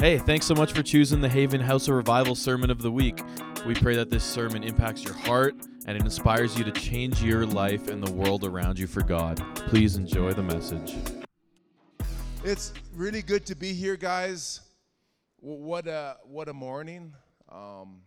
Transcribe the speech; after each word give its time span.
Hey, 0.00 0.16
thanks 0.16 0.46
so 0.46 0.54
much 0.54 0.72
for 0.72 0.82
choosing 0.82 1.20
the 1.20 1.28
Haven 1.28 1.60
House 1.60 1.88
of 1.88 1.94
Revival 1.94 2.34
Sermon 2.34 2.70
of 2.70 2.80
the 2.80 2.90
Week. 2.90 3.20
We 3.66 3.74
pray 3.74 3.94
that 3.96 4.08
this 4.08 4.24
sermon 4.24 4.62
impacts 4.62 5.04
your 5.04 5.12
heart 5.12 5.54
and 5.86 5.96
it 5.98 6.02
inspires 6.02 6.56
you 6.56 6.64
to 6.64 6.70
change 6.70 7.22
your 7.22 7.44
life 7.44 7.88
and 7.88 8.02
the 8.02 8.10
world 8.12 8.44
around 8.44 8.78
you 8.78 8.86
for 8.86 9.02
God. 9.02 9.42
Please 9.54 9.96
enjoy 9.96 10.32
the 10.32 10.42
message. 10.42 10.94
It's 12.44 12.72
really 12.94 13.22
good 13.22 13.44
to 13.46 13.54
be 13.54 13.72
here, 13.74 13.96
guys. 13.96 14.60
What 15.40 15.86
a 15.86 16.16
what 16.24 16.48
a 16.48 16.54
morning. 16.54 17.12
Um, 17.50 18.02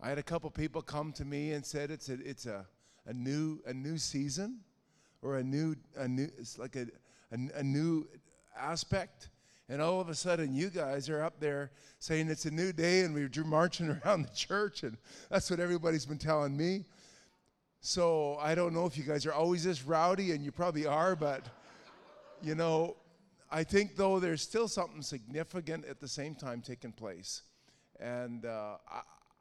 I 0.00 0.08
had 0.08 0.18
a 0.18 0.22
couple 0.22 0.50
people 0.50 0.82
come 0.82 1.12
to 1.14 1.24
me 1.24 1.52
and 1.52 1.64
said 1.64 1.90
it's 1.90 2.08
a 2.08 2.14
it's 2.24 2.46
a, 2.46 2.66
a 3.06 3.12
new 3.12 3.60
a 3.66 3.74
new 3.74 3.98
season, 3.98 4.60
or 5.22 5.38
a 5.38 5.44
new 5.44 5.76
a 5.96 6.06
new 6.06 6.28
it's 6.38 6.58
like 6.58 6.76
a, 6.76 6.86
a, 7.32 7.58
a 7.58 7.62
new 7.62 8.06
aspect 8.56 9.30
and 9.70 9.82
all 9.82 10.00
of 10.00 10.08
a 10.08 10.14
sudden, 10.14 10.54
you 10.54 10.70
guys 10.70 11.10
are 11.10 11.22
up 11.22 11.40
there 11.40 11.70
saying 11.98 12.28
it's 12.28 12.46
a 12.46 12.50
new 12.50 12.72
day 12.72 13.02
and 13.02 13.14
we're 13.14 13.28
marching 13.44 13.90
around 14.04 14.22
the 14.22 14.34
church, 14.34 14.82
and 14.82 14.96
that's 15.30 15.50
what 15.50 15.60
everybody's 15.60 16.06
been 16.06 16.18
telling 16.18 16.56
me. 16.56 16.86
So 17.80 18.38
I 18.40 18.54
don't 18.54 18.72
know 18.72 18.86
if 18.86 18.96
you 18.96 19.04
guys 19.04 19.26
are 19.26 19.32
always 19.32 19.64
this 19.64 19.84
rowdy, 19.84 20.32
and 20.32 20.42
you 20.42 20.52
probably 20.52 20.86
are, 20.86 21.14
but 21.14 21.46
you 22.42 22.54
know, 22.54 22.96
I 23.50 23.62
think 23.62 23.96
though 23.96 24.18
there's 24.18 24.42
still 24.42 24.68
something 24.68 25.02
significant 25.02 25.84
at 25.84 26.00
the 26.00 26.08
same 26.08 26.34
time 26.34 26.62
taking 26.62 26.92
place. 26.92 27.42
And 28.00 28.46
uh, 28.46 28.76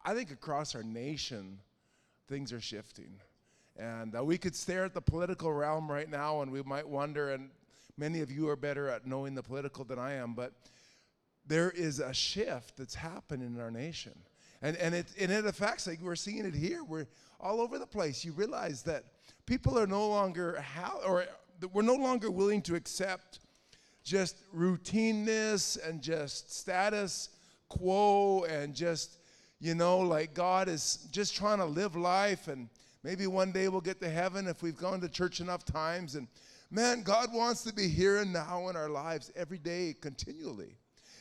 I, 0.07 0.13
think 0.13 0.31
across 0.31 0.75
our 0.75 0.83
nation, 0.83 1.59
things 2.27 2.53
are 2.53 2.61
shifting. 2.61 3.19
And 3.77 4.15
uh, 4.15 4.23
we 4.23 4.37
could 4.37 4.55
stare 4.55 4.85
at 4.85 4.93
the 4.93 5.01
political 5.01 5.53
realm 5.53 5.91
right 5.91 6.09
now 6.09 6.41
and 6.41 6.51
we 6.51 6.63
might 6.63 6.87
wonder, 6.87 7.31
and 7.31 7.49
Many 7.97 8.21
of 8.21 8.31
you 8.31 8.47
are 8.49 8.55
better 8.55 8.89
at 8.89 9.07
knowing 9.07 9.33
the 9.33 9.41
political 9.41 9.83
than 9.83 9.97
I 9.97 10.13
am, 10.13 10.35
but 10.35 10.53
there 11.47 11.71
is 11.71 11.99
a 11.99 12.13
shift 12.13 12.77
that's 12.77 12.93
happening 12.93 13.55
in 13.55 13.59
our 13.59 13.71
nation. 13.71 14.13
And, 14.61 14.77
and, 14.77 14.93
it, 14.93 15.07
and 15.19 15.31
it 15.31 15.45
affects, 15.45 15.87
like 15.87 15.99
we're 16.01 16.15
seeing 16.15 16.45
it 16.45 16.53
here, 16.53 16.83
we're 16.83 17.07
all 17.39 17.59
over 17.59 17.79
the 17.79 17.87
place. 17.87 18.23
You 18.23 18.33
realize 18.33 18.83
that 18.83 19.03
people 19.47 19.79
are 19.79 19.87
no 19.87 20.07
longer, 20.07 20.61
how, 20.61 20.99
or 21.05 21.25
we're 21.73 21.81
no 21.81 21.95
longer 21.95 22.29
willing 22.29 22.61
to 22.63 22.75
accept 22.75 23.39
just 24.03 24.37
routineness 24.55 25.77
and 25.87 26.01
just 26.01 26.55
status 26.55 27.29
quo 27.69 28.43
and 28.43 28.75
just, 28.75 29.16
you 29.59 29.75
know, 29.75 29.99
like 29.99 30.33
God 30.33 30.69
is 30.69 31.07
just 31.11 31.35
trying 31.35 31.57
to 31.59 31.65
live 31.65 31.95
life 31.95 32.47
and 32.47 32.69
maybe 33.03 33.27
one 33.27 33.51
day 33.51 33.67
we'll 33.67 33.81
get 33.81 33.99
to 34.01 34.09
heaven 34.09 34.47
if 34.47 34.61
we've 34.61 34.77
gone 34.77 35.01
to 35.01 35.09
church 35.09 35.39
enough 35.39 35.65
times 35.65 36.15
and 36.15 36.27
Man, 36.69 37.01
God 37.01 37.33
wants 37.33 37.63
to 37.63 37.73
be 37.73 37.87
here 37.87 38.17
and 38.17 38.33
now 38.33 38.67
in 38.67 38.75
our 38.75 38.89
lives 38.89 39.31
every 39.37 39.57
day, 39.57 39.95
continually. 39.99 40.75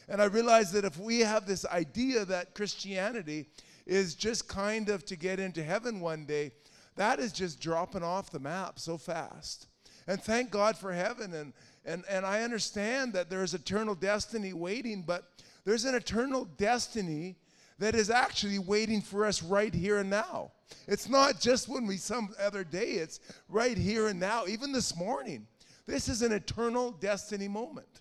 And 0.08 0.20
I 0.20 0.24
realize 0.24 0.72
that 0.72 0.84
if 0.84 0.98
we 0.98 1.20
have 1.20 1.46
this 1.46 1.64
idea 1.66 2.24
that 2.24 2.54
Christianity 2.54 3.46
is 3.86 4.16
just 4.16 4.48
kind 4.48 4.88
of 4.88 5.04
to 5.04 5.14
get 5.14 5.38
into 5.38 5.62
heaven 5.62 6.00
one 6.00 6.24
day, 6.24 6.50
that 6.96 7.20
is 7.20 7.32
just 7.32 7.60
dropping 7.60 8.02
off 8.02 8.30
the 8.30 8.40
map 8.40 8.80
so 8.80 8.98
fast. 8.98 9.68
And 10.08 10.20
thank 10.20 10.50
God 10.50 10.76
for 10.76 10.92
heaven. 10.92 11.32
And, 11.32 11.52
and, 11.84 12.02
and 12.10 12.26
I 12.26 12.42
understand 12.42 13.12
that 13.12 13.30
there's 13.30 13.54
eternal 13.54 13.94
destiny 13.94 14.52
waiting, 14.52 15.02
but 15.06 15.30
there's 15.64 15.84
an 15.84 15.94
eternal 15.94 16.44
destiny 16.44 17.36
that 17.78 17.94
is 17.94 18.10
actually 18.10 18.58
waiting 18.58 19.00
for 19.00 19.26
us 19.26 19.42
right 19.42 19.72
here 19.72 19.98
and 19.98 20.10
now. 20.10 20.52
It's 20.88 21.08
not 21.08 21.40
just 21.40 21.68
when 21.68 21.86
we 21.86 21.96
some 21.96 22.34
other 22.40 22.64
day, 22.64 22.92
it's 22.92 23.20
right 23.48 23.76
here 23.76 24.08
and 24.08 24.18
now, 24.18 24.46
even 24.46 24.72
this 24.72 24.96
morning. 24.96 25.46
This 25.86 26.08
is 26.08 26.22
an 26.22 26.32
eternal 26.32 26.90
destiny 26.92 27.48
moment. 27.48 28.00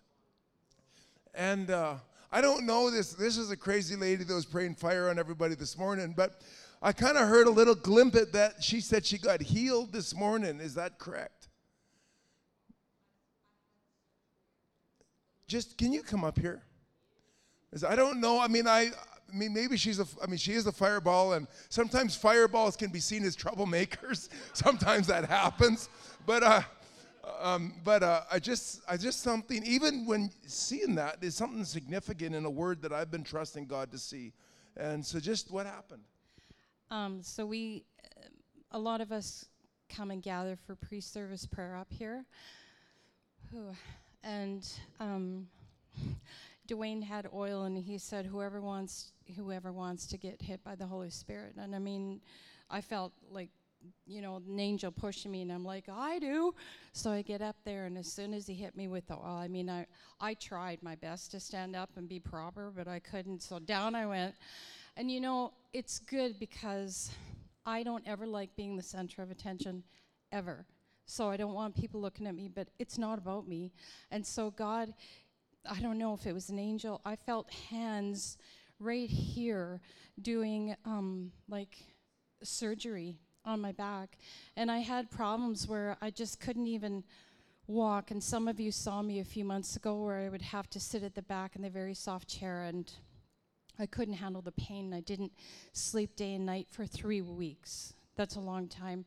And 1.34 1.70
uh, 1.70 1.96
I 2.32 2.42
don't 2.42 2.66
know 2.66 2.90
this. 2.90 3.14
This 3.14 3.38
is 3.38 3.52
a 3.52 3.58
crazy 3.58 3.96
lady 3.96 4.24
that 4.24 4.34
was 4.34 4.46
praying 4.46 4.76
fire 4.76 5.10
on 5.10 5.20
everybody 5.20 5.56
this 5.56 5.78
morning, 5.78 6.14
but 6.16 6.42
I 6.82 6.92
kind 6.94 7.18
of 7.18 7.28
heard 7.28 7.48
a 7.48 7.52
little 7.52 7.76
glimpse 7.76 8.18
at 8.18 8.32
that 8.34 8.64
she 8.64 8.82
said 8.82 9.06
she 9.06 9.18
got 9.18 9.42
healed 9.42 9.92
this 9.92 10.16
morning. 10.16 10.60
Is 10.60 10.76
that 10.76 10.98
correct? 10.98 11.50
Just 15.48 15.78
can 15.78 15.94
you 15.94 16.02
come 16.02 16.24
up 16.24 16.40
here? 16.40 16.64
I 17.88 17.96
don't 17.96 18.22
know. 18.22 18.40
I 18.40 18.48
mean, 18.48 18.68
I 18.68 18.92
I 19.32 19.36
mean, 19.36 19.54
maybe 19.54 19.78
she's 19.78 20.00
a, 20.00 20.06
I 20.24 20.28
mean, 20.28 20.38
she 20.38 20.54
is 20.54 20.68
a 20.68 20.72
fireball, 20.72 21.34
and 21.34 21.48
sometimes 21.70 22.16
fireballs 22.16 22.76
can 22.76 22.92
be 22.92 23.00
seen 23.00 23.24
as 23.24 23.36
troublemakers. 23.36 24.30
sometimes 24.54 25.08
that 25.08 25.26
happens. 25.26 25.90
But, 26.26 26.44
uh, 26.44 26.62
um, 27.40 27.74
but 27.84 28.04
uh, 28.04 28.22
I 28.32 28.40
just, 28.40 28.82
I 28.88 28.98
just 28.98 29.22
something, 29.22 29.64
even 29.66 30.06
when 30.06 30.30
seeing 30.46 30.96
that, 30.96 31.22
there's 31.22 31.36
something 31.36 31.66
significant 31.66 32.36
in 32.36 32.46
a 32.46 32.50
word 32.50 32.82
that 32.84 32.94
I've 32.94 33.12
been 33.12 33.24
trusting 33.24 33.66
God 33.66 33.92
to 33.92 33.98
see. 33.98 34.34
And 34.78 35.06
so 35.06 35.20
just 35.20 35.52
what 35.52 35.66
happened? 35.66 36.04
Um, 36.92 37.22
so 37.22 37.46
we, 37.46 37.84
a 38.72 38.80
lot 38.80 39.02
of 39.02 39.12
us 39.12 39.46
come 39.90 40.12
and 40.12 40.22
gather 40.22 40.58
for 40.66 40.76
pre-service 40.76 41.46
prayer 41.46 41.76
up 41.76 41.92
here. 41.92 42.26
And 44.24 44.68
um, 45.00 45.48
Dwayne 46.68 47.04
had 47.04 47.28
oil, 47.34 47.64
and 47.64 47.78
he 47.78 47.98
said, 47.98 48.26
"Whoever 48.26 48.62
wants, 48.62 49.12
whoever 49.36 49.72
wants 49.72 50.08
to 50.08 50.18
get 50.18 50.42
hit 50.42 50.64
by 50.64 50.76
the 50.76 50.86
Holy 50.86 51.10
Spirit." 51.10 51.56
And 51.58 51.76
I 51.76 51.80
mean, 51.80 52.22
I 52.70 52.82
felt 52.82 53.14
like, 53.30 53.50
you 54.06 54.22
know, 54.22 54.38
an 54.38 54.60
angel 54.60 54.92
pushing 54.92 55.32
me, 55.32 55.42
and 55.42 55.52
I'm 55.52 55.64
like, 55.64 55.88
"I 55.90 56.20
do." 56.20 56.56
So 56.94 57.12
I 57.12 57.22
get 57.22 57.42
up 57.42 57.58
there, 57.64 57.86
and 57.86 57.98
as 57.98 58.12
soon 58.12 58.34
as 58.34 58.48
he 58.48 58.54
hit 58.54 58.76
me 58.76 58.88
with 58.88 59.08
the 59.08 59.16
oil, 59.16 59.38
I 59.38 59.48
mean, 59.48 59.70
I 59.70 59.86
I 60.20 60.34
tried 60.34 60.82
my 60.82 60.96
best 60.96 61.32
to 61.32 61.40
stand 61.40 61.76
up 61.76 61.98
and 61.98 62.10
be 62.10 62.20
proper, 62.20 62.72
but 62.76 62.88
I 62.88 63.00
couldn't. 63.00 63.42
So 63.42 63.60
down 63.60 63.96
I 63.96 64.06
went, 64.06 64.36
and 64.98 65.12
you 65.12 65.22
know, 65.22 65.54
it's 65.74 66.00
good 66.00 66.40
because 66.40 67.12
I 67.66 67.84
don't 67.84 68.08
ever 68.08 68.26
like 68.26 68.56
being 68.56 68.76
the 68.76 68.84
center 68.84 69.22
of 69.22 69.32
attention, 69.32 69.84
ever. 70.32 70.66
So 71.08 71.30
I 71.30 71.38
don't 71.38 71.54
want 71.54 71.76
people 71.76 72.02
looking 72.02 72.26
at 72.28 72.34
me, 72.34 72.48
but 72.48 72.68
it's 72.80 72.98
not 72.98 73.20
about 73.20 73.48
me. 73.48 73.72
And 74.10 74.26
so 74.26 74.50
God 74.52 74.94
I 75.70 75.80
don't 75.82 75.98
know 75.98 76.14
if 76.14 76.26
it 76.26 76.34
was 76.34 76.50
an 76.50 76.60
angel. 76.60 77.02
I 77.06 77.16
felt 77.16 77.52
hands 77.70 78.38
right 78.80 79.10
here 79.10 79.82
doing 80.22 80.76
um, 80.86 81.32
like 81.50 81.78
surgery 82.44 83.20
on 83.44 83.62
my 83.62 83.72
back. 83.72 84.18
And 84.56 84.72
I 84.72 84.80
had 84.80 85.10
problems 85.10 85.68
where 85.68 85.98
I 86.02 86.10
just 86.10 86.40
couldn't 86.40 86.68
even 86.68 87.04
walk. 87.68 88.12
And 88.12 88.24
some 88.24 88.48
of 88.48 88.60
you 88.60 88.72
saw 88.72 89.02
me 89.02 89.20
a 89.20 89.26
few 89.26 89.46
months 89.46 89.76
ago 89.76 89.96
where 89.96 90.18
I 90.18 90.30
would 90.30 90.42
have 90.42 90.70
to 90.72 90.80
sit 90.80 91.04
at 91.04 91.16
the 91.16 91.22
back 91.22 91.56
in 91.56 91.62
the 91.62 91.70
very 91.70 91.94
soft 91.94 92.28
chair 92.28 92.64
and 92.64 92.92
I 93.78 93.86
couldn't 93.86 94.16
handle 94.16 94.42
the 94.42 94.54
pain. 94.54 94.94
I 94.94 95.02
didn't 95.02 95.34
sleep 95.74 96.16
day 96.16 96.34
and 96.36 96.46
night 96.46 96.68
for 96.70 96.86
three 96.86 97.22
weeks. 97.22 97.94
That's 98.16 98.36
a 98.36 98.40
long 98.40 98.68
time. 98.68 99.06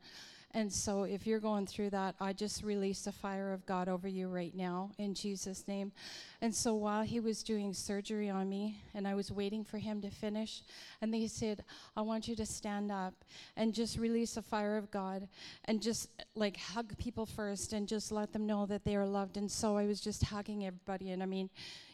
And 0.54 0.72
so, 0.72 1.02
if 1.02 1.26
you're 1.26 1.40
going 1.40 1.66
through 1.66 1.90
that, 1.90 2.14
I 2.18 2.32
just 2.32 2.64
release 2.64 3.02
the 3.02 3.12
fire 3.12 3.52
of 3.52 3.66
God 3.66 3.86
over 3.86 4.08
you 4.08 4.28
right 4.28 4.54
now 4.54 4.90
in 4.96 5.12
Jesus' 5.12 5.68
name. 5.68 5.92
And 6.40 6.54
so, 6.54 6.74
while 6.74 7.02
he 7.02 7.20
was 7.20 7.42
doing 7.42 7.74
surgery 7.74 8.30
on 8.30 8.48
me, 8.48 8.80
and 8.94 9.06
I 9.06 9.14
was 9.14 9.30
waiting 9.30 9.62
for 9.62 9.76
him 9.76 10.00
to 10.00 10.10
finish, 10.10 10.62
and 11.02 11.12
they 11.12 11.26
said, 11.26 11.64
I 11.96 12.00
want 12.00 12.28
you 12.28 12.36
to 12.36 12.46
stand 12.46 12.90
up 12.90 13.12
and 13.56 13.74
just 13.74 13.98
release 13.98 14.34
the 14.34 14.42
fire 14.42 14.78
of 14.78 14.90
God 14.90 15.28
and 15.66 15.82
just 15.82 16.08
like 16.34 16.56
hug 16.56 16.96
people 16.96 17.26
first 17.26 17.74
and 17.74 17.86
just 17.86 18.10
let 18.10 18.32
them 18.32 18.46
know 18.46 18.64
that 18.66 18.84
they 18.84 18.96
are 18.96 19.06
loved. 19.06 19.36
And 19.36 19.50
so, 19.50 19.76
I 19.76 19.84
was 19.84 20.00
just 20.00 20.24
hugging 20.24 20.64
everybody. 20.64 21.10
And 21.10 21.22
I 21.22 21.26
mean, 21.26 21.50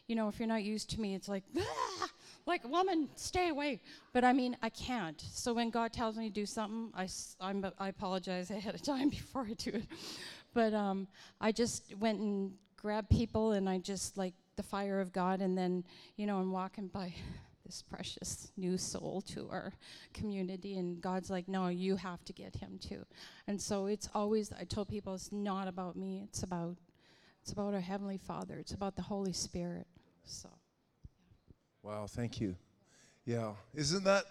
you 0.06 0.14
know, 0.14 0.28
if 0.28 0.38
you're 0.38 0.46
not 0.46 0.62
used 0.62 0.90
to 0.90 1.00
me, 1.00 1.16
it's 1.16 1.28
like, 1.28 1.42
ah! 1.58 2.08
Like, 2.46 2.66
woman, 2.68 3.08
stay 3.16 3.48
away. 3.48 3.80
But 4.12 4.24
I 4.24 4.32
mean, 4.32 4.56
I 4.62 4.68
can't. 4.68 5.20
So 5.20 5.54
when 5.54 5.70
God 5.70 5.92
tells 5.92 6.16
me 6.16 6.28
to 6.28 6.34
do 6.34 6.46
something, 6.46 6.90
I, 6.94 7.08
I'm, 7.40 7.64
I 7.78 7.88
apologize 7.88 8.50
ahead 8.50 8.74
of 8.74 8.82
time 8.82 9.08
before 9.10 9.46
I 9.48 9.54
do 9.54 9.70
it. 9.70 9.86
But 10.52 10.74
um, 10.74 11.08
I 11.40 11.52
just 11.52 11.94
went 11.98 12.20
and 12.20 12.52
grabbed 12.76 13.10
people, 13.10 13.52
and 13.52 13.68
I 13.68 13.78
just 13.78 14.16
like 14.16 14.34
the 14.56 14.62
fire 14.62 15.00
of 15.00 15.12
God, 15.12 15.40
and 15.40 15.56
then, 15.56 15.84
you 16.16 16.26
know, 16.26 16.38
I'm 16.38 16.52
walking 16.52 16.88
by 16.88 17.14
this 17.64 17.82
precious 17.82 18.52
new 18.56 18.76
soul 18.76 19.22
to 19.22 19.48
our 19.50 19.72
community 20.12 20.76
and 20.76 21.00
God's 21.00 21.30
like 21.30 21.48
no 21.48 21.68
you 21.68 21.96
have 21.96 22.22
to 22.26 22.32
get 22.34 22.54
him 22.54 22.78
too 22.78 23.06
and 23.46 23.58
so 23.58 23.86
it's 23.86 24.06
always 24.14 24.52
I 24.52 24.64
told 24.64 24.88
people 24.88 25.14
it's 25.14 25.32
not 25.32 25.66
about 25.66 25.96
me 25.96 26.20
it's 26.24 26.42
about 26.42 26.76
it's 27.42 27.52
about 27.52 27.72
our 27.72 27.80
heavenly 27.80 28.18
father 28.18 28.58
it's 28.58 28.74
about 28.74 28.96
the 28.96 29.02
holy 29.02 29.32
spirit 29.32 29.86
so 30.24 30.50
Wow, 31.84 32.06
thank 32.08 32.40
you. 32.40 32.56
Yeah, 33.26 33.52
isn't 33.74 34.04
that? 34.04 34.24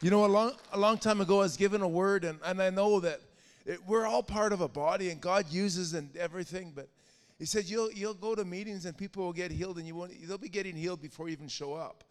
You 0.00 0.10
know, 0.10 0.24
a 0.24 0.28
long, 0.28 0.52
a 0.72 0.78
long 0.78 0.98
time 0.98 1.20
ago, 1.20 1.38
I 1.38 1.42
was 1.42 1.56
given 1.56 1.82
a 1.82 1.88
word, 1.88 2.22
and, 2.22 2.38
and 2.44 2.62
I 2.62 2.70
know 2.70 3.00
that 3.00 3.20
it, 3.66 3.80
we're 3.84 4.06
all 4.06 4.22
part 4.22 4.52
of 4.52 4.60
a 4.60 4.68
body, 4.68 5.10
and 5.10 5.20
God 5.20 5.46
uses 5.50 5.94
and 5.94 6.16
everything. 6.16 6.72
But 6.72 6.86
He 7.36 7.46
said 7.46 7.64
you'll 7.64 7.90
you'll 7.90 8.14
go 8.14 8.36
to 8.36 8.44
meetings, 8.44 8.84
and 8.84 8.96
people 8.96 9.24
will 9.24 9.32
get 9.32 9.50
healed, 9.50 9.78
and 9.78 9.88
you 9.88 9.96
won't. 9.96 10.12
They'll 10.28 10.38
be 10.38 10.48
getting 10.48 10.76
healed 10.76 11.02
before 11.02 11.26
you 11.26 11.32
even 11.32 11.48
show 11.48 11.74
up. 11.74 12.04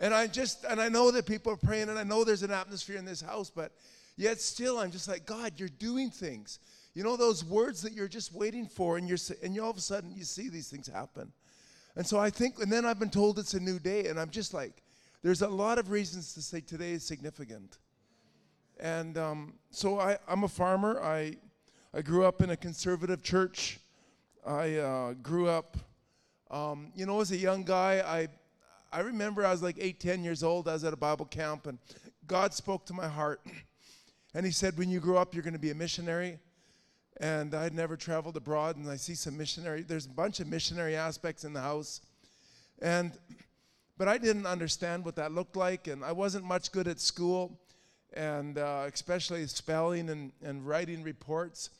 And 0.00 0.12
I 0.12 0.26
just, 0.26 0.64
and 0.68 0.80
I 0.80 0.88
know 0.88 1.12
that 1.12 1.26
people 1.26 1.52
are 1.52 1.56
praying, 1.56 1.90
and 1.90 1.96
I 1.96 2.02
know 2.02 2.24
there's 2.24 2.42
an 2.42 2.50
atmosphere 2.50 2.96
in 2.96 3.04
this 3.04 3.20
house, 3.20 3.50
but 3.50 3.70
yet 4.16 4.40
still, 4.40 4.80
I'm 4.80 4.90
just 4.90 5.06
like, 5.06 5.26
God, 5.26 5.52
you're 5.58 5.68
doing 5.68 6.10
things. 6.10 6.58
You 6.94 7.02
know 7.02 7.16
those 7.16 7.44
words 7.44 7.82
that 7.82 7.92
you're 7.92 8.08
just 8.08 8.32
waiting 8.32 8.66
for, 8.66 8.96
and 8.96 9.08
you're, 9.08 9.18
and 9.42 9.54
you 9.54 9.64
all 9.64 9.70
of 9.70 9.76
a 9.76 9.80
sudden 9.80 10.12
you 10.14 10.22
see 10.22 10.48
these 10.48 10.68
things 10.68 10.86
happen. 10.86 11.32
And 11.96 12.06
so 12.06 12.18
I 12.18 12.30
think, 12.30 12.60
and 12.60 12.72
then 12.72 12.84
I've 12.84 12.98
been 12.98 13.10
told 13.10 13.38
it's 13.38 13.54
a 13.54 13.60
new 13.60 13.78
day, 13.78 14.06
and 14.06 14.18
I'm 14.18 14.30
just 14.30 14.54
like, 14.54 14.82
there's 15.22 15.42
a 15.42 15.48
lot 15.48 15.78
of 15.78 15.90
reasons 15.90 16.34
to 16.34 16.42
say 16.42 16.60
today 16.60 16.92
is 16.92 17.04
significant. 17.04 17.78
And 18.78 19.16
um, 19.18 19.54
so 19.70 19.98
I, 19.98 20.18
I'm 20.28 20.44
a 20.44 20.48
farmer. 20.48 21.00
I, 21.02 21.36
I 21.92 22.02
grew 22.02 22.24
up 22.24 22.42
in 22.42 22.50
a 22.50 22.56
conservative 22.56 23.22
church. 23.22 23.80
I 24.46 24.76
uh, 24.76 25.12
grew 25.14 25.48
up, 25.48 25.76
um, 26.50 26.92
you 26.94 27.06
know, 27.06 27.20
as 27.20 27.30
a 27.30 27.36
young 27.36 27.64
guy, 27.64 28.02
I, 28.06 28.28
I 28.92 29.00
remember 29.00 29.44
I 29.44 29.50
was 29.50 29.62
like 29.62 29.76
eight, 29.80 29.98
ten 29.98 30.22
years 30.22 30.42
old. 30.42 30.68
I 30.68 30.74
was 30.74 30.84
at 30.84 30.92
a 30.92 30.96
Bible 30.96 31.26
camp, 31.26 31.66
and 31.66 31.78
God 32.26 32.52
spoke 32.54 32.86
to 32.86 32.92
my 32.94 33.08
heart. 33.08 33.40
And 34.36 34.44
He 34.44 34.50
said, 34.50 34.76
When 34.76 34.90
you 34.90 34.98
grow 34.98 35.16
up, 35.16 35.32
you're 35.32 35.44
going 35.44 35.52
to 35.52 35.60
be 35.60 35.70
a 35.70 35.76
missionary. 35.76 36.40
And 37.18 37.54
I'd 37.54 37.74
never 37.74 37.96
traveled 37.96 38.36
abroad, 38.36 38.76
and 38.76 38.88
I 38.90 38.96
see 38.96 39.14
some 39.14 39.36
missionary, 39.36 39.82
there's 39.82 40.06
a 40.06 40.10
bunch 40.10 40.40
of 40.40 40.48
missionary 40.48 40.96
aspects 40.96 41.44
in 41.44 41.52
the 41.52 41.60
house. 41.60 42.00
And, 42.82 43.12
but 43.96 44.08
I 44.08 44.18
didn't 44.18 44.46
understand 44.46 45.04
what 45.04 45.16
that 45.16 45.30
looked 45.30 45.56
like, 45.56 45.86
and 45.86 46.04
I 46.04 46.12
wasn't 46.12 46.44
much 46.44 46.72
good 46.72 46.88
at 46.88 47.00
school, 47.00 47.60
and 48.14 48.58
uh, 48.58 48.88
especially 48.92 49.46
spelling 49.46 50.10
and, 50.10 50.32
and 50.42 50.66
writing 50.66 51.02
reports. 51.04 51.70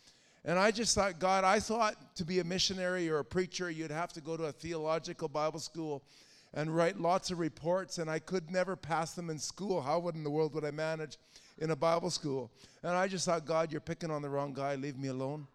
And 0.45 0.59
I 0.59 0.71
just 0.71 0.95
thought, 0.95 1.19
God, 1.19 1.43
I 1.43 1.59
thought 1.59 2.17
to 2.17 2.25
be 2.25 2.39
a 2.39 2.45
missionary 2.45 3.09
or 3.09 3.19
a 3.19 3.25
preacher, 3.25 3.71
you'd 3.71 3.91
have 3.91 4.13
to 4.13 4.21
go 4.21 4.37
to 4.37 4.45
a 4.45 4.53
theological 4.53 5.27
Bible 5.27 5.59
school 5.59 6.05
and 6.53 6.75
write 6.75 7.01
lots 7.01 7.31
of 7.31 7.41
reports, 7.41 7.99
and 7.99 8.09
I 8.09 8.21
could 8.21 8.51
never 8.51 8.77
pass 8.77 9.15
them 9.15 9.31
in 9.31 9.39
school. 9.39 9.81
How 9.81 10.07
in 10.09 10.23
the 10.23 10.31
world 10.31 10.55
would 10.55 10.65
I 10.65 10.71
manage 10.71 11.19
in 11.59 11.71
a 11.71 11.77
Bible 11.77 12.11
school? 12.11 12.51
And 12.83 12.93
I 12.93 13.09
just 13.09 13.27
thought, 13.27 13.45
God, 13.45 13.73
you're 13.73 13.81
picking 13.81 14.11
on 14.11 14.23
the 14.23 14.29
wrong 14.29 14.53
guy. 14.53 14.75
Leave 14.75 14.99
me 14.99 15.09
alone. 15.09 15.47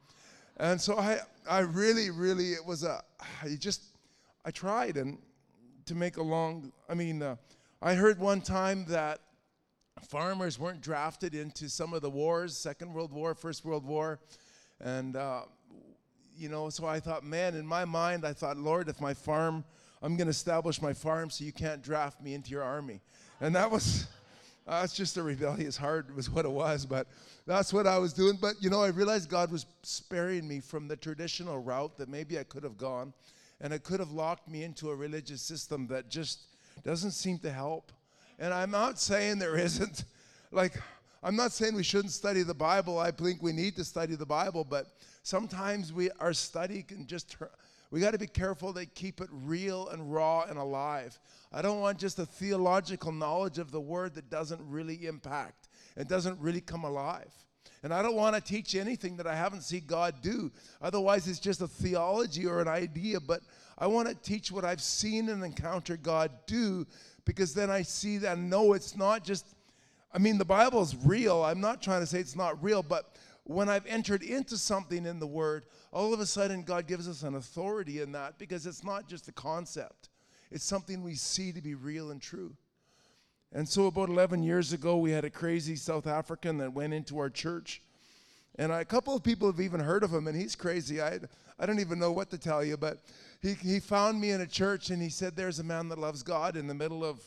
And 0.58 0.80
so 0.80 0.98
I, 0.98 1.20
I 1.50 1.60
really, 1.60 2.10
really, 2.10 2.52
it 2.52 2.66
was 2.66 2.84
a, 2.84 3.02
I 3.42 3.56
just, 3.60 3.84
I 4.46 4.52
tried, 4.52 4.98
and 4.98 5.18
to 5.86 5.96
make 5.96 6.18
a 6.18 6.24
long, 6.24 6.72
I 6.90 6.94
mean, 6.94 7.22
uh, 7.22 7.36
I 7.82 7.94
heard 7.94 8.20
one 8.20 8.42
time 8.42 8.86
that 8.90 9.20
farmers 10.02 10.60
weren't 10.60 10.82
drafted 10.82 11.34
into 11.34 11.70
some 11.70 11.94
of 11.94 12.02
the 12.02 12.10
wars, 12.10 12.58
Second 12.58 12.94
World 12.94 13.14
War, 13.14 13.36
First 13.36 13.64
World 13.64 13.86
War 13.86 14.20
and, 14.82 15.16
uh, 15.16 15.42
you 16.38 16.48
know, 16.48 16.70
so 16.70 16.86
I 16.86 17.00
thought, 17.00 17.24
man, 17.24 17.56
in 17.56 17.68
my 17.68 17.84
mind, 17.84 18.26
I 18.26 18.32
thought, 18.34 18.58
Lord, 18.58 18.88
if 18.88 19.02
my 19.02 19.14
farm, 19.14 19.66
I'm 20.02 20.16
going 20.16 20.28
to 20.28 20.32
establish 20.32 20.82
my 20.82 20.94
farm 20.94 21.30
so 21.30 21.44
you 21.44 21.52
can't 21.52 21.82
draft 21.82 22.22
me 22.22 22.34
into 22.34 22.52
your 22.52 22.64
army. 22.64 23.02
And 23.42 23.54
that 23.56 23.70
was, 23.70 24.08
Uh, 24.70 24.82
that's 24.82 24.94
just 24.94 25.18
a 25.18 25.24
rebellious 25.24 25.76
heart, 25.76 26.16
was 26.16 26.30
what 26.30 26.46
it 26.46 26.52
was. 26.52 26.86
But 26.86 27.08
that's 27.48 27.74
what 27.74 27.88
I 27.88 27.98
was 27.98 28.14
doing. 28.14 28.38
But, 28.40 28.54
you 28.62 28.70
know, 28.70 28.84
I 28.84 28.90
realized 28.90 29.28
God 29.28 29.52
was 29.52 29.66
sparing 29.82 30.48
me 30.48 30.60
from 30.60 30.88
the 30.88 30.96
traditional 30.96 31.58
route 31.58 31.98
that 31.98 32.08
maybe 32.08 32.38
I 32.38 32.44
could 32.44 32.62
have 32.62 32.78
gone. 32.78 33.12
And 33.62 33.74
it 33.74 33.84
could 33.84 34.00
have 34.00 34.12
locked 34.12 34.48
me 34.48 34.64
into 34.64 34.92
a 34.92 34.96
religious 34.96 35.42
system 35.42 35.88
that 35.88 36.10
just 36.10 36.42
doesn't 36.84 37.12
seem 37.12 37.40
to 37.40 37.52
help. 37.52 37.92
And 38.38 38.54
I'm 38.54 38.70
not 38.70 39.00
saying 39.00 39.40
there 39.40 39.58
isn't. 39.58 40.04
Like, 40.52 40.80
I'm 41.24 41.36
not 41.36 41.52
saying 41.52 41.74
we 41.74 41.84
shouldn't 41.84 42.14
study 42.14 42.44
the 42.44 42.54
Bible. 42.54 43.00
I 43.00 43.10
think 43.10 43.42
we 43.42 43.52
need 43.52 43.76
to 43.78 43.84
study 43.84 44.14
the 44.14 44.26
Bible, 44.26 44.64
but 44.64 44.86
sometimes 45.24 45.92
we 45.92 46.12
our 46.20 46.32
study 46.32 46.84
can 46.84 47.08
just 47.08 47.36
we 47.92 48.00
got 48.00 48.12
to 48.12 48.20
be 48.20 48.28
careful 48.28 48.72
they 48.72 48.86
keep 48.86 49.20
it 49.22 49.30
real 49.32 49.88
and 49.90 50.14
raw 50.14 50.44
and 50.44 50.58
alive. 50.58 51.20
I 51.52 51.62
don't 51.62 51.80
want 51.80 51.98
just 51.98 52.20
a 52.20 52.26
theological 52.26 53.12
knowledge 53.12 53.58
of 53.58 53.72
the 53.72 53.82
word 53.82 54.14
that 54.16 54.30
doesn't 54.30 54.62
really 54.64 55.08
impact 55.08 55.70
and 55.98 56.08
doesn't 56.08 56.40
really 56.40 56.62
come 56.62 56.84
alive. 56.84 57.34
And 57.82 57.94
I 57.94 58.02
don't 58.02 58.16
want 58.16 58.36
to 58.36 58.42
teach 58.42 58.76
anything 58.76 59.18
that 59.18 59.28
I 59.28 59.36
haven't 59.36 59.64
seen 59.64 59.84
God 59.88 60.16
do. 60.22 60.52
Otherwise, 60.82 61.28
it's 61.28 61.40
just 61.40 61.62
a 61.62 61.68
theology 61.68 62.46
or 62.46 62.62
an 62.62 62.68
idea. 62.68 63.20
But 63.20 63.42
I 63.78 63.88
want 63.88 64.10
to 64.10 64.16
teach 64.16 64.52
what 64.52 64.66
I've 64.66 64.82
seen 64.82 65.30
and 65.30 65.44
encountered 65.44 66.04
God 66.04 66.32
do 66.46 66.86
because 67.26 67.54
then 67.54 67.70
I 67.70 67.84
see 67.84 68.18
that 68.18 68.38
know 68.38 68.74
it's 68.74 68.98
not 68.98 69.24
just 69.24 69.46
I 70.12 70.18
mean, 70.18 70.38
the 70.38 70.46
Bible 70.46 70.82
is 70.82 70.96
real. 70.96 71.44
I'm 71.44 71.62
not 71.62 71.82
trying 71.82 72.02
to 72.02 72.08
say 72.08 72.20
it's 72.20 72.36
not 72.36 72.62
real, 72.64 72.82
but 72.82 73.16
when 73.44 73.70
I've 73.70 73.86
entered 73.86 74.24
into 74.24 74.58
something 74.58 75.06
in 75.06 75.20
the 75.20 75.28
Word, 75.28 75.66
all 75.92 76.14
of 76.14 76.20
a 76.20 76.26
sudden 76.26 76.64
God 76.64 76.88
gives 76.88 77.08
us 77.08 77.24
an 77.24 77.36
authority 77.36 78.02
in 78.02 78.12
that 78.14 78.38
because 78.38 78.66
it's 78.66 78.84
not 78.84 79.08
just 79.08 79.28
a 79.28 79.32
concept, 79.32 80.10
it's 80.52 80.64
something 80.64 81.04
we 81.04 81.16
see 81.16 81.52
to 81.52 81.62
be 81.62 81.76
real 81.76 82.12
and 82.12 82.22
true. 82.22 82.56
And 83.52 83.68
so, 83.68 83.88
about 83.88 84.10
11 84.10 84.44
years 84.44 84.74
ago, 84.74 84.98
we 84.98 85.12
had 85.12 85.26
a 85.26 85.30
crazy 85.30 85.76
South 85.76 86.06
African 86.06 86.58
that 86.60 86.72
went 86.72 86.94
into 86.94 87.18
our 87.18 87.32
church. 87.32 87.82
And 88.60 88.72
a 88.72 88.86
couple 88.86 89.16
of 89.16 89.24
people 89.24 89.50
have 89.50 89.60
even 89.60 89.80
heard 89.80 90.04
of 90.04 90.14
him, 90.14 90.28
and 90.28 90.40
he's 90.40 90.56
crazy. 90.56 91.02
I, 91.02 91.20
I 91.58 91.66
don't 91.66 91.80
even 91.80 91.98
know 91.98 92.12
what 92.12 92.30
to 92.30 92.38
tell 92.38 92.64
you, 92.64 92.78
but 92.78 93.00
he, 93.42 93.54
he 93.54 93.80
found 93.80 94.22
me 94.22 94.32
in 94.32 94.42
a 94.42 94.48
church 94.48 94.92
and 94.92 95.02
he 95.02 95.10
said, 95.10 95.36
There's 95.36 95.60
a 95.60 95.64
man 95.64 95.90
that 95.90 95.98
loves 95.98 96.22
God 96.22 96.58
in 96.58 96.68
the 96.68 96.74
middle 96.74 97.04
of 97.04 97.22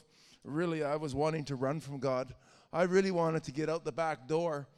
really, 0.44 0.85
I 0.85 0.97
was 0.97 1.14
wanting 1.14 1.44
to 1.47 1.56
run 1.56 1.81
from 1.81 1.99
God. 1.99 2.35
I 2.73 2.82
really 2.82 3.11
wanted 3.11 3.43
to 3.44 3.53
get 3.53 3.69
out 3.69 3.85
the 3.85 3.93
back 3.93 4.29
door, 4.29 4.69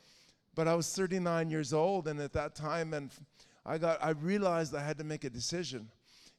but 0.54 0.66
I 0.66 0.74
was 0.74 0.94
39 0.94 1.50
years 1.50 1.72
old, 1.72 2.08
and 2.08 2.20
at 2.20 2.32
that 2.32 2.54
time, 2.54 2.94
and 2.94 3.10
I 3.66 3.78
got, 3.78 4.02
I 4.02 4.10
realized 4.10 4.74
I 4.74 4.84
had 4.84 4.98
to 4.98 5.04
make 5.04 5.24
a 5.24 5.30
decision. 5.30 5.88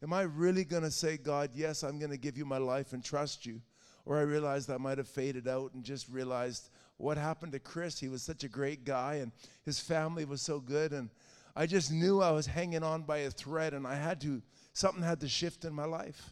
Am 0.04 0.14
I 0.14 0.24
really 0.24 0.64
going 0.64 0.84
to 0.84 0.92
say, 0.92 1.18
God, 1.18 1.52
yes, 1.56 1.84
I'm 1.84 1.98
going 1.98 2.12
to 2.12 2.18
give 2.18 2.38
you 2.38 2.46
my 2.46 2.58
life 2.58 2.94
and 2.94 3.04
trust 3.04 3.46
you? 3.46 3.62
Or 4.06 4.18
I 4.20 4.22
realized 4.22 4.70
I 4.70 4.78
might 4.78 5.00
have 5.00 5.08
faded 5.08 5.48
out 5.48 5.74
and 5.74 5.84
just 5.84 6.08
realized 6.10 6.70
what 6.98 7.18
happened 7.18 7.54
to 7.54 7.60
Chris. 7.60 8.00
He 8.00 8.08
was 8.08 8.22
such 8.22 8.44
a 8.44 8.50
great 8.50 8.86
guy, 8.86 9.16
and 9.16 9.32
his 9.64 9.80
family 9.80 10.26
was 10.26 10.42
so 10.42 10.60
good, 10.60 10.92
and 10.92 11.10
I 11.56 11.66
just 11.66 11.92
knew 11.92 12.22
I 12.22 12.32
was 12.32 12.46
hanging 12.46 12.84
on 12.84 13.04
by 13.04 13.20
a 13.20 13.32
thread, 13.32 13.74
and 13.74 13.88
I 13.88 13.96
had 13.96 14.22
to, 14.22 14.42
something 14.74 15.02
had 15.04 15.22
to 15.22 15.28
shift 15.28 15.66
in 15.66 15.74
my 15.74 15.86
life. 15.86 16.32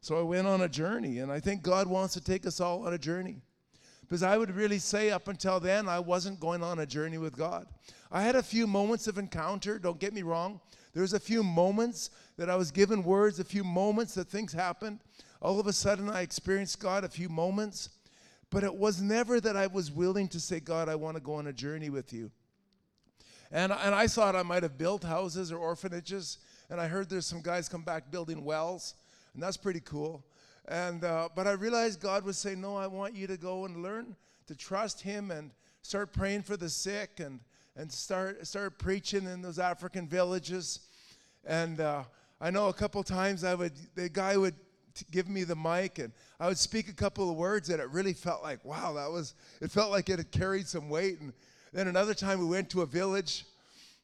So 0.00 0.18
I 0.18 0.22
went 0.22 0.46
on 0.46 0.62
a 0.62 0.68
journey, 0.68 1.18
and 1.18 1.30
I 1.30 1.40
think 1.40 1.62
God 1.62 1.86
wants 1.88 2.14
to 2.14 2.20
take 2.22 2.46
us 2.46 2.60
all 2.60 2.86
on 2.86 2.94
a 2.94 2.98
journey. 2.98 3.42
Because 4.08 4.22
I 4.22 4.36
would 4.36 4.54
really 4.54 4.78
say 4.78 5.10
up 5.10 5.28
until 5.28 5.58
then, 5.58 5.88
I 5.88 5.98
wasn't 5.98 6.38
going 6.38 6.62
on 6.62 6.78
a 6.78 6.86
journey 6.86 7.18
with 7.18 7.36
God. 7.36 7.66
I 8.10 8.22
had 8.22 8.36
a 8.36 8.42
few 8.42 8.66
moments 8.66 9.08
of 9.08 9.18
encounter, 9.18 9.78
don't 9.78 9.98
get 9.98 10.14
me 10.14 10.22
wrong. 10.22 10.60
There 10.92 11.02
was 11.02 11.12
a 11.12 11.20
few 11.20 11.42
moments 11.42 12.10
that 12.36 12.48
I 12.48 12.56
was 12.56 12.70
given 12.70 13.02
words, 13.02 13.40
a 13.40 13.44
few 13.44 13.64
moments 13.64 14.14
that 14.14 14.28
things 14.28 14.52
happened. 14.52 15.00
All 15.42 15.60
of 15.60 15.66
a 15.66 15.72
sudden, 15.72 16.08
I 16.08 16.22
experienced 16.22 16.80
God 16.80 17.04
a 17.04 17.08
few 17.08 17.28
moments. 17.28 17.90
But 18.50 18.64
it 18.64 18.74
was 18.74 19.02
never 19.02 19.40
that 19.40 19.56
I 19.56 19.66
was 19.66 19.90
willing 19.90 20.28
to 20.28 20.40
say, 20.40 20.60
God, 20.60 20.88
I 20.88 20.94
want 20.94 21.16
to 21.16 21.22
go 21.22 21.34
on 21.34 21.48
a 21.48 21.52
journey 21.52 21.90
with 21.90 22.12
you. 22.12 22.30
And, 23.50 23.72
and 23.72 23.94
I 23.94 24.06
thought 24.06 24.36
I 24.36 24.42
might 24.42 24.62
have 24.62 24.78
built 24.78 25.02
houses 25.02 25.52
or 25.52 25.58
orphanages. 25.58 26.38
And 26.70 26.80
I 26.80 26.86
heard 26.86 27.08
there's 27.08 27.26
some 27.26 27.42
guys 27.42 27.68
come 27.68 27.82
back 27.82 28.10
building 28.10 28.44
wells. 28.44 28.94
And 29.34 29.42
that's 29.42 29.56
pretty 29.56 29.80
cool. 29.80 30.24
And 30.68 31.04
uh, 31.04 31.28
but 31.34 31.46
I 31.46 31.52
realized 31.52 32.00
God 32.00 32.24
was 32.24 32.36
saying, 32.36 32.60
"No, 32.60 32.76
I 32.76 32.88
want 32.88 33.14
you 33.14 33.26
to 33.28 33.36
go 33.36 33.64
and 33.66 33.82
learn 33.82 34.16
to 34.46 34.54
trust 34.54 35.00
Him 35.00 35.30
and 35.30 35.52
start 35.82 36.12
praying 36.12 36.42
for 36.42 36.56
the 36.56 36.68
sick 36.68 37.20
and 37.20 37.40
and 37.76 37.90
start 37.90 38.44
start 38.46 38.78
preaching 38.78 39.26
in 39.26 39.42
those 39.42 39.58
African 39.58 40.08
villages." 40.08 40.80
And 41.44 41.80
uh, 41.80 42.02
I 42.40 42.50
know 42.50 42.68
a 42.68 42.72
couple 42.72 43.02
times 43.04 43.44
I 43.44 43.54
would 43.54 43.74
the 43.94 44.08
guy 44.08 44.36
would 44.36 44.54
give 45.10 45.28
me 45.28 45.44
the 45.44 45.54
mic 45.54 45.98
and 45.98 46.12
I 46.40 46.48
would 46.48 46.58
speak 46.58 46.88
a 46.88 46.94
couple 46.94 47.30
of 47.30 47.36
words 47.36 47.68
and 47.70 47.80
it 47.80 47.88
really 47.90 48.14
felt 48.14 48.42
like 48.42 48.64
wow 48.64 48.94
that 48.94 49.10
was 49.10 49.34
it 49.60 49.70
felt 49.70 49.90
like 49.90 50.08
it 50.08 50.18
had 50.18 50.32
carried 50.32 50.66
some 50.66 50.88
weight. 50.88 51.20
And 51.20 51.32
then 51.72 51.86
another 51.86 52.14
time 52.14 52.40
we 52.40 52.46
went 52.46 52.70
to 52.70 52.82
a 52.82 52.86
village 52.86 53.44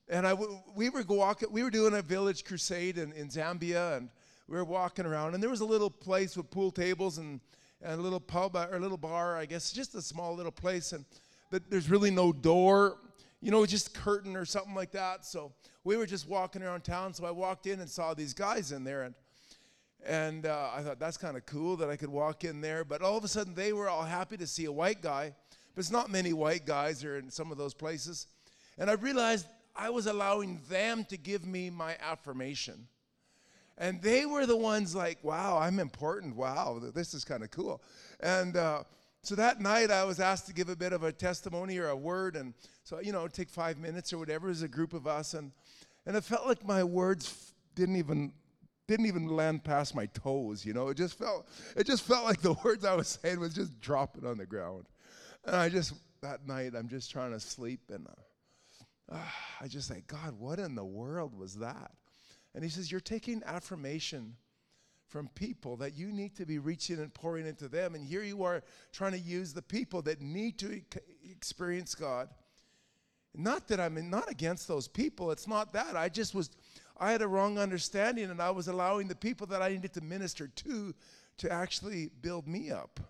and 0.09 0.27
I 0.27 0.35
we 0.77 0.91
were 0.91 1.03
walking 1.09 1.51
we 1.51 1.65
were 1.65 1.71
doing 1.71 1.95
a 1.95 2.03
village 2.03 2.45
crusade 2.45 2.99
in, 2.99 3.13
in 3.15 3.29
Zambia 3.29 3.97
and 3.97 4.11
we 4.53 4.59
were 4.59 4.65
walking 4.65 5.07
around, 5.07 5.33
and 5.33 5.43
there 5.43 5.49
was 5.49 5.63
a 5.63 5.65
little 5.65 5.89
place 5.89 6.37
with 6.37 6.51
pool 6.51 6.71
tables 6.71 7.17
and, 7.17 7.41
and 7.81 7.99
a 7.99 8.03
little 8.03 8.21
pub 8.21 8.55
or 8.55 8.77
a 8.77 8.79
little 8.79 8.99
bar, 8.99 9.35
I 9.39 9.47
guess, 9.47 9.73
just 9.73 9.95
a 9.95 10.03
small 10.03 10.35
little 10.35 10.53
place, 10.53 10.93
and 10.93 11.07
but 11.51 11.71
there's 11.71 11.89
really 11.89 12.11
no 12.11 12.35
door, 12.35 12.99
you 13.41 13.51
know, 13.51 13.65
just 13.65 13.95
curtain 13.95 14.37
or 14.37 14.45
something 14.45 14.75
like 14.75 14.93
that. 14.93 15.25
So 15.25 15.53
we 15.85 15.97
were 15.97 16.05
just 16.05 16.29
walking 16.29 16.63
around 16.63 16.85
town. 16.85 17.15
So 17.15 17.25
I 17.25 17.31
walked 17.31 17.67
in 17.67 17.81
and 17.81 17.89
saw 17.89 18.13
these 18.13 18.35
guys 18.35 18.73
in 18.73 18.85
there, 18.85 19.05
and 19.05 19.15
and 20.05 20.45
uh, 20.45 20.69
I 20.75 20.83
thought 20.83 20.99
that's 20.99 21.17
kind 21.17 21.39
of 21.39 21.47
cool 21.47 21.77
that 21.79 21.89
I 21.89 21.97
could 21.97 22.11
walk 22.11 22.45
in 22.45 22.61
there. 22.61 22.85
But 22.85 23.01
all 23.01 23.17
of 23.17 23.25
a 23.25 23.29
sudden, 23.29 23.55
they 23.55 23.73
were 23.73 23.89
all 23.89 24.05
happy 24.05 24.37
to 24.37 24.47
see 24.47 24.67
a 24.67 24.73
white 24.73 25.01
guy. 25.01 25.33
But 25.75 25.81
it's 25.81 25.91
not 25.91 26.11
many 26.11 26.35
white 26.35 26.67
guys 26.67 27.03
are 27.05 27.17
in 27.17 27.31
some 27.31 27.51
of 27.51 27.57
those 27.57 27.73
places. 27.73 28.27
And 28.77 28.91
I 28.91 28.95
realized 28.95 29.47
I 29.75 29.89
was 29.89 30.07
allowing 30.07 30.61
them 30.69 31.07
to 31.07 31.17
give 31.17 31.47
me 31.47 31.71
my 31.71 31.97
affirmation. 32.03 32.87
And 33.79 34.01
they 34.03 34.27
were 34.27 34.47
the 34.47 34.57
ones 34.57 34.95
like, 34.95 35.19
wow, 35.23 35.59
I'm 35.59 35.79
important. 35.79 36.37
Wow, 36.37 36.81
this 36.95 37.15
is 37.15 37.25
kind 37.25 37.43
of 37.43 37.51
cool. 37.51 37.83
And 38.21 38.57
uh, 38.57 38.85
so 39.23 39.35
that 39.35 39.61
night 39.61 39.91
I 39.91 40.05
was 40.05 40.21
asked 40.21 40.47
to 40.49 40.53
give 40.53 40.69
a 40.69 40.77
bit 40.77 40.93
of 40.93 41.03
a 41.05 41.13
testimony 41.13 41.79
or 41.79 41.89
a 41.89 41.97
word. 41.97 42.37
And 42.37 42.55
so, 42.85 43.01
you 43.01 43.13
know, 43.13 43.27
take 43.29 43.49
five 43.49 43.79
minutes 43.79 44.13
or 44.13 44.19
whatever 44.19 44.51
as 44.51 44.63
a 44.63 44.69
group 44.69 44.93
of 44.93 45.07
us. 45.07 45.35
And, 45.35 45.53
and 46.07 46.17
it 46.17 46.25
felt 46.25 46.47
like 46.47 46.67
my 46.67 46.85
words 46.85 47.53
didn't 47.75 47.97
even 47.97 48.33
didn't 48.89 49.07
even 49.07 49.29
land 49.29 49.63
past 49.63 49.95
my 49.95 50.07
toes, 50.07 50.67
you 50.67 50.75
know. 50.75 50.89
It 50.89 50.97
just 50.97 51.17
felt 51.17 51.49
it 51.77 51.87
just 51.87 52.03
felt 52.03 52.25
like 52.25 52.43
the 52.43 52.53
words 52.65 52.85
I 52.85 52.95
was 52.95 53.19
saying 53.23 53.41
was 53.41 53.55
just 53.55 53.81
dropping 53.81 54.27
on 54.27 54.39
the 54.39 54.45
ground. 54.45 54.87
And 55.45 55.57
I 55.57 55.69
just 55.69 55.95
that 56.21 56.47
night 56.47 56.73
I'm 56.77 56.89
just 56.89 57.11
trying 57.11 57.33
to 57.33 57.41
sleep 57.41 57.81
and 57.91 58.07
uh, 58.07 59.15
uh, 59.15 59.19
I 59.61 59.69
just 59.69 59.89
say, 59.89 60.03
God, 60.07 60.35
what 60.39 60.59
in 60.59 60.75
the 60.75 60.85
world 60.85 61.39
was 61.39 61.55
that? 61.57 61.93
And 62.55 62.63
he 62.63 62.71
says, 62.71 62.91
You're 62.91 63.01
taking 63.01 63.43
affirmation 63.45 64.37
from 65.09 65.29
people 65.35 65.77
that 65.77 65.95
you 65.95 66.11
need 66.11 66.35
to 66.37 66.47
be 66.47 66.59
reaching 66.59 66.99
and 66.99 67.13
pouring 67.13 67.47
into 67.47 67.69
them. 67.69 67.95
And 67.95 68.05
here 68.05 68.23
you 68.23 68.45
are 68.45 68.63
trying 68.93 69.13
to 69.13 69.19
use 69.19 69.53
the 69.53 69.61
people 69.61 70.01
that 70.03 70.23
need 70.23 70.59
to 70.61 70.81
experience 71.31 71.95
God. 71.95 72.31
Not 73.35 73.69
that 73.69 73.79
I'm 73.79 74.11
not 74.11 74.31
against 74.31 74.69
those 74.69 74.89
people, 74.89 75.31
it's 75.31 75.47
not 75.47 75.73
that. 75.75 75.97
I 75.97 76.09
just 76.09 76.35
was, 76.35 76.51
I 76.99 77.13
had 77.13 77.23
a 77.23 77.29
wrong 77.29 77.59
understanding 77.59 78.31
and 78.31 78.41
I 78.41 78.51
was 78.51 78.69
allowing 78.69 79.09
the 79.09 79.15
people 79.15 79.47
that 79.49 79.63
I 79.63 79.69
needed 79.69 79.93
to 79.95 80.01
minister 80.01 80.49
to 80.49 80.95
to 81.39 81.51
actually 81.51 82.11
build 82.21 82.47
me 82.47 82.71
up. 82.71 83.01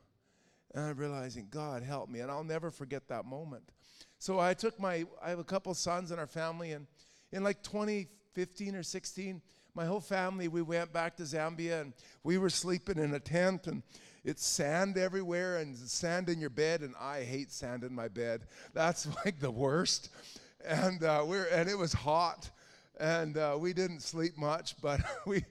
And 0.75 0.85
I'm 0.85 0.97
realizing, 0.97 1.49
God, 1.51 1.83
help 1.83 2.09
me. 2.09 2.21
And 2.21 2.31
I'll 2.31 2.45
never 2.45 2.71
forget 2.71 3.09
that 3.09 3.27
moment. 3.27 3.65
So 4.19 4.39
I 4.39 4.55
took 4.55 4.79
my, 4.81 5.05
I 5.23 5.31
have 5.31 5.39
a 5.39 5.45
couple 5.45 5.75
sons 5.75 6.13
in 6.13 6.19
our 6.19 6.27
family, 6.27 6.73
and 6.73 6.87
in 7.33 7.43
like 7.43 7.63
2015 8.35 8.77
or 8.77 8.83
16, 8.83 9.43
my 9.75 9.85
whole 9.85 10.01
family, 10.01 10.49
we 10.49 10.63
went 10.63 10.93
back 10.93 11.17
to 11.17 11.23
Zambia 11.23 11.83
and 11.83 11.93
we 12.25 12.39
were 12.39 12.49
sleeping 12.49 12.99
in 12.99 13.13
a 13.15 13.21
tent 13.21 13.67
and 13.67 13.83
it's 14.25 14.47
sand 14.47 14.97
everywhere 14.97 15.59
and 15.59 15.77
sand 15.77 16.29
in 16.29 16.41
your 16.41 16.51
bed 16.51 16.81
and 16.81 16.95
I 16.99 17.25
hate 17.25 17.53
sand 17.53 17.85
in 17.85 17.95
my 17.95 18.09
bed. 18.09 18.47
That's 18.73 19.07
like 19.25 19.39
the 19.39 19.51
worst. 19.51 20.11
And 20.67 21.05
uh, 21.05 21.25
we're 21.27 21.47
and 21.47 21.69
it 21.69 21.77
was 21.77 21.93
hot 21.93 22.51
and 22.99 23.37
uh, 23.37 23.57
we 23.59 23.75
didn't 23.75 24.01
sleep 24.01 24.39
much, 24.39 24.77
but 24.83 25.01
we 25.27 25.45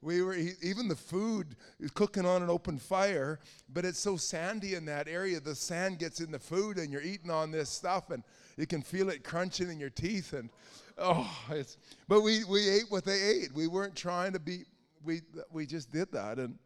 we 0.00 0.22
were 0.22 0.34
even 0.34 0.88
the 0.88 0.96
food 0.96 1.54
is 1.78 1.90
cooking 1.92 2.26
on 2.26 2.42
an 2.42 2.50
open 2.50 2.78
fire, 2.78 3.38
but 3.72 3.84
it's 3.84 3.98
so 3.98 4.16
sandy 4.16 4.74
in 4.74 4.84
that 4.86 5.06
area. 5.06 5.38
The 5.38 5.54
sand 5.54 5.98
gets 6.00 6.20
in 6.20 6.32
the 6.32 6.38
food 6.38 6.78
and 6.78 6.92
you're 6.92 7.02
eating 7.02 7.30
on 7.30 7.52
this 7.52 7.70
stuff 7.70 8.10
and 8.10 8.22
you 8.56 8.66
can 8.66 8.82
feel 8.82 9.08
it 9.08 9.22
crunching 9.22 9.70
in 9.70 9.78
your 9.78 9.90
teeth 9.90 10.32
and 10.32 10.50
oh, 10.98 11.30
it's, 11.50 11.76
but 12.08 12.22
we, 12.22 12.44
we 12.44 12.68
ate 12.68 12.84
what 12.88 13.04
they 13.04 13.20
ate. 13.20 13.52
We 13.54 13.66
weren't 13.66 13.96
trying 13.96 14.32
to 14.32 14.38
be, 14.38 14.64
we, 15.04 15.22
we 15.52 15.66
just 15.66 15.90
did 15.92 16.12
that. 16.12 16.38
And, 16.38 16.58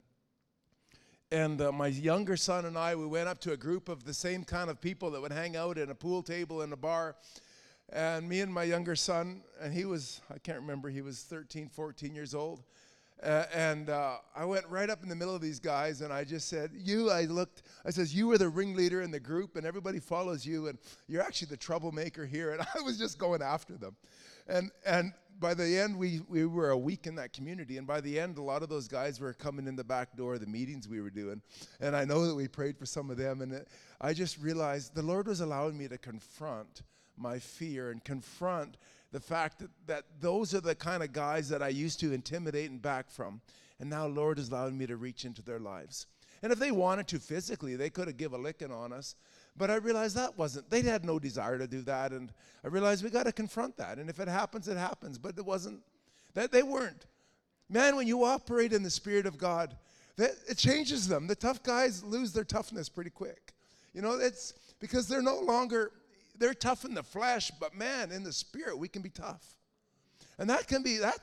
and 1.30 1.60
uh, 1.60 1.72
my 1.72 1.88
younger 1.88 2.36
son 2.36 2.64
and 2.64 2.78
I, 2.78 2.94
we 2.94 3.06
went 3.06 3.28
up 3.28 3.38
to 3.40 3.52
a 3.52 3.56
group 3.56 3.88
of 3.88 4.04
the 4.04 4.14
same 4.14 4.44
kind 4.44 4.70
of 4.70 4.80
people 4.80 5.10
that 5.10 5.20
would 5.20 5.32
hang 5.32 5.56
out 5.56 5.78
in 5.78 5.90
a 5.90 5.94
pool 5.94 6.22
table 6.22 6.62
in 6.62 6.72
a 6.72 6.76
bar. 6.76 7.16
And 7.90 8.28
me 8.28 8.40
and 8.40 8.52
my 8.52 8.64
younger 8.64 8.96
son, 8.96 9.42
and 9.60 9.72
he 9.72 9.84
was, 9.84 10.20
I 10.32 10.38
can't 10.38 10.60
remember, 10.60 10.88
he 10.90 11.00
was 11.00 11.22
13, 11.22 11.68
14 11.68 12.14
years 12.14 12.34
old. 12.34 12.62
Uh, 13.22 13.44
and 13.52 13.90
uh, 13.90 14.18
I 14.36 14.44
went 14.44 14.66
right 14.68 14.88
up 14.88 15.02
in 15.02 15.08
the 15.08 15.16
middle 15.16 15.34
of 15.34 15.40
these 15.40 15.58
guys, 15.58 16.02
and 16.02 16.12
I 16.12 16.22
just 16.22 16.48
said, 16.48 16.70
"You." 16.72 17.10
I 17.10 17.24
looked. 17.24 17.62
I 17.84 17.90
says, 17.90 18.14
"You 18.14 18.28
were 18.28 18.38
the 18.38 18.48
ringleader 18.48 19.02
in 19.02 19.10
the 19.10 19.18
group, 19.18 19.56
and 19.56 19.66
everybody 19.66 19.98
follows 19.98 20.46
you, 20.46 20.68
and 20.68 20.78
you're 21.08 21.22
actually 21.22 21.48
the 21.48 21.56
troublemaker 21.56 22.24
here." 22.24 22.50
And 22.58 22.66
I 22.74 22.80
was 22.80 22.96
just 22.96 23.18
going 23.18 23.42
after 23.42 23.76
them, 23.76 23.96
and 24.46 24.70
and 24.86 25.12
by 25.40 25.54
the 25.54 25.78
end, 25.78 25.96
we 25.96 26.20
we 26.28 26.46
were 26.46 26.70
a 26.70 26.78
week 26.78 27.08
in 27.08 27.16
that 27.16 27.32
community, 27.32 27.76
and 27.76 27.86
by 27.86 28.00
the 28.00 28.20
end, 28.20 28.38
a 28.38 28.42
lot 28.42 28.62
of 28.62 28.68
those 28.68 28.86
guys 28.86 29.18
were 29.18 29.32
coming 29.32 29.66
in 29.66 29.74
the 29.74 29.84
back 29.84 30.16
door 30.16 30.34
of 30.34 30.40
the 30.40 30.46
meetings 30.46 30.88
we 30.88 31.00
were 31.00 31.10
doing, 31.10 31.42
and 31.80 31.96
I 31.96 32.04
know 32.04 32.24
that 32.26 32.36
we 32.36 32.46
prayed 32.46 32.78
for 32.78 32.86
some 32.86 33.10
of 33.10 33.16
them, 33.16 33.42
and 33.42 33.52
it, 33.52 33.68
I 34.00 34.12
just 34.12 34.38
realized 34.38 34.94
the 34.94 35.02
Lord 35.02 35.26
was 35.26 35.40
allowing 35.40 35.76
me 35.76 35.88
to 35.88 35.98
confront 35.98 36.82
my 37.16 37.38
fear 37.38 37.90
and 37.90 38.02
confront 38.04 38.76
the 39.12 39.20
fact 39.20 39.58
that, 39.60 39.70
that 39.86 40.04
those 40.20 40.54
are 40.54 40.60
the 40.60 40.74
kind 40.74 41.02
of 41.02 41.12
guys 41.12 41.48
that 41.48 41.62
I 41.62 41.68
used 41.68 42.00
to 42.00 42.12
intimidate 42.12 42.70
and 42.70 42.80
back 42.80 43.10
from. 43.10 43.40
And 43.80 43.88
now 43.88 44.06
Lord 44.06 44.38
is 44.38 44.48
allowing 44.48 44.76
me 44.76 44.86
to 44.86 44.96
reach 44.96 45.24
into 45.24 45.42
their 45.42 45.58
lives. 45.58 46.06
And 46.42 46.52
if 46.52 46.58
they 46.58 46.70
wanted 46.70 47.08
to 47.08 47.18
physically, 47.18 47.74
they 47.76 47.90
could 47.90 48.06
have 48.06 48.16
give 48.16 48.32
a 48.32 48.38
licking 48.38 48.72
on 48.72 48.92
us. 48.92 49.14
But 49.56 49.70
I 49.70 49.76
realized 49.76 50.16
that 50.16 50.38
wasn't, 50.38 50.70
they 50.70 50.82
had 50.82 51.04
no 51.04 51.18
desire 51.18 51.58
to 51.58 51.66
do 51.66 51.82
that. 51.82 52.12
And 52.12 52.32
I 52.62 52.68
realized 52.68 53.02
we 53.02 53.10
got 53.10 53.26
to 53.26 53.32
confront 53.32 53.76
that. 53.78 53.98
And 53.98 54.08
if 54.08 54.20
it 54.20 54.28
happens, 54.28 54.68
it 54.68 54.76
happens. 54.76 55.18
But 55.18 55.36
it 55.36 55.44
wasn't, 55.44 55.80
that 56.34 56.52
they 56.52 56.62
weren't. 56.62 57.06
Man, 57.68 57.96
when 57.96 58.06
you 58.06 58.24
operate 58.24 58.72
in 58.72 58.82
the 58.82 58.90
Spirit 58.90 59.26
of 59.26 59.36
God, 59.36 59.76
that, 60.16 60.32
it 60.48 60.58
changes 60.58 61.08
them. 61.08 61.26
The 61.26 61.34
tough 61.34 61.62
guys 61.62 62.04
lose 62.04 62.32
their 62.32 62.44
toughness 62.44 62.88
pretty 62.88 63.10
quick. 63.10 63.52
You 63.94 64.02
know, 64.02 64.12
it's 64.12 64.54
because 64.80 65.08
they're 65.08 65.22
no 65.22 65.40
longer 65.40 65.92
they're 66.38 66.54
tough 66.54 66.84
in 66.84 66.94
the 66.94 67.02
flesh, 67.02 67.50
but 67.58 67.74
man, 67.74 68.12
in 68.12 68.22
the 68.22 68.32
spirit, 68.32 68.78
we 68.78 68.88
can 68.88 69.02
be 69.02 69.10
tough. 69.10 69.44
And 70.38 70.48
that 70.50 70.68
can 70.68 70.82
be 70.82 70.98
that 70.98 71.18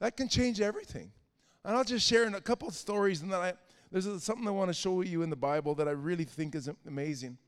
that 0.00 0.16
can 0.16 0.28
change 0.28 0.60
everything. 0.60 1.12
And 1.64 1.76
I'll 1.76 1.84
just 1.84 2.06
share 2.06 2.24
in 2.24 2.34
a 2.34 2.40
couple 2.40 2.70
stories, 2.70 3.22
and 3.22 3.32
then 3.32 3.40
I 3.40 3.52
there's 3.90 4.22
something 4.22 4.46
I 4.46 4.50
want 4.50 4.68
to 4.68 4.74
show 4.74 5.00
you 5.02 5.22
in 5.22 5.30
the 5.30 5.36
Bible 5.36 5.74
that 5.76 5.88
I 5.88 5.92
really 5.92 6.24
think 6.24 6.54
is 6.54 6.68
amazing. 6.86 7.38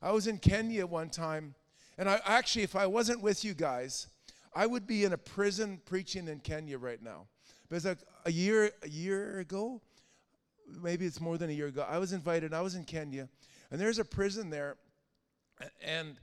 I 0.00 0.12
was 0.12 0.26
in 0.26 0.38
Kenya 0.38 0.86
one 0.86 1.10
time, 1.10 1.54
and 1.98 2.08
I 2.08 2.20
actually, 2.24 2.62
if 2.62 2.76
I 2.76 2.86
wasn't 2.86 3.22
with 3.22 3.44
you 3.44 3.54
guys, 3.54 4.08
I 4.54 4.66
would 4.66 4.86
be 4.86 5.04
in 5.04 5.12
a 5.12 5.18
prison 5.18 5.80
preaching 5.84 6.28
in 6.28 6.40
Kenya 6.40 6.78
right 6.78 7.02
now. 7.02 7.26
But 7.68 7.76
it's 7.76 7.84
like 7.84 7.98
a 8.24 8.32
year, 8.32 8.70
a 8.82 8.88
year 8.88 9.40
ago, 9.40 9.82
maybe 10.82 11.04
it's 11.04 11.20
more 11.20 11.36
than 11.36 11.50
a 11.50 11.52
year 11.52 11.66
ago. 11.66 11.84
I 11.88 11.98
was 11.98 12.12
invited. 12.12 12.54
I 12.54 12.62
was 12.62 12.74
in 12.74 12.84
Kenya, 12.84 13.28
and 13.70 13.80
there's 13.80 13.98
a 13.98 14.04
prison 14.04 14.50
there, 14.50 14.76
and 15.84 16.16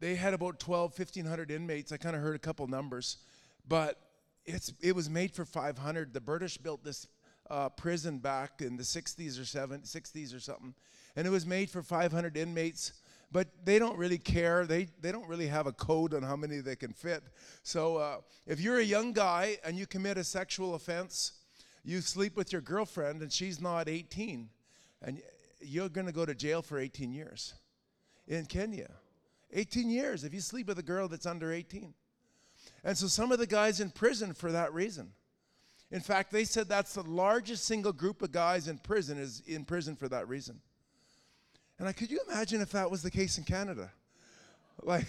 they 0.00 0.14
had 0.14 0.34
about 0.34 0.58
12, 0.58 0.98
1,500 0.98 1.50
inmates. 1.50 1.92
I 1.92 1.96
kind 1.96 2.14
of 2.14 2.22
heard 2.22 2.36
a 2.36 2.40
couple 2.40 2.66
numbers, 2.66 3.18
but 3.66 3.98
it's, 4.44 4.72
it 4.80 4.94
was 4.94 5.08
made 5.08 5.32
for 5.32 5.44
500. 5.44 6.12
The 6.12 6.20
British 6.20 6.58
built 6.58 6.84
this 6.84 7.08
uh, 7.50 7.68
prison 7.70 8.18
back 8.18 8.60
in 8.60 8.76
the 8.76 8.82
60s 8.82 9.38
or 9.38 9.42
70s, 9.42 9.94
60s 9.94 10.36
or 10.36 10.40
something, 10.40 10.74
and 11.14 11.26
it 11.26 11.30
was 11.30 11.46
made 11.46 11.70
for 11.70 11.82
500 11.82 12.36
inmates. 12.36 12.92
But 13.32 13.48
they 13.64 13.80
don't 13.80 13.98
really 13.98 14.18
care. 14.18 14.66
They, 14.66 14.86
they 15.00 15.10
don't 15.10 15.26
really 15.26 15.48
have 15.48 15.66
a 15.66 15.72
code 15.72 16.14
on 16.14 16.22
how 16.22 16.36
many 16.36 16.58
they 16.58 16.76
can 16.76 16.92
fit. 16.92 17.24
So 17.64 17.96
uh, 17.96 18.16
if 18.46 18.60
you're 18.60 18.78
a 18.78 18.84
young 18.84 19.12
guy 19.12 19.58
and 19.64 19.76
you 19.76 19.84
commit 19.84 20.16
a 20.16 20.22
sexual 20.22 20.76
offense, 20.76 21.32
you 21.84 22.00
sleep 22.00 22.36
with 22.36 22.52
your 22.52 22.60
girlfriend 22.60 23.22
and 23.22 23.32
she's 23.32 23.60
not 23.60 23.88
18, 23.88 24.48
and 25.02 25.20
you're 25.60 25.88
going 25.88 26.06
to 26.06 26.12
go 26.12 26.24
to 26.24 26.34
jail 26.34 26.62
for 26.62 26.78
18 26.78 27.12
years 27.12 27.54
in 28.28 28.46
Kenya. 28.46 28.90
18 29.52 29.90
years 29.90 30.24
if 30.24 30.34
you 30.34 30.40
sleep 30.40 30.68
with 30.68 30.78
a 30.78 30.82
girl 30.82 31.08
that's 31.08 31.26
under 31.26 31.52
18. 31.52 31.94
And 32.84 32.96
so 32.96 33.06
some 33.06 33.32
of 33.32 33.38
the 33.38 33.46
guys 33.46 33.80
in 33.80 33.90
prison 33.90 34.32
for 34.32 34.52
that 34.52 34.72
reason. 34.72 35.12
In 35.90 36.00
fact, 36.00 36.32
they 36.32 36.44
said 36.44 36.68
that's 36.68 36.94
the 36.94 37.02
largest 37.02 37.64
single 37.64 37.92
group 37.92 38.22
of 38.22 38.32
guys 38.32 38.68
in 38.68 38.78
prison 38.78 39.18
is 39.18 39.42
in 39.46 39.64
prison 39.64 39.94
for 39.94 40.08
that 40.08 40.28
reason. 40.28 40.60
And 41.78 41.86
I 41.86 41.92
could 41.92 42.10
you 42.10 42.20
imagine 42.28 42.60
if 42.60 42.72
that 42.72 42.90
was 42.90 43.02
the 43.02 43.10
case 43.10 43.38
in 43.38 43.44
Canada? 43.44 43.90
Like 44.82 45.06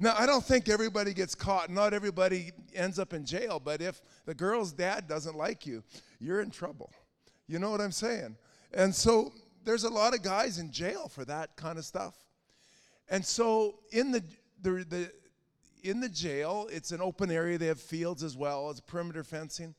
now 0.00 0.14
I 0.18 0.26
don't 0.26 0.44
think 0.44 0.68
everybody 0.68 1.12
gets 1.12 1.34
caught, 1.34 1.70
not 1.70 1.92
everybody 1.92 2.52
ends 2.74 2.98
up 2.98 3.12
in 3.12 3.24
jail, 3.24 3.60
but 3.62 3.80
if 3.82 4.00
the 4.24 4.34
girl's 4.34 4.72
dad 4.72 5.08
doesn't 5.08 5.36
like 5.36 5.66
you, 5.66 5.82
you're 6.18 6.40
in 6.40 6.50
trouble. 6.50 6.90
You 7.46 7.58
know 7.58 7.70
what 7.70 7.80
I'm 7.80 7.92
saying? 7.92 8.36
And 8.72 8.94
so 8.94 9.32
there's 9.64 9.84
a 9.84 9.90
lot 9.90 10.14
of 10.14 10.22
guys 10.22 10.58
in 10.58 10.72
jail 10.72 11.08
for 11.08 11.24
that 11.26 11.56
kind 11.56 11.78
of 11.78 11.84
stuff. 11.84 12.14
And 13.08 13.24
so 13.24 13.76
in 13.92 14.10
the, 14.10 14.22
the, 14.62 14.84
the 14.88 15.12
in 15.82 16.00
the 16.00 16.08
jail, 16.08 16.66
it's 16.72 16.92
an 16.92 17.02
open 17.02 17.30
area. 17.30 17.58
They 17.58 17.66
have 17.66 17.80
fields 17.80 18.22
as 18.22 18.36
well 18.36 18.70
as 18.70 18.80
perimeter 18.80 19.22
fencing. 19.22 19.74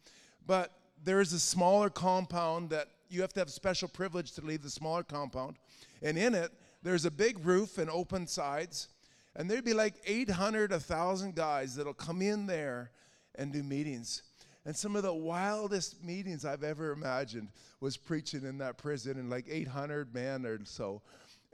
But 0.46 0.72
there 1.04 1.20
is 1.20 1.34
a 1.34 1.40
smaller 1.40 1.90
compound 1.90 2.70
that 2.70 2.90
you 3.10 3.22
have 3.22 3.34
to 3.34 3.40
have 3.40 3.50
special 3.50 3.88
privilege 3.88 4.34
to 4.34 4.42
leave 4.42 4.62
the 4.62 4.70
smaller 4.70 5.04
compound. 5.04 5.58
And 6.04 6.18
in 6.18 6.36
it, 6.36 6.52
there's 6.84 7.06
a 7.06 7.12
big 7.12 7.44
roof 7.44 7.80
and 7.80 7.90
open 7.90 8.28
sides. 8.28 8.90
And 9.36 9.50
there'd 9.50 9.66
be 9.66 9.74
like 9.74 9.96
800, 10.06 10.72
1,000 10.72 11.36
guys 11.36 11.76
that'll 11.76 11.94
come 11.94 12.22
in 12.22 12.46
there 12.46 12.92
and 13.34 13.52
do 13.52 13.64
meetings. 13.64 14.22
And 14.66 14.76
some 14.76 14.96
of 14.96 15.04
the 15.04 15.14
wildest 15.14 16.04
meetings 16.04 16.46
I've 16.46 16.64
ever 16.64 16.92
imagined 16.92 17.50
was 17.82 17.98
preaching 17.98 18.44
in 18.46 18.58
that 18.60 18.78
prison, 18.78 19.18
and 19.18 19.30
like 19.30 19.46
800 19.50 20.14
men 20.14 20.46
or 20.46 20.60
so 20.64 21.02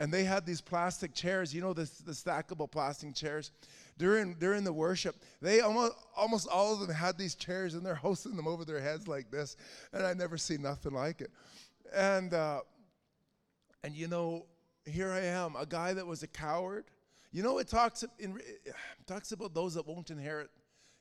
and 0.01 0.11
they 0.11 0.23
had 0.23 0.47
these 0.47 0.61
plastic 0.61 1.13
chairs, 1.13 1.53
you 1.53 1.61
know, 1.61 1.73
the, 1.73 1.87
the 2.07 2.11
stackable 2.11 2.69
plastic 2.69 3.13
chairs. 3.13 3.51
During, 3.99 4.33
during 4.33 4.63
the 4.63 4.73
worship, 4.73 5.15
they 5.43 5.61
almost, 5.61 5.93
almost 6.17 6.47
all 6.47 6.73
of 6.73 6.79
them 6.79 6.89
had 6.89 7.19
these 7.19 7.35
chairs 7.35 7.75
and 7.75 7.85
they're 7.85 7.93
hosting 8.09 8.35
them 8.35 8.47
over 8.47 8.65
their 8.65 8.81
heads 8.81 9.07
like 9.07 9.29
this. 9.29 9.57
And 9.93 10.03
I 10.03 10.15
never 10.15 10.39
seen 10.39 10.63
nothing 10.63 10.93
like 10.93 11.21
it. 11.21 11.29
And, 11.93 12.33
uh, 12.33 12.61
and 13.83 13.95
you 13.95 14.07
know, 14.07 14.47
here 14.85 15.11
I 15.11 15.19
am, 15.19 15.55
a 15.55 15.67
guy 15.67 15.93
that 15.93 16.07
was 16.07 16.23
a 16.23 16.27
coward. 16.27 16.85
You 17.31 17.43
know, 17.43 17.59
it 17.59 17.67
talks, 17.67 18.03
in, 18.17 18.39
it 18.65 18.73
talks 19.05 19.33
about 19.33 19.53
those 19.53 19.75
that 19.75 19.85
won't 19.85 20.09
inherit 20.09 20.49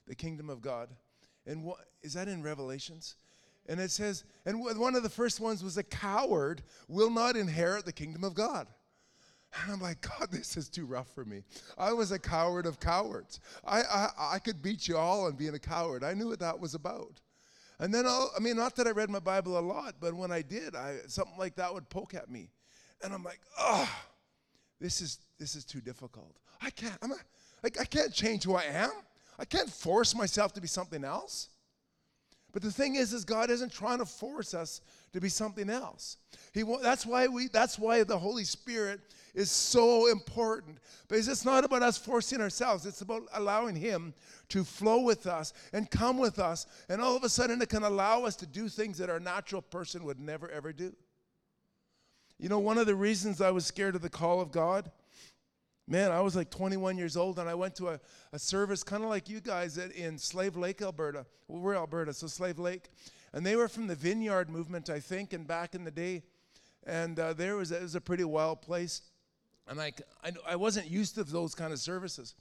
the 0.08 0.14
kingdom 0.14 0.50
of 0.50 0.60
God. 0.60 0.90
And 1.46 1.64
what, 1.64 1.78
is 2.02 2.12
that 2.12 2.28
in 2.28 2.42
Revelations? 2.42 3.16
And 3.66 3.80
it 3.80 3.92
says, 3.92 4.24
and 4.44 4.60
one 4.60 4.94
of 4.94 5.02
the 5.02 5.08
first 5.08 5.40
ones 5.40 5.64
was 5.64 5.78
a 5.78 5.82
coward 5.82 6.60
will 6.86 7.10
not 7.10 7.34
inherit 7.34 7.86
the 7.86 7.94
kingdom 7.94 8.24
of 8.24 8.34
God. 8.34 8.66
And 9.52 9.72
I'm 9.72 9.80
like, 9.80 10.00
God, 10.00 10.28
this 10.30 10.56
is 10.56 10.68
too 10.68 10.86
rough 10.86 11.12
for 11.14 11.24
me. 11.24 11.42
I 11.76 11.92
was 11.92 12.12
a 12.12 12.18
coward 12.18 12.66
of 12.66 12.78
cowards. 12.78 13.40
I, 13.64 13.82
I, 13.82 14.08
I 14.34 14.38
could 14.38 14.62
beat 14.62 14.86
you 14.86 14.96
all 14.96 15.26
on 15.26 15.32
being 15.32 15.54
a 15.54 15.58
coward. 15.58 16.04
I 16.04 16.14
knew 16.14 16.28
what 16.28 16.38
that 16.38 16.58
was 16.58 16.74
about. 16.74 17.20
And 17.80 17.92
then, 17.92 18.06
I'll, 18.06 18.30
I 18.36 18.40
mean, 18.40 18.56
not 18.56 18.76
that 18.76 18.86
I 18.86 18.90
read 18.90 19.10
my 19.10 19.18
Bible 19.18 19.58
a 19.58 19.60
lot, 19.60 19.94
but 20.00 20.14
when 20.14 20.30
I 20.30 20.42
did, 20.42 20.76
I, 20.76 20.98
something 21.08 21.38
like 21.38 21.56
that 21.56 21.72
would 21.72 21.88
poke 21.88 22.14
at 22.14 22.30
me. 22.30 22.50
And 23.02 23.12
I'm 23.12 23.24
like, 23.24 23.40
oh, 23.58 23.90
this 24.80 25.00
is, 25.00 25.18
this 25.38 25.54
is 25.56 25.64
too 25.64 25.80
difficult. 25.80 26.36
I 26.60 26.70
can't, 26.70 26.96
I'm 27.02 27.12
a, 27.12 27.16
like, 27.62 27.80
I 27.80 27.84
can't 27.84 28.12
change 28.12 28.44
who 28.44 28.54
I 28.54 28.64
am. 28.64 28.90
I 29.38 29.44
can't 29.44 29.70
force 29.70 30.14
myself 30.14 30.52
to 30.54 30.60
be 30.60 30.68
something 30.68 31.04
else. 31.04 31.48
But 32.52 32.62
the 32.62 32.72
thing 32.72 32.96
is, 32.96 33.12
is 33.12 33.24
God 33.24 33.50
isn't 33.50 33.72
trying 33.72 33.98
to 33.98 34.06
force 34.06 34.54
us 34.54 34.80
to 35.12 35.20
be 35.20 35.28
something 35.28 35.70
else. 35.70 36.16
He 36.52 36.64
that's 36.82 37.06
why 37.06 37.26
we 37.28 37.48
that's 37.48 37.78
why 37.78 38.02
the 38.02 38.18
Holy 38.18 38.44
Spirit 38.44 39.00
is 39.34 39.50
so 39.50 40.08
important. 40.08 40.78
Because 41.08 41.28
it's 41.28 41.44
not 41.44 41.64
about 41.64 41.82
us 41.82 41.96
forcing 41.96 42.40
ourselves, 42.40 42.86
it's 42.86 43.02
about 43.02 43.22
allowing 43.34 43.76
Him 43.76 44.14
to 44.48 44.64
flow 44.64 45.00
with 45.00 45.26
us 45.26 45.52
and 45.72 45.90
come 45.90 46.18
with 46.18 46.38
us. 46.38 46.66
And 46.88 47.00
all 47.00 47.16
of 47.16 47.24
a 47.24 47.28
sudden, 47.28 47.62
it 47.62 47.68
can 47.68 47.84
allow 47.84 48.24
us 48.24 48.36
to 48.36 48.46
do 48.46 48.68
things 48.68 48.98
that 48.98 49.10
our 49.10 49.20
natural 49.20 49.62
person 49.62 50.04
would 50.04 50.18
never, 50.18 50.48
ever 50.50 50.72
do. 50.72 50.94
You 52.38 52.48
know, 52.48 52.58
one 52.58 52.78
of 52.78 52.86
the 52.86 52.94
reasons 52.94 53.40
I 53.40 53.50
was 53.50 53.66
scared 53.66 53.94
of 53.94 54.02
the 54.02 54.08
call 54.08 54.40
of 54.40 54.50
God, 54.50 54.90
man, 55.90 56.12
I 56.12 56.20
was 56.20 56.36
like 56.36 56.50
21 56.50 56.96
years 56.96 57.16
old 57.16 57.40
and 57.40 57.48
I 57.48 57.54
went 57.54 57.74
to 57.76 57.88
a, 57.88 58.00
a 58.32 58.38
service 58.38 58.84
kind 58.84 59.02
of 59.02 59.10
like 59.10 59.28
you 59.28 59.40
guys 59.40 59.76
at, 59.76 59.90
in 59.90 60.16
Slave 60.16 60.56
Lake, 60.56 60.80
Alberta. 60.80 61.26
Well, 61.48 61.60
we're 61.60 61.74
Alberta, 61.74 62.14
so 62.14 62.28
Slave 62.28 62.60
Lake. 62.60 62.88
And 63.32 63.44
they 63.44 63.56
were 63.56 63.68
from 63.68 63.88
the 63.88 63.96
Vineyard 63.96 64.48
movement, 64.48 64.88
I 64.88 65.00
think, 65.00 65.32
and 65.32 65.46
back 65.46 65.74
in 65.74 65.84
the 65.84 65.90
day. 65.90 66.22
And 66.86 67.18
uh, 67.18 67.32
there 67.32 67.56
was, 67.56 67.72
it 67.72 67.82
was 67.82 67.96
a 67.96 68.00
pretty 68.00 68.24
wild 68.24 68.62
place. 68.62 69.02
And 69.68 69.80
I, 69.80 69.92
I, 70.22 70.32
I 70.50 70.56
wasn't 70.56 70.88
used 70.88 71.16
to 71.16 71.24
those 71.24 71.56
kind 71.56 71.72
of 71.72 71.80
services. 71.80 72.34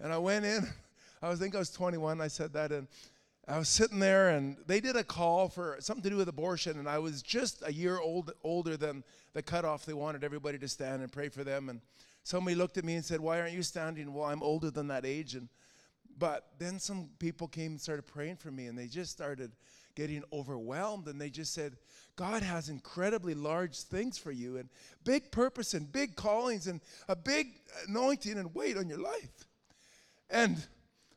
And 0.00 0.12
I 0.12 0.18
went 0.18 0.44
in, 0.44 0.68
I 1.22 1.28
was, 1.28 1.38
think 1.38 1.54
I 1.54 1.58
was 1.58 1.70
21, 1.70 2.20
I 2.20 2.28
said 2.28 2.52
that, 2.54 2.72
and 2.72 2.88
I 3.46 3.58
was 3.58 3.68
sitting 3.68 3.98
there, 3.98 4.30
and 4.30 4.56
they 4.66 4.80
did 4.80 4.96
a 4.96 5.04
call 5.04 5.48
for 5.48 5.76
something 5.80 6.02
to 6.02 6.10
do 6.10 6.16
with 6.16 6.28
abortion, 6.28 6.78
and 6.78 6.88
I 6.88 6.98
was 6.98 7.22
just 7.22 7.62
a 7.64 7.72
year 7.72 7.98
old, 7.98 8.32
older 8.44 8.76
than 8.76 9.02
the 9.32 9.42
cutoff. 9.42 9.86
They 9.86 9.94
wanted 9.94 10.22
everybody 10.22 10.58
to 10.58 10.68
stand 10.68 11.02
and 11.02 11.10
pray 11.10 11.28
for 11.28 11.44
them. 11.44 11.68
And 11.68 11.80
somebody 12.22 12.56
looked 12.56 12.78
at 12.78 12.84
me 12.84 12.94
and 12.94 13.04
said, 13.04 13.20
Why 13.20 13.40
aren't 13.40 13.54
you 13.54 13.62
standing? 13.62 14.12
Well, 14.12 14.26
I'm 14.26 14.42
older 14.42 14.70
than 14.70 14.88
that 14.88 15.04
age. 15.04 15.34
And 15.34 15.48
but 16.18 16.48
then 16.58 16.80
some 16.80 17.10
people 17.18 17.46
came 17.46 17.72
and 17.72 17.80
started 17.80 18.06
praying 18.06 18.36
for 18.36 18.50
me, 18.50 18.66
and 18.66 18.76
they 18.76 18.86
just 18.86 19.12
started 19.12 19.52
getting 19.94 20.24
overwhelmed, 20.32 21.06
and 21.06 21.20
they 21.20 21.30
just 21.30 21.54
said, 21.54 21.76
God 22.16 22.42
has 22.42 22.68
incredibly 22.68 23.34
large 23.34 23.80
things 23.82 24.18
for 24.18 24.32
you 24.32 24.56
and 24.56 24.68
big 25.04 25.30
purpose 25.30 25.74
and 25.74 25.90
big 25.90 26.16
callings 26.16 26.66
and 26.66 26.80
a 27.08 27.14
big 27.14 27.60
anointing 27.88 28.36
and 28.38 28.52
weight 28.54 28.76
on 28.76 28.88
your 28.88 28.98
life. 28.98 29.46
And 30.28 30.66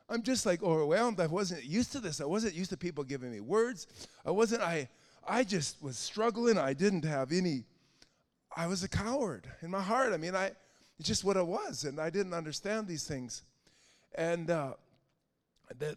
I'm 0.08 0.22
just 0.22 0.46
like 0.46 0.62
overwhelmed. 0.62 1.20
I 1.20 1.26
wasn't 1.26 1.64
used 1.64 1.92
to 1.94 2.00
this. 2.00 2.22
I 2.22 2.26
wasn't 2.26 2.54
used 2.54 2.70
to 2.70 2.78
people 2.78 3.04
giving 3.04 3.32
me 3.32 3.40
words. 3.40 3.88
I 4.26 4.32
wasn't, 4.32 4.62
I, 4.62 4.90
I 5.28 5.44
just 5.44 5.82
was 5.82 5.98
struggling. 5.98 6.58
I 6.58 6.74
didn't 6.74 7.06
have 7.06 7.32
any, 7.32 7.64
I 8.56 8.68
was 8.68 8.84
a 8.84 8.90
coward 8.90 9.48
in 9.62 9.72
my 9.72 9.82
heart. 9.82 10.14
I 10.14 10.18
mean, 10.18 10.36
I, 10.36 10.52
it's 11.02 11.08
just 11.08 11.24
what 11.24 11.36
it 11.36 11.48
was, 11.48 11.84
and 11.84 12.00
I 12.00 12.12
didn't 12.12 12.36
understand 12.36 12.88
these 12.88 13.06
things. 13.06 13.42
And 14.14 14.52
uh, 14.52 14.74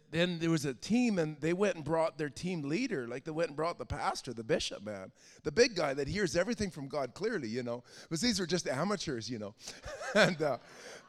then 0.09 0.39
there 0.39 0.49
was 0.49 0.65
a 0.65 0.73
team 0.73 1.19
and 1.19 1.39
they 1.41 1.53
went 1.53 1.75
and 1.75 1.83
brought 1.83 2.17
their 2.17 2.29
team 2.29 2.63
leader 2.63 3.07
like 3.07 3.23
they 3.23 3.29
went 3.29 3.49
and 3.49 3.55
brought 3.55 3.77
the 3.77 3.85
pastor 3.85 4.33
the 4.33 4.43
bishop 4.43 4.83
man. 4.83 5.11
The 5.43 5.51
big 5.51 5.75
guy 5.75 5.93
that 5.93 6.07
hears 6.07 6.35
everything 6.35 6.71
from 6.71 6.87
god 6.87 7.13
clearly 7.13 7.47
you 7.47 7.61
know. 7.61 7.83
Because 8.01 8.19
these 8.19 8.39
were 8.39 8.47
just 8.47 8.67
amateurs 8.67 9.29
you 9.29 9.37
know. 9.37 9.53
And 10.15 10.41
uh, 10.41 10.57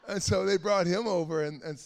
and 0.09 0.23
so 0.23 0.45
they 0.45 0.59
brought 0.59 0.87
him 0.87 1.07
over 1.07 1.45
and 1.45 1.63
and 1.63 1.81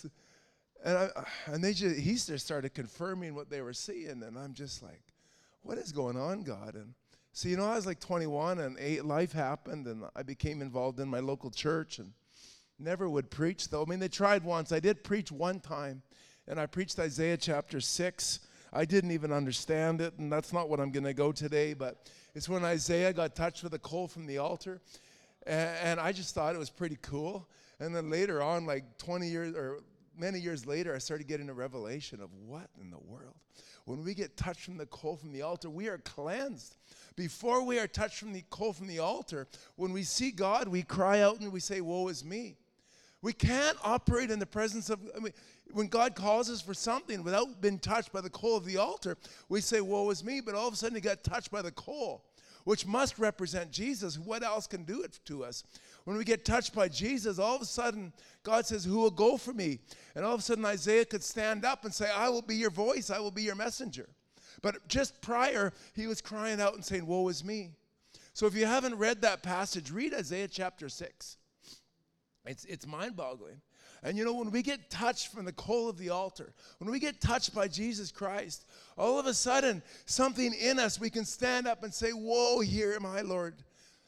and, 0.85 0.99
I, 0.99 1.09
and 1.47 1.63
they 1.63 1.75
just 1.75 2.01
he 2.01 2.15
just 2.15 2.45
started 2.45 2.75
confirming 2.75 3.37
what 3.37 3.51
they 3.51 3.61
were 3.61 3.75
seeing 3.75 4.25
and 4.25 4.37
i'm 4.37 4.55
just 4.55 4.83
like 4.83 5.03
what 5.63 5.79
is 5.79 5.93
going 5.93 6.17
on 6.17 6.43
god? 6.43 6.75
And 6.75 6.95
so 7.33 7.49
you 7.49 7.57
know 7.57 7.67
i 7.67 7.75
was 7.75 7.87
like 7.87 8.01
21 8.01 8.59
and 8.59 9.05
life 9.05 9.33
happened 9.33 9.87
and 9.87 10.05
i 10.17 10.23
became 10.23 10.63
involved 10.63 10.99
in 11.01 11.09
my 11.09 11.21
local 11.21 11.51
church 11.51 11.99
and 11.99 12.13
never 12.79 13.09
would 13.09 13.31
preach 13.31 13.69
though 13.69 13.83
i 13.83 13.85
mean 13.85 13.99
they 13.99 14.09
tried 14.09 14.43
once 14.45 14.73
i 14.73 14.81
did 14.81 15.05
preach 15.05 15.31
one 15.31 15.61
time 15.61 16.03
and 16.51 16.59
I 16.59 16.67
preached 16.67 16.99
Isaiah 16.99 17.37
chapter 17.37 17.81
6. 17.81 18.41
I 18.73 18.85
didn't 18.85 19.13
even 19.13 19.33
understand 19.33 20.01
it, 20.01 20.19
and 20.19 20.33
that's 20.33 20.53
not 20.53 20.69
what 20.69 20.81
I'm 20.81 20.91
going 20.91 21.05
to 21.05 21.15
go 21.15 21.31
today, 21.31 21.75
but 21.75 22.11
it's 22.35 22.49
when 22.49 22.65
Isaiah 22.65 23.13
got 23.13 23.37
touched 23.37 23.63
with 23.63 23.73
a 23.75 23.79
coal 23.79 24.09
from 24.09 24.27
the 24.27 24.39
altar. 24.39 24.81
And, 25.47 25.71
and 25.83 26.01
I 26.01 26.11
just 26.11 26.35
thought 26.35 26.55
it 26.55 26.59
was 26.59 26.71
pretty 26.71 26.99
cool. 27.03 27.49
And 27.79 27.95
then 27.95 28.11
later 28.11 28.43
on, 28.43 28.67
like 28.67 28.99
20 28.99 29.29
years 29.29 29.55
or 29.55 29.79
many 30.19 30.41
years 30.41 30.67
later, 30.67 30.93
I 30.95 30.99
started 30.99 31.29
getting 31.29 31.49
a 31.49 31.55
revelation 31.55 32.21
of 32.21 32.31
what 32.35 32.69
in 32.81 32.91
the 32.91 32.99
world? 32.99 33.37
When 33.85 34.03
we 34.03 34.13
get 34.15 34.37
touched 34.37 34.63
from 34.63 34.77
the 34.77 34.87
coal 34.87 35.17
from 35.17 35.33
the 35.33 35.43
altar, 35.43 35.71
we 35.71 35.89
are 35.89 35.99
cleansed. 35.99 36.77
Before 37.17 37.65
we 37.65 37.79
are 37.79 37.87
touched 37.87 38.19
from 38.19 38.33
the 38.33 38.45
coal 38.51 38.73
from 38.73 38.87
the 38.87 38.99
altar, 38.99 39.47
when 39.77 39.93
we 39.93 40.03
see 40.03 40.31
God, 40.31 40.69
we 40.69 40.83
cry 40.83 41.21
out 41.21 41.41
and 41.41 41.53
we 41.53 41.61
say, 41.61 41.81
Woe 41.81 42.09
is 42.09 42.25
me. 42.25 42.57
We 43.23 43.33
can't 43.33 43.77
operate 43.85 44.31
in 44.31 44.39
the 44.39 44.47
presence 44.47 44.89
of, 44.89 45.01
I 45.15 45.21
mean, 45.21 45.33
when 45.73 45.89
God 45.89 46.15
calls 46.15 46.51
us 46.51 46.61
for 46.61 46.75
something 46.75 47.23
without 47.23 47.61
being 47.61 47.79
touched 47.79 48.13
by 48.13 48.21
the 48.21 48.31
coal 48.31 48.57
of 48.57 48.65
the 48.65 48.79
altar, 48.79 49.17
we 49.49 49.61
say, 49.61 49.81
Woe 49.81 50.11
is 50.11 50.25
me, 50.25 50.41
but 50.41 50.55
all 50.55 50.69
of 50.69 50.75
a 50.75 50.77
sudden 50.77 50.95
he 50.95 51.01
got 51.01 51.23
touched 51.23 51.51
by 51.51 51.63
the 51.63 51.73
coal, 51.73 52.25
which 52.65 52.87
must 52.87 53.19
represent 53.19 53.71
Jesus. 53.71 54.19
What 54.19 54.43
else 54.43 54.67
can 54.67 54.85
do 54.85 55.03
it 55.03 55.21
to 55.27 55.45
us? 55.45 55.65
When 56.05 56.17
we 56.17 56.25
get 56.25 56.45
touched 56.45 56.75
by 56.75 56.89
Jesus, 56.89 57.39
all 57.39 57.57
of 57.57 57.63
a 57.63 57.67
sudden 57.67 58.13
God 58.43 58.67
says, 58.67 58.85
Who 58.85 58.99
will 58.99 59.11
go 59.11 59.37
for 59.37 59.53
me? 59.53 59.81
And 60.15 60.25
all 60.25 60.35
of 60.35 60.41
a 60.41 60.43
sudden 60.43 60.65
Isaiah 60.65 61.05
could 61.05 61.23
stand 61.23 61.65
up 61.65 61.85
and 61.85 61.93
say, 61.93 62.11
I 62.11 62.29
will 62.31 62.43
be 62.43 62.57
your 62.57 62.71
voice, 62.71 63.11
I 63.11 63.19
will 63.19 63.31
be 63.31 63.43
your 63.43 63.57
messenger. 63.57 64.09
But 64.63 64.87
just 64.89 65.21
prior, 65.21 65.73
he 65.95 66.07
was 66.07 66.21
crying 66.21 66.61
out 66.61 66.75
and 66.75 66.85
saying, 66.85 67.07
Woe 67.07 67.29
is 67.29 67.45
me. 67.45 67.71
So 68.33 68.47
if 68.47 68.55
you 68.55 68.67
haven't 68.67 68.97
read 68.97 69.23
that 69.23 69.43
passage, 69.43 69.91
read 69.91 70.15
Isaiah 70.15 70.49
chapter 70.49 70.89
6. 70.89 71.37
It's, 72.47 72.65
it's 72.65 72.87
mind 72.87 73.17
boggling. 73.17 73.61
And 74.03 74.17
you 74.17 74.25
know, 74.25 74.35
when 74.35 74.51
we 74.51 74.63
get 74.63 74.91
touched 74.91 75.29
from 75.29 75.45
the 75.45 75.53
coal 75.53 75.89
of 75.89 75.99
the 75.99 76.09
altar, 76.09 76.53
when 76.79 76.91
we 76.91 76.99
get 76.99 77.21
touched 77.21 77.55
by 77.55 77.69
Jesus 77.69 78.11
Christ, 78.11 78.65
all 78.97 79.19
of 79.19 79.27
a 79.27 79.35
sudden, 79.35 79.83
something 80.07 80.55
in 80.55 80.79
us, 80.79 80.99
we 80.99 81.11
can 81.11 81.25
stand 81.25 81.67
up 81.67 81.83
and 81.83 81.93
say, 81.93 82.11
Whoa, 82.11 82.61
here 82.61 82.99
I, 83.05 83.21
Lord. 83.23 83.55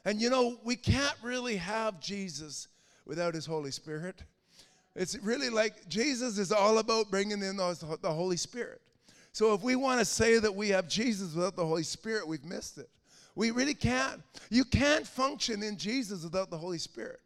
And 0.05 0.21
you 0.21 0.31
know, 0.31 0.59
we 0.65 0.77
can't 0.77 1.15
really 1.23 1.57
have 1.57 2.01
Jesus 2.01 2.69
without 3.07 3.35
his 3.35 3.47
Holy 3.47 3.71
Spirit. 3.71 4.23
It's 4.95 5.19
really 5.19 5.49
like 5.49 5.88
Jesus 5.88 6.38
is 6.38 6.53
all 6.53 6.79
about 6.79 7.11
bringing 7.11 7.43
in 7.43 7.57
the 7.57 7.97
Holy 8.05 8.37
Spirit. 8.37 8.82
So 9.33 9.55
if 9.55 9.62
we 9.62 9.77
want 9.77 9.99
to 9.99 10.05
say 10.05 10.38
that 10.38 10.55
we 10.55 10.68
have 10.68 10.88
Jesus 10.88 11.35
without 11.35 11.57
the 11.57 11.66
Holy 11.66 11.83
Spirit, 11.83 12.29
we've 12.29 12.45
missed 12.45 12.79
it. 12.79 12.90
We 13.35 13.51
really 13.51 13.75
can't. 13.75 14.23
You 14.51 14.64
can't 14.64 15.07
function 15.07 15.62
in 15.62 15.79
Jesus 15.79 16.23
without 16.23 16.51
the 16.51 16.59
Holy 16.59 16.79
Spirit. 16.79 17.21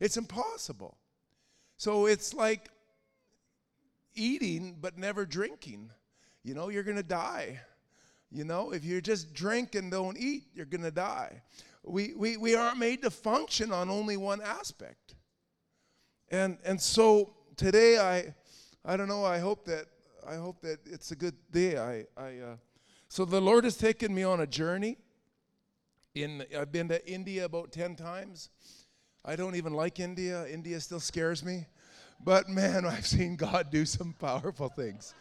It's 0.00 0.16
impossible. 0.16 0.96
So 1.76 2.06
it's 2.06 2.34
like 2.34 2.68
eating 4.14 4.76
but 4.80 4.98
never 4.98 5.24
drinking. 5.24 5.90
You 6.42 6.54
know, 6.54 6.68
you're 6.68 6.82
going 6.82 6.96
to 6.96 7.02
die. 7.02 7.60
You 8.32 8.44
know, 8.44 8.72
if 8.72 8.84
you 8.84 9.00
just 9.00 9.32
drink 9.32 9.76
and 9.76 9.90
don't 9.90 10.18
eat, 10.18 10.44
you're 10.52 10.66
going 10.66 10.82
to 10.82 10.90
die. 10.90 11.42
We, 11.84 12.14
we, 12.16 12.36
we 12.36 12.56
aren't 12.56 12.78
made 12.78 13.02
to 13.02 13.10
function 13.10 13.72
on 13.72 13.88
only 13.88 14.16
one 14.16 14.40
aspect. 14.42 15.14
And, 16.30 16.58
and 16.64 16.80
so 16.80 17.34
today, 17.56 17.98
I, 17.98 18.34
I 18.84 18.96
don't 18.96 19.06
know, 19.06 19.24
I 19.24 19.38
hope 19.38 19.64
that, 19.66 19.86
I 20.28 20.36
hope 20.36 20.60
that 20.62 20.80
it's 20.86 21.12
a 21.12 21.16
good 21.16 21.36
day. 21.52 21.78
I, 21.78 22.04
I, 22.20 22.38
uh, 22.38 22.56
so 23.08 23.24
the 23.24 23.40
Lord 23.40 23.62
has 23.62 23.76
taken 23.76 24.12
me 24.12 24.24
on 24.24 24.40
a 24.40 24.46
journey. 24.46 24.96
In, 26.16 26.44
I've 26.58 26.72
been 26.72 26.88
to 26.88 27.08
India 27.08 27.44
about 27.44 27.70
10 27.70 27.94
times. 27.94 28.50
I 29.24 29.36
don't 29.36 29.54
even 29.54 29.72
like 29.72 30.00
India. 30.00 30.44
India 30.48 30.80
still 30.80 30.98
scares 30.98 31.44
me. 31.44 31.66
But 32.24 32.48
man, 32.48 32.84
I've 32.86 33.06
seen 33.06 33.36
God 33.36 33.70
do 33.70 33.84
some 33.86 34.14
powerful 34.18 34.68
things. 34.68 35.14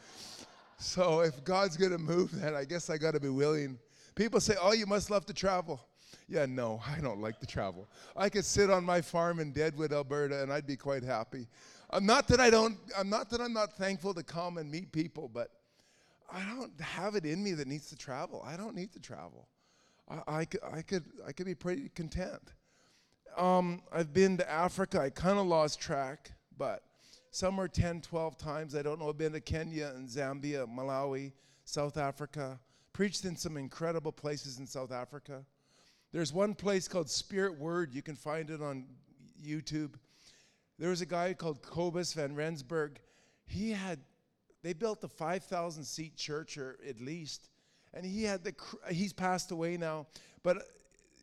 So 0.77 1.21
if 1.21 1.43
God's 1.43 1.77
going 1.77 1.91
to 1.91 1.99
move, 1.99 2.31
then 2.41 2.55
I 2.55 2.65
guess 2.65 2.89
I 2.89 2.97
got 2.97 3.13
to 3.13 3.19
be 3.19 3.29
willing. 3.29 3.77
People 4.15 4.39
say, 4.39 4.55
oh, 4.59 4.73
you 4.73 4.87
must 4.87 5.11
love 5.11 5.25
to 5.27 5.33
travel. 5.33 5.79
Yeah, 6.27 6.47
no, 6.47 6.81
I 6.97 6.99
don't 6.99 7.21
like 7.21 7.39
to 7.41 7.45
travel. 7.45 7.87
I 8.17 8.29
could 8.29 8.45
sit 8.45 8.71
on 8.71 8.83
my 8.83 9.01
farm 9.01 9.39
in 9.39 9.51
Deadwood, 9.51 9.93
Alberta, 9.93 10.41
and 10.41 10.51
I'd 10.51 10.65
be 10.65 10.77
quite 10.77 11.03
happy. 11.03 11.47
I'm 11.89 12.05
not 12.05 12.27
that 12.29 12.39
I 12.39 12.49
don't. 12.49 12.77
I'm 12.97 13.09
not 13.09 13.29
that 13.29 13.41
I'm 13.41 13.53
not 13.53 13.77
thankful 13.77 14.13
to 14.13 14.23
come 14.23 14.57
and 14.57 14.69
meet 14.69 14.91
people, 14.91 15.29
but 15.31 15.49
I 16.31 16.43
don't 16.43 16.79
have 16.81 17.15
it 17.15 17.25
in 17.25 17.43
me 17.43 17.53
that 17.53 17.67
needs 17.67 17.89
to 17.89 17.95
travel. 17.95 18.43
I 18.45 18.57
don't 18.57 18.75
need 18.75 18.91
to 18.93 18.99
travel. 18.99 19.47
I, 20.09 20.15
I, 20.27 20.47
I 20.73 20.81
could 20.81 21.03
I 21.27 21.31
could 21.31 21.45
be 21.45 21.55
pretty 21.55 21.89
content 21.89 22.41
um, 23.37 23.81
I've 23.91 24.13
been 24.13 24.37
to 24.37 24.49
Africa. 24.49 25.01
I 25.01 25.09
kind 25.09 25.37
of 25.37 25.45
lost 25.45 25.79
track, 25.79 26.31
but 26.57 26.83
somewhere 27.31 27.67
10, 27.67 28.01
12 28.01 28.37
times. 28.37 28.75
I 28.75 28.81
don't 28.81 28.99
know. 28.99 29.09
I've 29.09 29.17
been 29.17 29.33
to 29.33 29.41
Kenya 29.41 29.91
and 29.95 30.07
Zambia, 30.07 30.67
Malawi, 30.67 31.33
South 31.65 31.97
Africa. 31.97 32.59
Preached 32.93 33.25
in 33.25 33.35
some 33.35 33.57
incredible 33.57 34.11
places 34.11 34.59
in 34.59 34.67
South 34.67 34.91
Africa. 34.91 35.43
There's 36.13 36.31
one 36.31 36.53
place 36.53 36.87
called 36.87 37.09
Spirit 37.09 37.59
Word. 37.59 37.93
You 37.93 38.01
can 38.01 38.15
find 38.15 38.49
it 38.49 38.61
on 38.61 38.85
YouTube. 39.45 39.95
There 40.77 40.89
was 40.89 41.01
a 41.01 41.05
guy 41.05 41.33
called 41.33 41.61
Cobus 41.61 42.13
van 42.13 42.35
Rensburg. 42.35 42.99
He 43.45 43.71
had, 43.71 43.99
they 44.63 44.73
built 44.73 45.03
a 45.03 45.07
5,000 45.07 45.83
seat 45.83 46.15
church, 46.17 46.57
or 46.57 46.77
at 46.87 46.99
least, 46.99 47.49
and 47.93 48.05
he 48.05 48.23
had 48.23 48.43
the, 48.43 48.53
he's 48.91 49.13
passed 49.13 49.51
away 49.51 49.77
now, 49.77 50.07
but 50.43 50.57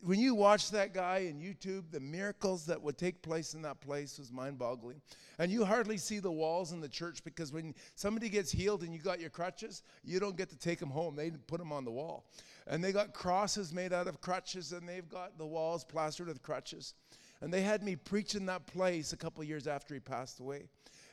when 0.05 0.19
you 0.19 0.35
watch 0.35 0.69
that 0.71 0.93
guy 0.93 1.19
in 1.29 1.39
YouTube, 1.39 1.83
the 1.91 1.99
miracles 1.99 2.65
that 2.65 2.81
would 2.81 2.97
take 2.97 3.21
place 3.21 3.53
in 3.53 3.61
that 3.61 3.79
place 3.79 4.19
was 4.19 4.31
mind-boggling. 4.31 5.01
And 5.39 5.49
you 5.49 5.63
hardly 5.63 5.97
see 5.97 6.19
the 6.19 6.31
walls 6.31 6.73
in 6.73 6.81
the 6.81 6.89
church 6.89 7.23
because 7.23 7.53
when 7.53 7.73
somebody 7.95 8.27
gets 8.27 8.51
healed 8.51 8.83
and 8.83 8.93
you 8.93 8.99
got 8.99 9.21
your 9.21 9.29
crutches, 9.29 9.81
you 10.03 10.19
don't 10.19 10.35
get 10.35 10.49
to 10.49 10.57
take 10.57 10.79
them 10.79 10.89
home. 10.89 11.15
They 11.15 11.31
put 11.31 11.59
them 11.59 11.71
on 11.71 11.85
the 11.85 11.91
wall. 11.91 12.25
And 12.67 12.83
they 12.83 12.91
got 12.91 13.13
crosses 13.13 13.73
made 13.73 13.93
out 13.93 14.07
of 14.07 14.19
crutches 14.19 14.73
and 14.73 14.87
they've 14.87 15.07
got 15.07 15.37
the 15.37 15.45
walls 15.45 15.85
plastered 15.85 16.27
with 16.27 16.43
crutches. 16.43 16.95
And 17.43 17.53
they 17.53 17.61
had 17.61 17.83
me 17.83 17.97
preach 17.97 18.35
in 18.35 18.45
that 18.45 18.67
place 18.67 19.11
a 19.11 19.17
couple 19.17 19.43
years 19.43 19.67
after 19.67 19.93
he 19.93 19.99
passed 19.99 20.39
away. 20.39 20.63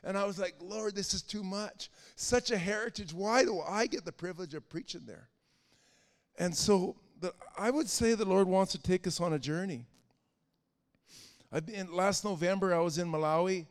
And 0.01 0.17
I 0.17 0.23
was 0.23 0.39
like, 0.39 0.55
Lord, 0.61 0.95
this 0.95 1.13
is 1.13 1.21
too 1.21 1.43
much. 1.43 1.91
Such 2.15 2.51
a 2.51 2.57
heritage. 2.57 3.13
Why 3.13 3.43
do 3.43 3.59
I 3.59 3.85
get 3.85 4.05
the 4.05 4.13
privilege 4.13 4.53
of 4.53 4.67
preaching 4.69 5.01
there? 5.05 5.27
And 6.39 6.55
so 6.55 6.95
the, 7.19 7.33
I 7.57 7.69
would 7.69 7.89
say 7.89 8.13
the 8.13 8.23
Lord 8.23 8.47
wants 8.47 8.71
to 8.71 8.81
take 8.81 9.07
us 9.07 9.19
on 9.19 9.33
a 9.33 9.39
journey. 9.39 9.83
I've 11.51 11.65
been, 11.65 11.93
last 11.93 12.23
November, 12.23 12.73
I 12.73 12.79
was 12.79 12.97
in 12.97 13.11
Malawi, 13.11 13.65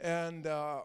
and 0.00 0.46
uh, 0.46 0.80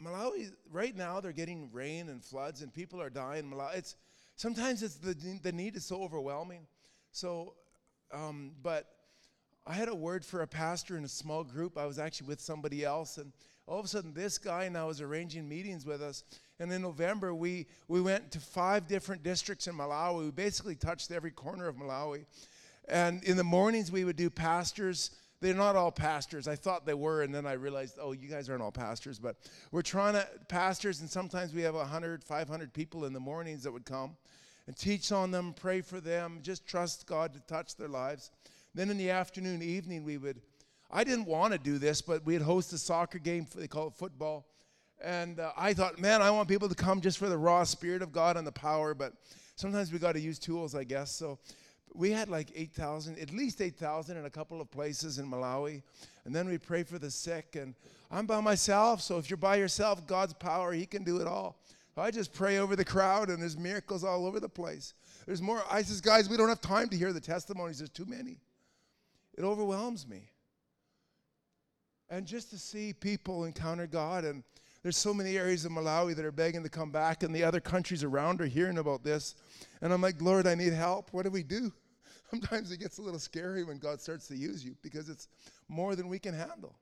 Malawi, 0.00 0.52
right 0.70 0.96
now, 0.96 1.20
they're 1.20 1.32
getting 1.32 1.68
rain 1.72 2.10
and 2.10 2.22
floods, 2.22 2.62
and 2.62 2.72
people 2.72 3.02
are 3.02 3.10
dying. 3.10 3.50
Malawi, 3.50 3.78
it's, 3.78 3.96
sometimes 4.36 4.84
it's 4.84 4.94
the, 4.94 5.14
the 5.42 5.50
need 5.50 5.74
is 5.74 5.84
so 5.84 6.00
overwhelming. 6.00 6.68
So, 7.10 7.54
um, 8.12 8.52
but 8.62 8.86
I 9.66 9.72
had 9.72 9.88
a 9.88 9.94
word 9.94 10.24
for 10.24 10.42
a 10.42 10.46
pastor 10.46 10.96
in 10.98 11.04
a 11.04 11.08
small 11.08 11.42
group. 11.42 11.78
I 11.78 11.86
was 11.86 11.98
actually 11.98 12.28
with 12.28 12.40
somebody 12.40 12.84
else, 12.84 13.16
and 13.16 13.32
all 13.66 13.78
of 13.78 13.86
a 13.86 13.88
sudden, 13.88 14.12
this 14.12 14.36
guy 14.36 14.68
now 14.68 14.90
is 14.90 15.00
arranging 15.00 15.48
meetings 15.48 15.86
with 15.86 16.02
us. 16.02 16.22
And 16.60 16.70
in 16.70 16.82
November, 16.82 17.34
we, 17.34 17.66
we 17.88 18.02
went 18.02 18.30
to 18.32 18.40
five 18.40 18.86
different 18.86 19.22
districts 19.22 19.66
in 19.66 19.74
Malawi. 19.74 20.24
We 20.26 20.30
basically 20.30 20.74
touched 20.74 21.10
every 21.10 21.30
corner 21.30 21.66
of 21.66 21.76
Malawi. 21.76 22.26
And 22.88 23.24
in 23.24 23.38
the 23.38 23.44
mornings, 23.44 23.90
we 23.90 24.04
would 24.04 24.16
do 24.16 24.28
pastors. 24.28 25.12
They're 25.40 25.54
not 25.54 25.76
all 25.76 25.90
pastors. 25.90 26.46
I 26.46 26.56
thought 26.56 26.84
they 26.84 26.92
were, 26.92 27.22
and 27.22 27.34
then 27.34 27.46
I 27.46 27.52
realized, 27.52 27.98
oh, 27.98 28.12
you 28.12 28.28
guys 28.28 28.50
aren't 28.50 28.62
all 28.62 28.70
pastors. 28.70 29.18
But 29.18 29.36
we're 29.72 29.80
trying 29.80 30.12
to, 30.12 30.28
pastors, 30.48 31.00
and 31.00 31.08
sometimes 31.08 31.54
we 31.54 31.62
have 31.62 31.74
100, 31.74 32.22
500 32.22 32.72
people 32.74 33.06
in 33.06 33.14
the 33.14 33.20
mornings 33.20 33.62
that 33.62 33.72
would 33.72 33.86
come 33.86 34.16
and 34.66 34.76
teach 34.76 35.10
on 35.10 35.30
them, 35.30 35.54
pray 35.54 35.80
for 35.80 36.00
them, 36.00 36.40
just 36.42 36.66
trust 36.66 37.06
God 37.06 37.32
to 37.32 37.40
touch 37.40 37.76
their 37.76 37.88
lives. 37.88 38.30
Then 38.74 38.90
in 38.90 38.96
the 38.96 39.10
afternoon, 39.10 39.62
evening, 39.62 40.04
we 40.04 40.18
would, 40.18 40.40
I 40.90 41.04
didn't 41.04 41.26
want 41.26 41.52
to 41.52 41.58
do 41.58 41.78
this, 41.78 42.02
but 42.02 42.24
we'd 42.26 42.42
host 42.42 42.72
a 42.72 42.78
soccer 42.78 43.18
game, 43.18 43.46
they 43.54 43.68
call 43.68 43.88
it 43.88 43.94
football. 43.94 44.46
And 45.02 45.38
uh, 45.38 45.52
I 45.56 45.74
thought, 45.74 45.98
man, 45.98 46.22
I 46.22 46.30
want 46.30 46.48
people 46.48 46.68
to 46.68 46.74
come 46.74 47.00
just 47.00 47.18
for 47.18 47.28
the 47.28 47.38
raw 47.38 47.64
spirit 47.64 48.02
of 48.02 48.12
God 48.12 48.36
and 48.36 48.46
the 48.46 48.52
power, 48.52 48.94
but 48.94 49.12
sometimes 49.54 49.92
we 49.92 49.98
got 49.98 50.12
to 50.12 50.20
use 50.20 50.38
tools, 50.38 50.74
I 50.74 50.84
guess. 50.84 51.12
So 51.12 51.38
we 51.94 52.10
had 52.10 52.28
like 52.28 52.50
8,000, 52.54 53.18
at 53.18 53.32
least 53.32 53.60
8,000 53.60 54.16
in 54.16 54.24
a 54.24 54.30
couple 54.30 54.60
of 54.60 54.70
places 54.70 55.18
in 55.18 55.30
Malawi. 55.30 55.82
And 56.24 56.34
then 56.34 56.48
we 56.48 56.58
pray 56.58 56.82
for 56.82 56.98
the 56.98 57.10
sick. 57.10 57.56
And 57.56 57.74
I'm 58.10 58.26
by 58.26 58.40
myself, 58.40 59.00
so 59.00 59.18
if 59.18 59.30
you're 59.30 59.36
by 59.36 59.56
yourself, 59.56 60.06
God's 60.06 60.34
power, 60.34 60.72
He 60.72 60.86
can 60.86 61.04
do 61.04 61.20
it 61.20 61.26
all. 61.26 61.60
I 61.96 62.10
just 62.10 62.32
pray 62.32 62.58
over 62.58 62.74
the 62.74 62.84
crowd, 62.84 63.28
and 63.28 63.40
there's 63.40 63.56
miracles 63.56 64.02
all 64.02 64.26
over 64.26 64.40
the 64.40 64.48
place. 64.48 64.94
There's 65.26 65.40
more. 65.40 65.62
I 65.70 65.82
says, 65.82 66.00
guys, 66.00 66.28
we 66.28 66.36
don't 66.36 66.48
have 66.48 66.60
time 66.60 66.88
to 66.88 66.96
hear 66.96 67.12
the 67.12 67.20
testimonies. 67.20 67.78
There's 67.78 67.90
too 67.90 68.04
many. 68.04 68.38
It 69.36 69.42
overwhelms 69.42 70.06
me. 70.06 70.30
And 72.08 72.26
just 72.26 72.50
to 72.50 72.58
see 72.58 72.92
people 72.92 73.44
encounter 73.44 73.86
God, 73.86 74.24
and 74.24 74.44
there's 74.82 74.96
so 74.96 75.14
many 75.14 75.36
areas 75.36 75.64
of 75.64 75.72
Malawi 75.72 76.14
that 76.14 76.24
are 76.24 76.32
begging 76.32 76.62
to 76.62 76.68
come 76.68 76.90
back, 76.90 77.22
and 77.22 77.34
the 77.34 77.42
other 77.42 77.60
countries 77.60 78.04
around 78.04 78.40
are 78.40 78.46
hearing 78.46 78.78
about 78.78 79.02
this. 79.02 79.34
And 79.80 79.92
I'm 79.92 80.02
like, 80.02 80.20
Lord, 80.20 80.46
I 80.46 80.54
need 80.54 80.72
help. 80.72 81.12
What 81.12 81.24
do 81.24 81.30
we 81.30 81.42
do? 81.42 81.72
Sometimes 82.30 82.70
it 82.70 82.80
gets 82.80 82.98
a 82.98 83.02
little 83.02 83.18
scary 83.18 83.64
when 83.64 83.78
God 83.78 84.00
starts 84.00 84.28
to 84.28 84.36
use 84.36 84.64
you 84.64 84.76
because 84.82 85.08
it's 85.08 85.28
more 85.68 85.96
than 85.96 86.08
we 86.08 86.18
can 86.18 86.34
handle. 86.34 86.76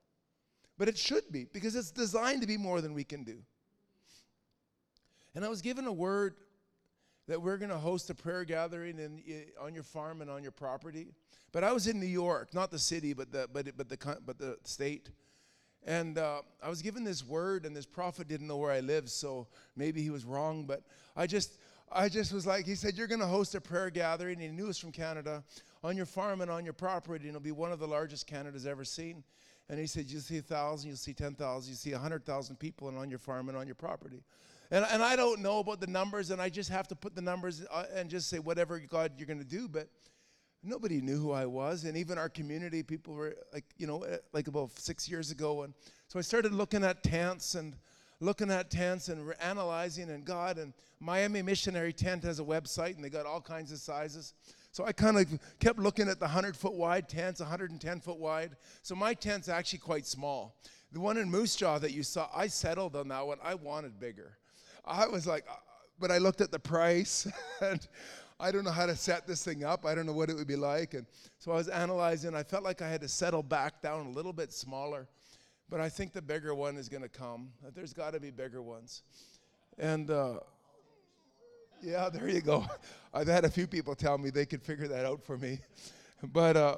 But 0.77 0.89
it 0.89 0.97
should 0.97 1.31
be 1.31 1.45
because 1.45 1.75
it's 1.75 1.91
designed 1.91 2.41
to 2.41 2.47
be 2.47 2.57
more 2.57 2.81
than 2.81 2.93
we 2.93 3.03
can 3.03 3.23
do. 3.23 3.37
And 5.35 5.43
I 5.45 5.49
was 5.49 5.61
given 5.61 5.85
a 5.87 5.93
word 5.93 6.35
that 7.27 7.41
we're 7.41 7.57
going 7.57 7.71
to 7.71 7.77
host 7.77 8.09
a 8.09 8.15
prayer 8.15 8.43
gathering 8.43 8.99
in, 8.99 9.21
on 9.61 9.73
your 9.73 9.83
farm 9.83 10.21
and 10.21 10.29
on 10.29 10.43
your 10.43 10.51
property. 10.51 11.07
But 11.51 11.63
I 11.63 11.71
was 11.71 11.87
in 11.87 11.99
New 11.99 12.05
York, 12.05 12.53
not 12.53 12.71
the 12.71 12.79
city, 12.79 13.13
but 13.13 13.31
the, 13.31 13.47
but, 13.51 13.67
but 13.77 13.89
the, 13.89 14.17
but 14.25 14.37
the 14.37 14.57
state. 14.63 15.09
And 15.85 16.17
uh, 16.17 16.41
I 16.61 16.69
was 16.69 16.81
given 16.81 17.03
this 17.03 17.25
word, 17.25 17.65
and 17.65 17.75
this 17.75 17.85
prophet 17.85 18.27
didn't 18.27 18.47
know 18.47 18.57
where 18.57 18.71
I 18.71 18.79
lived, 18.79 19.09
so 19.09 19.47
maybe 19.75 20.01
he 20.01 20.09
was 20.09 20.23
wrong. 20.25 20.65
But 20.65 20.83
I 21.15 21.27
just, 21.27 21.57
I 21.91 22.09
just 22.09 22.33
was 22.33 22.47
like, 22.47 22.65
he 22.65 22.75
said, 22.75 22.95
You're 22.95 23.07
going 23.07 23.19
to 23.19 23.27
host 23.27 23.53
a 23.55 23.61
prayer 23.61 23.89
gathering. 23.89 24.41
And 24.41 24.49
he 24.49 24.55
knew 24.55 24.69
us 24.69 24.77
from 24.77 24.91
Canada 24.91 25.43
on 25.83 25.97
your 25.97 26.05
farm 26.05 26.41
and 26.41 26.49
on 26.49 26.63
your 26.63 26.73
property, 26.73 27.27
and 27.27 27.35
it'll 27.35 27.43
be 27.43 27.51
one 27.51 27.71
of 27.71 27.79
the 27.79 27.87
largest 27.87 28.27
Canada's 28.27 28.65
ever 28.65 28.85
seen. 28.85 29.23
And 29.69 29.79
he 29.79 29.87
said, 29.87 30.09
You'll 30.09 30.21
see 30.21 30.37
a 30.37 30.41
thousand, 30.41 30.89
you'll 30.89 30.97
see 30.97 31.13
10,000, 31.13 31.69
you'll 31.69 31.77
see 31.77 31.91
a 31.91 31.95
100,000 31.95 32.55
people 32.57 32.89
and 32.89 32.97
on 32.97 33.09
your 33.09 33.19
farm 33.19 33.49
and 33.49 33.57
on 33.57 33.67
your 33.67 33.75
property. 33.75 34.23
And, 34.71 34.85
and 34.89 35.03
I 35.03 35.15
don't 35.15 35.41
know 35.41 35.59
about 35.59 35.79
the 35.79 35.87
numbers, 35.87 36.31
and 36.31 36.41
I 36.41 36.49
just 36.49 36.69
have 36.69 36.87
to 36.87 36.95
put 36.95 37.15
the 37.15 37.21
numbers 37.21 37.63
uh, 37.71 37.85
and 37.93 38.09
just 38.09 38.29
say 38.29 38.39
whatever 38.39 38.79
God 38.79 39.13
you're 39.17 39.27
going 39.27 39.39
to 39.39 39.45
do. 39.45 39.67
But 39.67 39.87
nobody 40.63 41.01
knew 41.01 41.17
who 41.17 41.31
I 41.31 41.45
was, 41.45 41.83
and 41.83 41.97
even 41.97 42.17
our 42.17 42.29
community, 42.29 42.83
people 42.83 43.13
were 43.13 43.35
like, 43.51 43.65
you 43.77 43.87
know, 43.87 44.03
eh, 44.03 44.17
like 44.31 44.47
about 44.47 44.71
six 44.79 45.09
years 45.09 45.31
ago. 45.31 45.63
And 45.63 45.73
so 46.07 46.17
I 46.17 46.21
started 46.21 46.53
looking 46.53 46.83
at 46.83 47.03
tents 47.03 47.55
and 47.55 47.75
looking 48.19 48.49
at 48.49 48.71
tents 48.71 49.09
and 49.09 49.33
analyzing. 49.41 50.09
And 50.09 50.25
God 50.25 50.57
and 50.57 50.73
Miami 50.99 51.41
Missionary 51.41 51.93
Tent 51.93 52.23
has 52.23 52.39
a 52.39 52.43
website, 52.43 52.95
and 52.95 53.03
they 53.03 53.09
got 53.09 53.25
all 53.25 53.41
kinds 53.41 53.71
of 53.71 53.79
sizes. 53.79 54.33
So 54.71 54.85
I 54.85 54.91
kind 54.91 55.19
of 55.19 55.27
kept 55.59 55.77
looking 55.77 56.09
at 56.09 56.19
the 56.19 56.25
100 56.25 56.55
foot 56.55 56.73
wide 56.73 57.07
tents, 57.07 57.39
110 57.39 57.99
foot 57.99 58.17
wide. 58.17 58.55
So 58.81 58.95
my 58.95 59.13
tent's 59.13 59.49
actually 59.49 59.79
quite 59.79 60.07
small. 60.07 60.55
The 60.91 60.99
one 60.99 61.17
in 61.17 61.29
Moose 61.29 61.55
Jaw 61.55 61.79
that 61.79 61.91
you 61.91 62.03
saw, 62.03 62.29
I 62.33 62.47
settled 62.47 62.95
on 62.95 63.09
that 63.09 63.25
one. 63.27 63.37
I 63.43 63.55
wanted 63.55 63.99
bigger. 63.99 64.37
I 64.85 65.07
was 65.07 65.25
like, 65.25 65.45
uh, 65.49 65.55
but 65.99 66.11
I 66.11 66.17
looked 66.17 66.41
at 66.41 66.51
the 66.51 66.59
price 66.59 67.27
and 67.61 67.87
I 68.39 68.51
don't 68.51 68.63
know 68.63 68.71
how 68.71 68.85
to 68.85 68.95
set 68.95 69.25
this 69.27 69.43
thing 69.43 69.63
up. 69.63 69.85
I 69.85 69.95
don't 69.95 70.05
know 70.05 70.13
what 70.13 70.29
it 70.29 70.35
would 70.35 70.47
be 70.47 70.55
like. 70.55 70.93
And 70.93 71.05
so 71.39 71.51
I 71.51 71.55
was 71.55 71.69
analyzing. 71.69 72.35
I 72.35 72.43
felt 72.43 72.63
like 72.63 72.81
I 72.81 72.89
had 72.89 73.01
to 73.01 73.07
settle 73.07 73.43
back 73.43 73.81
down 73.81 74.07
a 74.07 74.09
little 74.09 74.33
bit 74.33 74.51
smaller. 74.51 75.07
But 75.69 75.79
I 75.79 75.89
think 75.89 76.13
the 76.13 76.21
bigger 76.21 76.53
one 76.53 76.77
is 76.77 76.89
going 76.89 77.03
to 77.03 77.09
come. 77.09 77.49
There's 77.73 77.93
got 77.93 78.13
to 78.13 78.19
be 78.19 78.31
bigger 78.31 78.61
ones. 78.61 79.03
And 79.79 80.11
uh, 80.11 80.39
yeah, 81.81 82.09
there 82.09 82.27
you 82.27 82.41
go. 82.41 82.65
I've 83.13 83.27
had 83.27 83.45
a 83.45 83.49
few 83.49 83.67
people 83.67 83.95
tell 83.95 84.17
me 84.17 84.29
they 84.29 84.45
could 84.45 84.61
figure 84.61 84.87
that 84.87 85.05
out 85.05 85.23
for 85.23 85.37
me. 85.37 85.59
But 86.31 86.55
uh, 86.55 86.77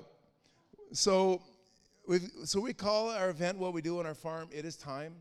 so, 0.91 1.43
so 2.45 2.59
we 2.59 2.73
call 2.73 3.11
our 3.11 3.29
event 3.29 3.59
what 3.59 3.73
we 3.73 3.81
do 3.83 3.99
on 3.99 4.07
our 4.07 4.15
farm. 4.15 4.49
It 4.51 4.65
is 4.65 4.75
time. 4.75 5.13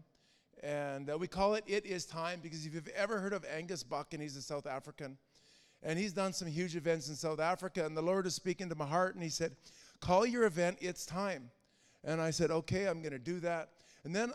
And 0.65 1.11
uh, 1.11 1.19
we 1.19 1.27
call 1.27 1.57
it 1.57 1.65
It 1.67 1.85
Is 1.85 2.07
Time 2.07 2.41
because 2.43 2.65
if 2.65 2.73
you've 2.73 2.89
ever 2.97 3.21
heard 3.21 3.35
of 3.35 3.45
Angus 3.55 3.83
Buchan, 3.83 4.15
and 4.15 4.23
he's 4.23 4.37
a 4.37 4.43
South 4.43 4.67
African. 4.67 5.19
And 5.83 5.99
he's 5.99 6.15
done 6.15 6.33
some 6.33 6.49
huge 6.49 6.75
events 6.75 7.11
in 7.11 7.17
South 7.17 7.39
Africa. 7.39 7.85
And 7.85 7.95
the 7.95 8.01
Lord 8.01 8.27
is 8.27 8.35
speaking 8.35 8.71
to 8.71 8.75
my 8.75 8.87
heart, 8.87 9.15
and 9.15 9.23
he 9.23 9.29
said, 9.29 9.55
Call 10.01 10.25
your 10.25 10.45
event, 10.45 10.79
it's 10.81 11.05
time. 11.05 11.51
And 12.03 12.19
I 12.19 12.31
said, 12.31 12.51
Okay, 12.51 12.87
I'm 12.87 13.03
going 13.03 13.13
to 13.13 13.19
do 13.19 13.41
that. 13.41 13.69
And 14.05 14.17
then 14.17 14.33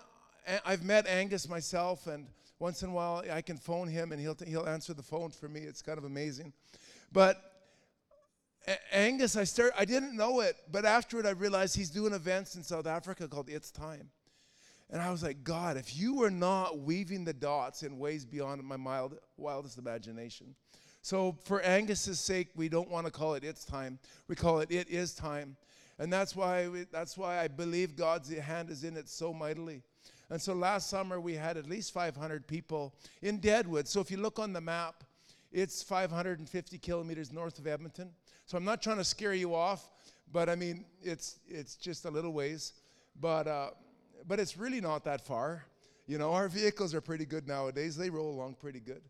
I've 0.63 0.84
met 0.84 1.08
Angus 1.08 1.50
myself, 1.50 2.06
and 2.06 2.28
once 2.60 2.84
in 2.84 2.89
a 2.89 2.94
while 2.94 3.24
I 3.32 3.42
can 3.42 3.58
phone 3.58 3.88
him, 3.88 4.12
and 4.12 4.22
he'll, 4.22 4.36
t- 4.36 4.46
he'll 4.46 4.68
answer 4.68 4.94
the 4.94 5.02
phone 5.02 5.32
for 5.32 5.50
me. 5.50 5.62
It's 5.62 5.82
kind 5.82 5.98
of 5.98 6.04
amazing. 6.04 6.54
But 7.12 7.42
a- 8.68 8.96
Angus, 8.96 9.36
I 9.36 9.46
start. 9.46 9.72
I 9.76 9.86
didn't 9.86 10.15
know 10.15 10.42
it, 10.42 10.58
but 10.72 10.86
afterward 10.86 11.26
I 11.26 11.32
realized 11.32 11.76
he's 11.76 11.89
doing 11.89 12.13
events 12.13 12.54
in 12.54 12.62
South 12.62 12.86
Africa 12.86 13.28
called 13.28 13.50
It's 13.50 13.72
Time. 13.72 14.12
And 14.91 15.02
I 15.02 15.12
was 15.12 15.21
like, 15.21 15.43
God, 15.43 15.78
if 15.78 15.95
you 15.95 16.15
were 16.15 16.32
not 16.32 16.80
weaving 16.80 17.23
the 17.23 17.34
dots 17.34 17.84
in 17.84 17.99
ways 17.99 18.25
beyond 18.25 18.63
my 18.63 18.78
mild, 18.78 19.17
wildest 19.38 19.78
imagination. 19.78 20.56
So, 21.02 21.38
for 21.45 21.62
Angus's 21.62 22.19
sake, 22.19 22.49
we 22.56 22.67
don't 22.69 22.89
want 22.89 23.06
to 23.06 23.12
call 23.12 23.36
it 23.36 23.43
its 23.43 23.63
time. 23.63 23.99
We 24.28 24.36
call 24.36 24.60
it 24.60 24.71
it 24.71 24.89
is 24.89 25.13
time. 25.13 25.56
And 25.97 26.12
that's 26.12 26.36
why, 26.36 26.67
we, 26.67 26.86
that's 26.91 27.17
why 27.17 27.39
I 27.39 27.47
believe 27.47 27.95
God's 27.95 28.36
hand 28.36 28.69
is 28.69 28.84
in 28.84 28.97
it 28.97 29.08
so 29.08 29.34
mightily. 29.34 29.82
And 30.30 30.41
so 30.41 30.54
last 30.54 30.89
summer, 30.89 31.19
we 31.19 31.34
had 31.34 31.58
at 31.58 31.67
least 31.67 31.93
500 31.93 32.47
people 32.47 32.93
in 33.21 33.38
Deadwood. 33.38 33.88
So, 33.88 34.02
if 34.02 34.12
you 34.12 34.17
look 34.17 34.39
on 34.39 34.54
the 34.54 34.62
map, 34.62 35.04
it's 35.52 35.82
550 35.84 36.78
kilometers 36.80 37.32
north 37.32 37.60
of 37.60 37.67
Edmonton. 37.67 38.10
So, 38.45 38.58
I'm 38.58 38.65
not 38.65 38.82
trying 38.82 38.97
to 38.97 39.06
scare 39.06 39.34
you 39.34 39.56
off, 39.56 39.89
but 40.32 40.49
I 40.49 40.56
mean, 40.56 40.84
it's, 41.02 41.39
it's 41.47 41.75
just 41.75 42.06
a 42.06 42.10
little 42.10 42.34
ways. 42.34 42.73
But, 43.19 43.47
uh, 43.47 43.69
but 44.27 44.39
it's 44.39 44.58
really 44.58 44.82
not 44.82 45.03
that 45.05 45.21
far. 45.21 45.65
You 46.08 46.17
know, 46.17 46.34
our 46.34 46.47
vehicles 46.47 46.93
are 46.95 47.01
pretty 47.01 47.25
good 47.25 47.47
nowadays. 47.47 47.95
They 47.95 48.10
roll 48.10 48.32
along 48.32 48.55
pretty 48.55 48.79
good. 48.79 49.01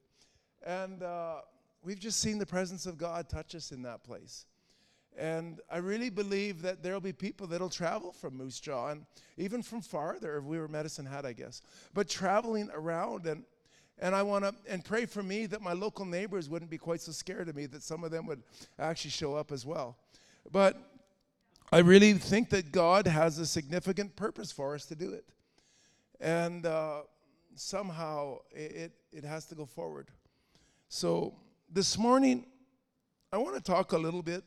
And 0.66 1.02
uh, 1.02 1.36
we've 1.84 2.00
just 2.00 2.20
seen 2.20 2.38
the 2.38 2.46
presence 2.46 2.86
of 2.86 2.98
God 2.98 3.30
touch 3.30 3.56
us 3.56 3.72
in 3.72 3.84
that 3.84 4.04
place. 4.04 4.46
And 5.18 5.60
I 5.72 5.78
really 5.78 6.10
believe 6.10 6.62
that 6.62 6.84
there'll 6.84 7.02
be 7.02 7.14
people 7.14 7.48
that'll 7.48 7.70
travel 7.70 8.12
from 8.12 8.38
Moose 8.38 8.60
Jaw 8.60 8.90
and 8.90 9.06
even 9.38 9.62
from 9.62 9.82
farther, 9.82 10.38
if 10.38 10.44
we 10.44 10.60
were 10.60 10.68
Medicine 10.68 11.06
Hat, 11.06 11.26
I 11.26 11.34
guess, 11.34 11.62
but 11.94 12.08
traveling 12.08 12.70
around. 12.74 13.26
And, 13.26 13.44
and 13.98 14.16
I 14.16 14.24
want 14.24 14.46
to 14.46 14.54
and 14.68 14.84
pray 14.84 15.06
for 15.06 15.24
me 15.24 15.46
that 15.48 15.62
my 15.62 15.74
local 15.74 16.06
neighbors 16.06 16.48
wouldn't 16.48 16.72
be 16.72 16.78
quite 16.78 17.02
so 17.02 17.12
scared 17.12 17.50
of 17.50 17.56
me 17.56 17.66
that 17.68 17.84
some 17.84 18.04
of 18.04 18.12
them 18.12 18.28
would 18.28 18.44
actually 18.78 19.12
show 19.12 19.36
up 19.36 19.52
as 19.52 19.66
well. 19.66 19.98
But 20.52 20.78
I 21.72 21.80
really 21.80 22.14
think 22.14 22.50
that 22.50 22.72
God 22.72 23.06
has 23.06 23.38
a 23.38 23.46
significant 23.46 24.16
purpose 24.16 24.52
for 24.52 24.74
us 24.74 24.86
to 24.88 24.96
do 24.96 25.14
it, 25.14 25.26
and 26.20 26.66
uh, 26.66 27.02
somehow 27.54 28.40
it, 28.52 28.72
it 28.72 28.92
it 29.12 29.24
has 29.24 29.46
to 29.48 29.56
go 29.56 29.68
forward. 29.68 30.08
So 30.88 31.36
this 31.72 31.96
morning, 31.96 32.48
I 33.32 33.38
want 33.38 33.56
to 33.56 33.62
talk 33.62 33.92
a 33.92 34.00
little 34.00 34.24
bit 34.24 34.44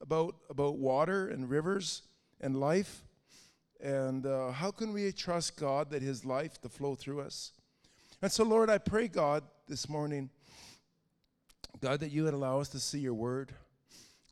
about 0.00 0.34
about 0.50 0.78
water 0.78 1.28
and 1.28 1.48
rivers 1.48 2.02
and 2.40 2.58
life, 2.58 3.04
and 3.80 4.26
uh, 4.26 4.50
how 4.50 4.72
can 4.72 4.92
we 4.92 5.12
trust 5.12 5.56
God 5.56 5.90
that 5.90 6.02
His 6.02 6.24
life 6.24 6.60
to 6.62 6.68
flow 6.68 6.96
through 6.96 7.20
us. 7.20 7.52
And 8.20 8.32
so, 8.32 8.42
Lord, 8.42 8.68
I 8.68 8.78
pray, 8.78 9.06
God, 9.06 9.44
this 9.68 9.88
morning, 9.88 10.28
God, 11.80 12.00
that 12.00 12.10
you 12.10 12.24
would 12.24 12.34
allow 12.34 12.58
us 12.58 12.68
to 12.70 12.80
see 12.80 12.98
your 12.98 13.14
word. 13.14 13.54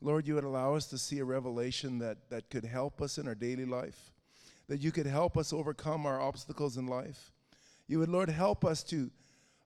Lord, 0.01 0.27
you 0.27 0.35
would 0.35 0.43
allow 0.43 0.75
us 0.75 0.85
to 0.87 0.97
see 0.97 1.19
a 1.19 1.25
revelation 1.25 1.99
that, 1.99 2.29
that 2.29 2.49
could 2.49 2.65
help 2.65 3.01
us 3.01 3.17
in 3.17 3.27
our 3.27 3.35
daily 3.35 3.65
life, 3.65 4.11
that 4.67 4.81
you 4.81 4.91
could 4.91 5.07
help 5.07 5.37
us 5.37 5.51
overcome 5.51 6.05
our 6.05 6.21
obstacles 6.21 6.77
in 6.77 6.87
life. 6.87 7.31
You 7.87 7.99
would, 7.99 8.09
Lord, 8.09 8.29
help 8.29 8.63
us 8.63 8.83
to 8.83 9.09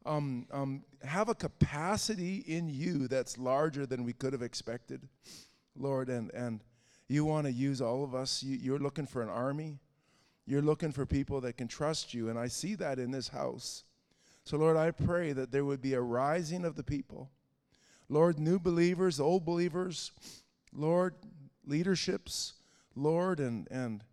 um, 0.05 0.47
um, 0.51 0.83
have 1.03 1.29
a 1.29 1.35
capacity 1.35 2.37
in 2.47 2.69
you 2.69 3.07
that's 3.07 3.37
larger 3.37 3.85
than 3.85 4.03
we 4.03 4.13
could 4.13 4.33
have 4.33 4.41
expected, 4.41 5.07
Lord. 5.75 6.09
And, 6.09 6.31
and 6.33 6.61
you 7.07 7.25
want 7.25 7.45
to 7.45 7.51
use 7.51 7.81
all 7.81 8.03
of 8.03 8.15
us. 8.15 8.41
You, 8.41 8.57
you're 8.57 8.79
looking 8.79 9.05
for 9.05 9.21
an 9.21 9.29
army, 9.29 9.79
you're 10.45 10.61
looking 10.61 10.91
for 10.91 11.05
people 11.05 11.41
that 11.41 11.57
can 11.57 11.67
trust 11.67 12.13
you. 12.13 12.29
And 12.29 12.39
I 12.39 12.47
see 12.47 12.75
that 12.75 12.99
in 12.99 13.11
this 13.11 13.27
house. 13.27 13.83
So, 14.43 14.57
Lord, 14.57 14.77
I 14.77 14.91
pray 14.91 15.33
that 15.33 15.51
there 15.51 15.65
would 15.65 15.81
be 15.81 15.93
a 15.93 16.01
rising 16.01 16.65
of 16.65 16.75
the 16.75 16.83
people. 16.83 17.29
Lord, 18.11 18.39
new 18.39 18.59
believers, 18.59 19.21
old 19.21 19.45
believers, 19.45 20.11
Lord, 20.73 21.15
leaderships, 21.65 22.53
Lord, 22.93 23.39
and 23.39 23.67
and 23.71 24.03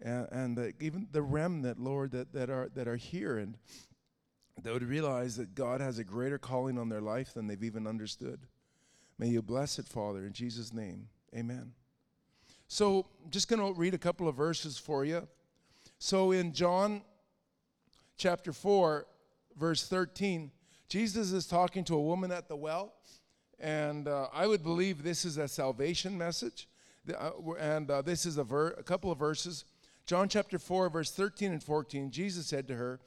and, 0.00 0.56
the, 0.56 0.74
even 0.80 1.06
the 1.12 1.22
remnant, 1.22 1.78
Lord, 1.78 2.10
that, 2.12 2.32
that 2.32 2.50
are 2.50 2.70
that 2.74 2.88
are 2.88 2.96
here 2.96 3.38
and 3.38 3.56
that 4.62 4.72
would 4.72 4.82
realize 4.82 5.36
that 5.36 5.54
God 5.54 5.80
has 5.80 5.98
a 5.98 6.04
greater 6.04 6.38
calling 6.38 6.78
on 6.78 6.88
their 6.88 7.00
life 7.02 7.34
than 7.34 7.46
they've 7.46 7.62
even 7.62 7.86
understood. 7.86 8.40
May 9.18 9.28
you 9.28 9.42
bless 9.42 9.78
it, 9.78 9.86
Father, 9.86 10.26
in 10.26 10.32
Jesus' 10.32 10.72
name. 10.72 11.08
Amen. 11.36 11.72
So, 12.66 13.06
just 13.30 13.48
going 13.48 13.60
to 13.60 13.78
read 13.78 13.92
a 13.92 13.98
couple 13.98 14.26
of 14.26 14.36
verses 14.36 14.78
for 14.78 15.04
you. 15.04 15.28
So, 15.98 16.32
in 16.32 16.52
John 16.54 17.02
chapter 18.16 18.52
4, 18.52 19.06
verse 19.58 19.86
13, 19.86 20.50
Jesus 20.88 21.32
is 21.32 21.46
talking 21.46 21.84
to 21.84 21.94
a 21.94 22.02
woman 22.02 22.32
at 22.32 22.48
the 22.48 22.56
well, 22.56 22.94
and 23.60 24.08
uh, 24.08 24.28
I 24.32 24.46
would 24.46 24.62
believe 24.62 25.02
this 25.02 25.24
is 25.24 25.38
a 25.38 25.48
salvation 25.48 26.16
message. 26.16 26.68
Uh, 27.08 27.30
and 27.58 27.90
uh, 27.90 28.02
this 28.02 28.24
is 28.24 28.38
a, 28.38 28.44
ver- 28.44 28.74
a 28.78 28.82
couple 28.82 29.12
of 29.12 29.18
verses. 29.18 29.64
John 30.06 30.28
chapter 30.28 30.58
4, 30.58 30.88
verse 30.90 31.10
13 31.10 31.52
and 31.52 31.62
14, 31.62 32.10
Jesus 32.10 32.46
said 32.46 32.68
to 32.68 32.74
her, 32.74 33.00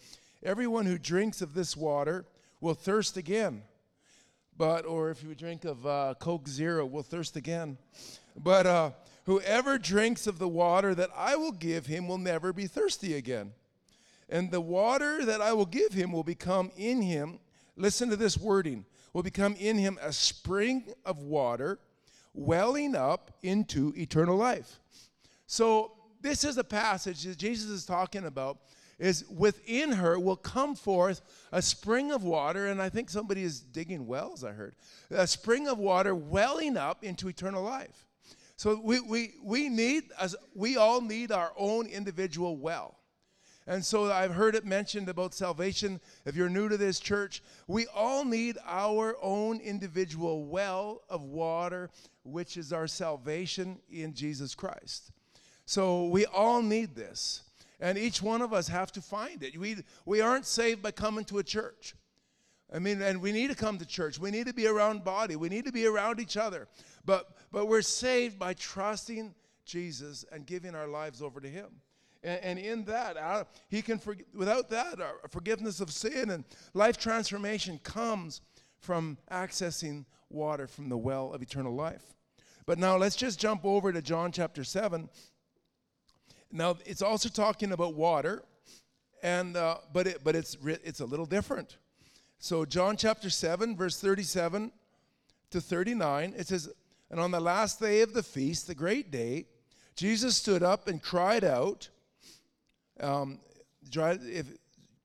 Everyone 0.43 0.86
who 0.86 0.97
drinks 0.97 1.41
of 1.41 1.53
this 1.53 1.75
water 1.75 2.25
will 2.62 2.73
thirst 2.73 3.17
again. 3.17 3.63
But, 4.57 4.86
or 4.86 5.12
if 5.12 5.23
you 5.23 5.36
drink 5.36 5.65
of 5.65 5.86
uh, 5.86 6.15
Coke 6.19 6.47
Zero, 6.47 6.86
will 6.86 7.03
thirst 7.03 7.36
again. 7.36 7.77
But 8.36 8.65
uh, 8.65 8.91
whoever 9.25 9.77
drinks 9.77 10.25
of 10.25 10.39
the 10.39 10.47
water 10.47 10.95
that 10.95 11.10
I 11.15 11.36
will 11.36 11.51
give 11.51 11.86
him 11.86 12.07
will 12.07 12.17
never 12.17 12.53
be 12.53 12.65
thirsty 12.65 13.15
again. 13.15 13.51
And 14.29 14.51
the 14.51 14.62
water 14.62 15.23
that 15.25 15.41
I 15.41 15.53
will 15.53 15.65
give 15.65 15.93
him 15.93 16.12
will 16.12 16.23
become 16.23 16.71
in 16.75 17.01
him, 17.01 17.39
listen 17.75 18.10
to 18.10 18.15
this 18.15 18.38
wording, 18.38 18.86
will 19.13 19.23
become 19.23 19.55
in 19.55 19.77
him 19.77 19.97
a 20.01 20.13
spring 20.13 20.83
of 21.05 21.19
water 21.19 21.79
welling 22.33 22.95
up 22.95 23.31
into 23.41 23.93
eternal 23.97 24.37
life. 24.37 24.79
So, 25.47 25.93
this 26.21 26.43
is 26.43 26.57
a 26.57 26.63
passage 26.63 27.23
that 27.23 27.37
Jesus 27.37 27.69
is 27.69 27.85
talking 27.85 28.25
about 28.25 28.57
is 28.99 29.25
within 29.29 29.91
her 29.91 30.19
will 30.19 30.35
come 30.35 30.75
forth 30.75 31.21
a 31.51 31.61
spring 31.61 32.11
of 32.11 32.23
water 32.23 32.67
and 32.67 32.81
i 32.81 32.89
think 32.89 33.09
somebody 33.09 33.43
is 33.43 33.59
digging 33.59 34.07
wells 34.07 34.43
i 34.43 34.51
heard. 34.51 34.75
A 35.11 35.27
spring 35.27 35.67
of 35.67 35.77
water 35.77 36.15
welling 36.15 36.77
up 36.77 37.03
into 37.03 37.29
eternal 37.29 37.63
life. 37.63 38.05
So 38.55 38.81
we, 38.83 38.99
we, 38.99 39.33
we 39.43 39.69
need 39.69 40.05
as 40.19 40.35
we 40.55 40.77
all 40.77 40.99
need 40.99 41.31
our 41.31 41.51
own 41.55 41.85
individual 41.85 42.57
well 42.57 42.96
and 43.67 43.84
so 43.84 44.12
I've 44.12 44.34
heard 44.34 44.56
it 44.56 44.65
mentioned 44.65 45.10
about 45.10 45.34
salvation. 45.34 45.99
If 46.25 46.36
you're 46.36 46.49
new 46.49 46.69
to 46.69 46.77
this 46.77 46.99
church, 46.99 47.43
we 47.67 47.86
all 47.88 48.23
need 48.23 48.58
our 48.65 49.17
own 49.21 49.60
individual 49.60 50.45
well 50.45 51.01
of 51.10 51.23
water, 51.23 51.89
which 52.23 52.56
is 52.56 52.71
our 52.71 52.88
salvation 52.88 53.80
in 53.91 54.13
Jesus 54.13 54.56
Christ. 54.56 55.12
So 55.65 56.06
we 56.06 56.25
all 56.25 56.62
need 56.62 56.95
this. 56.95 57.41
And 57.80 57.97
each 57.97 58.21
one 58.21 58.41
of 58.41 58.53
us 58.53 58.69
have 58.69 58.91
to 58.93 59.01
find 59.01 59.43
it. 59.43 59.58
We, 59.58 59.77
we 60.06 60.21
aren't 60.21 60.45
saved 60.45 60.82
by 60.82 60.91
coming 60.91 61.25
to 61.25 61.39
a 61.39 61.43
church. 61.43 61.93
I 62.73 62.80
mean, 62.80 63.01
and 63.01 63.21
we 63.21 63.32
need 63.32 63.49
to 63.49 63.56
come 63.56 63.77
to 63.77 63.86
church. 63.86 64.17
We 64.17 64.32
need 64.32 64.47
to 64.47 64.53
be 64.53 64.67
around 64.67 65.03
body. 65.03 65.36
We 65.36 65.49
need 65.49 65.65
to 65.65 65.71
be 65.71 65.86
around 65.86 66.19
each 66.19 66.38
other. 66.38 66.67
But 67.06 67.30
but 67.51 67.67
we're 67.67 67.82
saved 67.82 68.38
by 68.38 68.53
trusting 68.53 69.34
Jesus 69.65 70.25
and 70.32 70.45
giving 70.45 70.75
our 70.75 70.88
lives 70.88 71.21
over 71.21 71.39
to 71.39 71.47
Him. 71.47 71.67
And, 72.23 72.39
and 72.43 72.60
in 72.60 72.84
that, 72.86 73.17
uh, 73.17 73.43
He 73.69 73.82
can 73.82 73.99
forg- 73.99 74.25
without 74.34 74.69
that, 74.69 75.01
our 75.01 75.15
forgiveness 75.30 75.82
of 75.82 75.91
sin 75.91 76.30
and 76.30 76.43
life 76.73 76.97
transformation 76.97 77.80
comes 77.84 78.41
from 78.80 79.17
accessing 79.32 80.06
water 80.30 80.67
from 80.67 80.89
the 80.89 80.97
well 80.97 81.34
of 81.34 81.41
eternal 81.41 81.73
life. 81.73 82.03
But 82.65 82.77
now 82.77 82.97
let's 82.97 83.15
just 83.15 83.39
jump 83.39 83.63
over 83.63 83.91
to 83.93 84.01
John 84.01 84.32
chapter 84.32 84.63
7 84.63 85.10
now 86.51 86.77
it's 86.86 87.01
also 87.01 87.30
talking 87.30 87.71
about 87.71 87.95
water, 87.95 88.43
and 89.21 89.58
uh, 89.58 89.77
but 89.93 90.08
it 90.08 90.23
but 90.23 90.36
it's 90.36 90.58
it's 90.63 90.99
a 90.99 91.06
little 91.06 91.25
different. 91.25 91.77
So 92.39 92.65
John 92.65 92.97
chapter 92.97 93.30
seven, 93.30 93.75
verse 93.75 93.99
thirty-seven 93.99 94.71
to 95.51 95.62
thirty-nine, 95.62 96.34
it 96.38 96.47
says, 96.47 96.69
"And 97.10 97.19
on 97.19 97.32
the 97.32 97.39
last 97.39 97.80
day 97.80 98.01
of 98.01 98.13
the 98.13 98.23
feast, 98.23 98.67
the 98.67 98.75
great 98.75 99.12
day, 99.12 99.45
Jesus 99.95 100.38
stood 100.38 100.63
up 100.63 100.88
and 100.88 101.01
cried 101.01 101.43
out, 101.43 101.89
um, 102.99 103.39
tried, 103.91 104.19
if, 104.23 104.47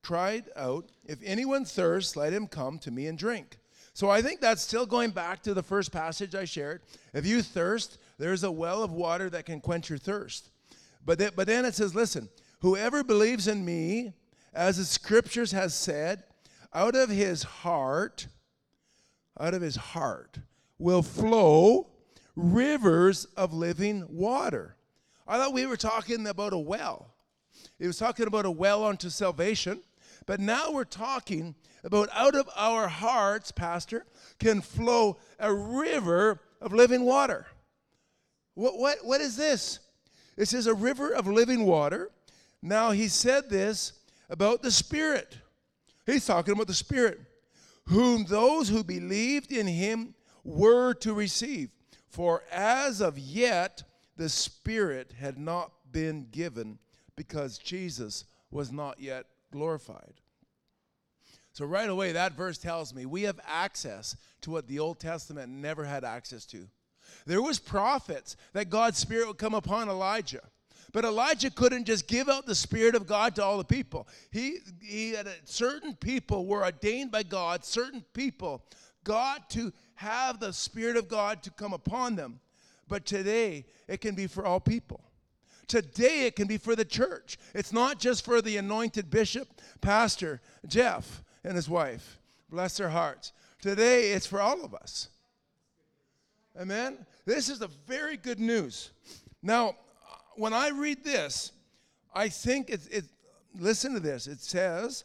cried 0.03 0.45
out, 0.57 0.91
if 1.05 1.19
anyone 1.25 1.65
thirsts, 1.65 2.17
let 2.17 2.33
him 2.33 2.47
come 2.47 2.79
to 2.81 2.91
me 2.91 3.07
and 3.07 3.19
drink." 3.19 3.59
So 3.95 4.09
I 4.09 4.23
think 4.23 4.41
that's 4.41 4.63
still 4.63 4.87
going 4.87 5.11
back 5.11 5.43
to 5.43 5.55
the 5.55 5.63
first 5.63 5.93
passage 5.93 6.35
I 6.35 6.47
shared. 6.47 6.83
If 7.13 7.27
you 7.27 7.43
thirst, 7.43 7.99
there's 8.19 8.43
a 8.43 8.51
well 8.51 8.83
of 8.83 8.91
water 8.91 9.29
that 9.31 9.45
can 9.45 9.61
quench 9.61 9.91
your 9.91 9.99
thirst. 9.99 10.51
But 11.05 11.19
then, 11.19 11.33
but 11.37 11.47
then 11.47 11.65
it 11.65 11.75
says, 11.75 11.95
listen, 11.95 12.29
whoever 12.61 13.05
believes 13.05 13.49
in 13.49 13.65
me, 13.65 14.15
as 14.55 14.79
the 14.79 14.85
scriptures 14.85 15.53
has 15.53 15.75
said, 15.75 16.25
out 16.73 16.95
of 16.95 17.11
his 17.11 17.43
heart, 17.43 18.29
out 19.39 19.53
of 19.53 19.61
his 19.61 19.77
heart 19.77 20.39
will 20.79 21.03
flow 21.03 21.91
rivers 22.35 23.27
of 23.37 23.53
living 23.53 24.07
water. 24.09 24.77
I 25.29 25.37
thought 25.37 25.53
we 25.53 25.67
were 25.67 25.77
talking 25.77 26.27
about 26.27 26.53
a 26.55 26.59
well. 26.59 27.12
It 27.83 27.89
was 27.89 27.99
talking 27.99 28.29
about 28.29 28.47
a 28.47 28.51
well 28.51 28.85
unto 28.85 29.11
salvation, 29.11 29.81
but 30.25 30.39
now 30.39 30.71
we're 30.71 30.85
talking 30.85 31.57
about 31.83 32.11
out 32.13 32.37
of 32.37 32.49
our 32.55 32.87
hearts, 32.87 33.51
Pastor, 33.51 34.07
can 34.39 34.61
flow 34.61 35.19
a 35.41 35.53
river 35.53 36.39
of 36.61 36.73
living 36.73 37.03
water. 37.03 37.45
What, 38.55 38.79
what, 38.79 38.99
what 39.05 39.21
is 39.21 39.37
this? 39.37 39.81
It 40.37 40.47
says, 40.47 40.69
a 40.69 40.75
river 40.75 41.13
of 41.13 41.27
living 41.27 41.67
water. 41.67 42.13
Now, 42.63 42.93
he 42.93 43.09
said 43.09 43.51
this 43.51 43.95
about 44.31 44.63
the 44.63 44.71
Spirit. 44.71 45.39
He's 46.07 46.25
talking 46.25 46.55
about 46.55 46.69
the 46.69 46.75
Spirit, 46.75 47.19
whom 47.87 48.27
those 48.27 48.69
who 48.69 48.85
believed 48.85 49.51
in 49.51 49.67
him 49.67 50.15
were 50.45 50.95
to 51.01 51.15
receive. 51.15 51.71
For 52.11 52.45
as 52.53 53.01
of 53.01 53.19
yet, 53.19 53.83
the 54.17 54.29
Spirit 54.29 55.15
had 55.19 55.37
not 55.37 55.73
been 55.91 56.29
given 56.31 56.79
because 57.17 57.59
Jesus 57.59 58.25
was 58.51 58.73
not 58.73 59.01
yet 59.01 59.27
glorified. 59.51 60.15
So, 61.53 61.67
right 61.67 61.89
away, 61.89 62.13
that 62.13 62.33
verse 62.33 62.57
tells 62.57 62.95
me 62.95 63.05
we 63.05 63.23
have 63.23 63.39
access 63.47 64.17
to 64.41 64.51
what 64.51 64.69
the 64.69 64.79
Old 64.79 64.99
Testament 64.99 65.53
never 65.53 65.85
had 65.85 66.05
access 66.05 66.47
to. 66.47 66.67
There 67.27 67.43
was 67.43 67.59
prophets 67.59 68.37
that 68.55 68.71
God's 68.71 68.99
spirit 68.99 69.27
would 69.27 69.39
come 69.39 69.55
upon 69.55 69.89
Elijah. 69.89 70.43
But 70.93 71.05
Elijah 71.05 71.51
couldn't 71.51 71.87
just 71.87 72.07
give 72.07 72.29
out 72.29 72.45
the 72.45 72.55
Spirit 72.55 72.95
of 72.95 73.07
God 73.07 73.35
to 73.37 73.45
all 73.45 73.57
the 73.57 73.65
people. 73.65 74.07
He, 74.31 74.59
he 74.81 75.13
had 75.13 75.27
a, 75.27 75.33
certain 75.45 75.95
people 75.95 76.47
were 76.47 76.65
ordained 76.65 77.11
by 77.11 77.23
God, 77.23 77.65
certain 77.65 78.05
people, 78.13 78.63
God 79.03 79.41
to 79.51 79.73
have 79.95 80.39
the 80.39 80.53
Spirit 80.53 80.97
of 80.97 81.09
God 81.09 81.43
to 81.45 81.51
come 81.51 81.73
upon 81.73 82.17
them. 82.17 82.41
But 82.89 83.07
today, 83.07 83.65
it 83.89 84.03
can 84.03 84.15
be 84.15 84.27
for 84.27 84.45
all 84.45 84.61
people. 84.61 85.03
Today, 85.73 86.27
it 86.27 86.37
can 86.37 86.47
be 86.47 86.59
for 86.59 86.77
the 86.77 86.85
church. 86.85 87.39
It's 87.55 87.73
not 87.73 87.99
just 87.99 88.27
for 88.27 88.43
the 88.43 88.59
anointed 88.59 89.09
bishop, 89.09 89.49
pastor, 89.81 90.43
Jeff. 90.67 91.25
and 91.45 91.57
his 91.57 91.67
wife. 91.67 92.19
Bless 92.51 92.77
their 92.77 92.91
hearts. 92.91 93.33
Today, 93.63 94.13
it's 94.13 94.27
for 94.27 94.39
all 94.39 94.67
of 94.67 94.75
us. 94.75 95.09
Amen? 96.61 97.07
This 97.25 97.49
is 97.49 97.63
a 97.63 97.71
very 97.87 98.19
good 98.19 98.39
news. 98.39 98.91
Now, 99.43 99.77
when 100.35 100.53
I 100.53 100.69
read 100.69 101.05
this, 101.05 101.53
I 102.15 102.29
think 102.29 102.69
it's, 102.69 102.87
it, 102.89 103.07
listen 103.59 103.95
to 103.95 104.01
this. 104.01 104.27
It 104.27 104.41
says 104.41 105.05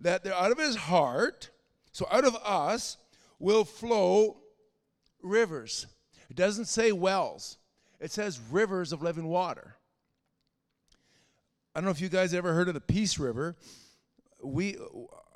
that 0.00 0.26
out 0.26 0.52
of 0.52 0.58
his 0.58 0.76
heart, 0.76 1.48
so 1.90 2.06
out 2.10 2.26
of 2.26 2.36
us, 2.44 2.98
will 3.38 3.64
flow 3.64 4.42
rivers. 5.22 5.86
It 6.28 6.36
doesn't 6.36 6.66
say 6.66 6.92
wells, 6.92 7.56
it 7.98 8.12
says 8.12 8.38
rivers 8.50 8.92
of 8.92 9.00
living 9.00 9.26
water. 9.26 9.76
I 11.74 11.80
don't 11.80 11.86
know 11.86 11.90
if 11.90 12.02
you 12.02 12.10
guys 12.10 12.34
ever 12.34 12.52
heard 12.52 12.68
of 12.68 12.74
the 12.74 12.82
Peace 12.82 13.18
River. 13.18 13.56
We, 14.42 14.76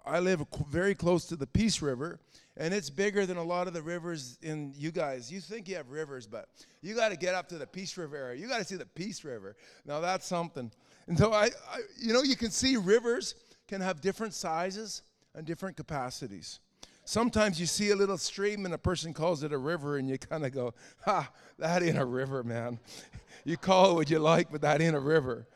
I 0.05 0.21
live 0.21 0.45
very 0.69 0.95
close 0.95 1.25
to 1.27 1.37
the 1.37 1.47
Peace 1.47 1.81
River, 1.81 2.21
and 2.59 2.75
it's 2.75 2.91
bigger 2.91 3.25
than 3.25 3.39
a 3.39 3.43
lot 3.43 3.69
of 3.69 3.73
the 3.73 3.81
rivers 3.81 4.37
in 4.43 4.75
you 4.77 4.91
guys. 4.91 5.33
You 5.33 5.41
think 5.41 5.67
you 5.67 5.77
have 5.77 5.89
rivers, 5.89 6.27
but 6.27 6.51
you 6.83 6.95
got 6.95 7.09
to 7.09 7.17
get 7.17 7.35
up 7.35 7.49
to 7.49 7.59
the 7.59 7.67
Peace 7.67 7.97
River 7.97 8.19
area. 8.19 8.39
You 8.39 8.49
got 8.49 8.59
to 8.59 8.65
see 8.65 8.77
the 8.77 8.85
Peace 8.85 9.25
River. 9.25 9.57
Now 9.87 10.01
that's 10.01 10.27
something. 10.27 10.71
And 11.07 11.17
so 11.17 11.33
I, 11.33 11.45
I, 11.45 11.79
you 11.99 12.13
know, 12.13 12.23
you 12.23 12.37
can 12.37 12.51
see 12.51 12.77
rivers 12.77 13.35
can 13.67 13.81
have 13.81 14.03
different 14.03 14.35
sizes 14.35 15.03
and 15.35 15.47
different 15.47 15.79
capacities. 15.79 16.61
Sometimes 17.07 17.59
you 17.59 17.65
see 17.65 17.93
a 17.93 17.97
little 17.97 18.19
stream 18.19 18.67
and 18.67 18.75
a 18.75 18.79
person 18.79 19.15
calls 19.15 19.43
it 19.43 19.55
a 19.55 19.59
river, 19.59 19.97
and 19.97 20.07
you 20.07 20.19
kind 20.19 20.45
of 20.45 20.53
go, 20.53 20.75
"Ha, 21.07 21.31
that 21.59 21.83
ain't 21.83 21.97
a 21.97 22.05
river, 22.05 22.43
man." 22.43 22.79
you 23.45 23.57
call 23.57 23.93
it 23.93 23.95
what 23.95 24.11
you 24.11 24.19
like, 24.19 24.53
but 24.53 24.61
that 24.61 24.83
ain't 24.83 24.97
a 24.97 25.01
river. 25.01 25.47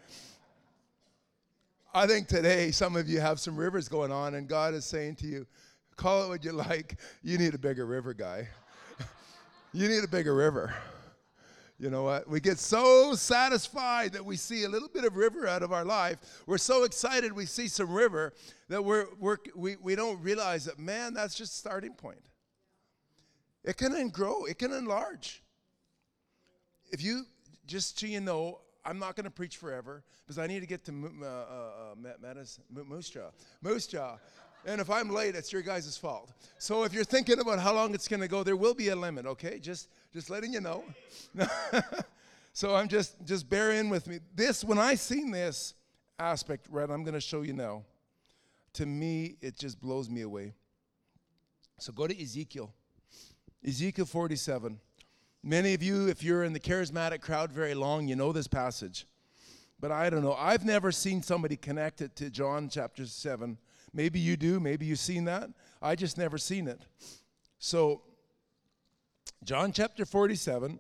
I 1.93 2.07
think 2.07 2.29
today 2.29 2.71
some 2.71 2.95
of 2.95 3.09
you 3.09 3.21
have 3.21 3.41
some 3.41 3.57
rivers 3.57 3.89
going 3.89 4.13
on, 4.13 4.37
and 4.37 4.47
God 4.47 4.75
is 4.75 4.85
saying 4.85 5.17
to 5.17 5.27
you, 5.27 5.45
call 5.97 6.25
it 6.25 6.29
what 6.29 6.45
you 6.45 6.53
like. 6.53 7.01
You 7.21 7.37
need 7.37 7.53
a 7.53 7.59
bigger 7.59 7.85
river, 7.85 8.15
guy. 8.15 8.47
you 9.73 9.89
need 9.89 10.05
a 10.05 10.09
bigger 10.09 10.35
river. 10.35 10.73
You 11.81 11.91
know 11.91 12.05
what? 12.05 12.29
We 12.29 12.39
get 12.39 12.61
so 12.61 13.15
satisfied 13.15 14.13
that 14.13 14.25
we 14.25 14.37
see 14.37 14.63
a 14.65 14.69
little 14.69 14.89
bit 14.89 15.05
of 15.05 15.17
river 15.17 15.49
out 15.49 15.65
of 15.65 15.73
our 15.73 15.85
life. 15.85 16.19
We're 16.47 16.59
so 16.59 16.85
excited 16.85 17.33
we 17.33 17.47
see 17.47 17.67
some 17.67 17.91
river 17.91 18.35
that 18.69 18.85
we're, 18.85 19.07
we're, 19.19 19.39
we, 19.57 19.75
we 19.77 19.97
don't 19.97 20.23
realize 20.23 20.67
that, 20.67 20.79
man, 20.79 21.13
that's 21.13 21.35
just 21.35 21.59
starting 21.59 21.95
point. 21.95 22.23
It 23.65 23.77
can 23.77 24.11
grow, 24.11 24.45
it 24.45 24.61
can 24.61 24.73
enlarge. 24.73 25.43
If 26.93 27.03
you, 27.03 27.25
just 27.67 27.99
so 27.99 28.07
you 28.07 28.21
know, 28.21 28.61
I'm 28.85 28.99
not 28.99 29.17
going 29.17 29.25
to 29.25 29.31
preach 29.31 29.57
forever 29.57 30.03
because 30.25 30.39
I 30.39 30.47
need 30.47 30.61
to 30.61 30.67
get 30.67 30.85
to 30.87 30.93
uh, 31.23 31.27
uh, 31.27 31.93
uh, 31.93 32.85
Moose 33.63 33.87
Jaw. 33.87 34.17
And 34.67 34.81
if 34.81 34.91
I'm 34.91 35.09
late, 35.09 35.35
it's 35.35 35.53
your 35.53 35.63
guys' 35.63 35.97
fault. 35.97 36.33
So 36.59 36.85
if 36.85 36.93
you're 36.93 37.05
thinking 37.05 37.41
about 37.41 37.59
how 37.61 37.75
long 37.75 37.95
it's 37.95 38.09
going 38.09 38.21
to 38.21 38.29
go, 38.29 38.43
there 38.43 38.57
will 38.57 38.75
be 38.75 38.89
a 38.89 38.97
limit, 38.97 39.27
okay? 39.27 39.59
Just 39.59 39.89
just 40.13 40.29
letting 40.29 40.53
you 40.53 40.61
know. 40.61 40.85
so 42.53 42.75
I'm 42.75 42.89
just 42.89 43.17
just 43.25 43.49
bear 43.49 43.73
in 43.73 43.89
with 43.89 44.07
me. 44.07 44.21
This 44.35 44.63
when 44.63 44.79
I 44.79 44.97
seen 44.97 45.31
this 45.31 45.75
aspect, 46.19 46.67
right, 46.71 46.89
I'm 46.91 47.05
going 47.05 47.15
to 47.15 47.21
show 47.21 47.43
you 47.43 47.55
now. 47.55 47.85
To 48.75 48.87
me, 48.87 49.37
it 49.41 49.59
just 49.59 49.81
blows 49.81 50.09
me 50.11 50.21
away. 50.21 50.53
So 51.79 51.93
go 51.93 52.07
to 52.07 52.23
Ezekiel. 52.23 52.73
Ezekiel 53.67 54.05
47. 54.05 54.79
Many 55.43 55.73
of 55.73 55.83
you, 55.83 56.09
if 56.09 56.23
you're 56.23 56.45
in 56.45 56.53
the 56.53 56.61
charismatic 56.61 57.23
crowd 57.23 57.51
very 57.51 57.75
long, 57.75 58.07
you 58.07 58.15
know 58.15 58.33
this 58.33 58.47
passage. 58.47 59.07
But 59.81 59.91
I 59.91 60.11
don't 60.11 60.23
know. 60.23 60.35
I've 60.35 60.67
never 60.67 60.93
seen 60.93 61.23
somebody 61.23 61.57
connect 61.57 62.03
it 62.03 62.15
to 62.17 62.29
John 62.29 62.69
chapter 62.69 63.07
7. 63.07 63.57
Maybe 63.95 64.21
you 64.21 64.37
do. 64.37 64.61
Maybe 64.61 64.85
you've 64.85 64.99
seen 64.99 65.25
that. 65.25 65.49
I 65.81 65.95
just 65.95 66.19
never 66.19 66.37
seen 66.37 66.69
it. 66.69 66.83
So, 67.59 68.03
John 69.43 69.73
chapter 69.73 70.05
47, 70.05 70.79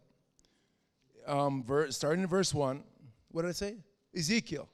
um, 1.27 1.64
verse, 1.64 1.96
starting 1.96 2.23
in 2.23 2.29
verse 2.29 2.53
1. 2.53 2.83
What 3.31 3.42
did 3.42 3.49
I 3.49 3.53
say? 3.53 3.77
Ezekiel. 4.14 4.68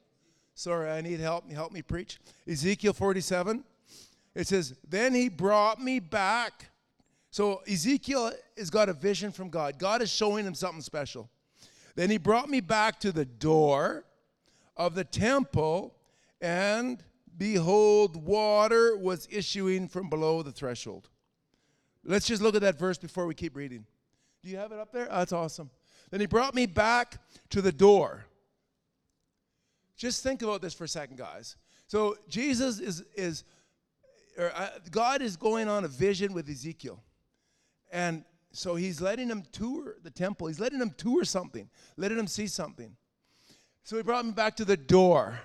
Sorry, 0.55 0.91
I 0.91 1.01
need 1.01 1.21
help. 1.21 1.51
Help 1.53 1.71
me 1.71 1.83
preach. 1.83 2.19
Ezekiel 2.49 2.93
47. 2.93 3.63
It 4.35 4.49
says, 4.49 4.75
Then 4.89 5.15
he 5.15 5.29
brought 5.29 5.81
me 5.81 6.01
back 6.01 6.71
so 7.37 7.61
Ezekiel 7.71 8.33
has 8.57 8.71
got 8.71 8.89
a 8.89 8.95
vision 8.95 9.31
from 9.31 9.51
God. 9.51 9.79
God 9.79 10.01
is 10.01 10.11
showing 10.11 10.47
him 10.47 10.55
something 10.55 10.81
special. 10.81 11.29
Then 11.95 12.09
he 12.09 12.17
brought 12.17 12.49
me 12.49 12.63
back 12.63 12.99
to 13.01 13.13
the 13.13 13.27
door 13.27 14.07
of 14.75 14.95
the 14.95 15.05
temple, 15.05 15.95
and 16.41 17.05
behold, 17.37 18.17
water 18.17 18.97
was 18.97 19.29
issuing 19.31 19.87
from 19.87 20.09
below 20.09 20.43
the 20.43 20.51
threshold. 20.51 21.11
Let's 22.05 22.27
just 22.27 22.41
look 22.41 22.55
at 22.55 22.63
that 22.63 22.79
verse 22.79 22.97
before 22.97 23.27
we 23.27 23.35
keep 23.35 23.55
reading. 23.55 23.85
Do 24.43 24.49
you 24.49 24.57
have 24.57 24.73
it 24.73 24.79
up 24.79 24.91
there? 24.91 25.07
Oh, 25.11 25.19
that's 25.19 25.35
awesome. 25.35 25.69
Then 26.09 26.21
he 26.21 26.27
brought 26.27 26.55
me 26.55 26.65
back 26.65 27.19
to 27.51 27.61
the 27.61 27.71
door. 27.71 28.25
Just 29.95 30.23
think 30.23 30.41
about 30.41 30.63
this 30.63 30.73
for 30.73 30.85
a 30.85 30.89
second, 30.89 31.19
guys. 31.19 31.57
So 31.87 32.17
Jesus 32.31 32.81
is 32.81 33.05
is 33.15 33.45
or, 34.39 34.53
uh, 34.55 34.71
God 34.91 35.21
is 35.21 35.37
going 35.37 35.69
on 35.69 35.85
a 35.85 35.89
vision 35.89 36.33
with 36.33 36.49
Ezekiel. 36.49 37.03
And 37.93 38.25
so 38.53 38.75
he's 38.75 39.01
letting 39.01 39.29
him 39.29 39.43
tour 39.53 39.97
the 40.03 40.11
temple. 40.11 40.47
He's 40.47 40.61
letting 40.61 40.81
him 40.81 40.95
tour 40.97 41.25
something, 41.25 41.69
letting 41.97 42.19
him 42.19 42.27
see 42.27 42.47
something. 42.47 42.97
So 43.85 43.97
he 43.97 44.03
brought 44.03 44.25
him 44.25 44.33
back 44.33 44.57
to 44.57 44.65
the 44.65 44.77
door. 44.77 45.39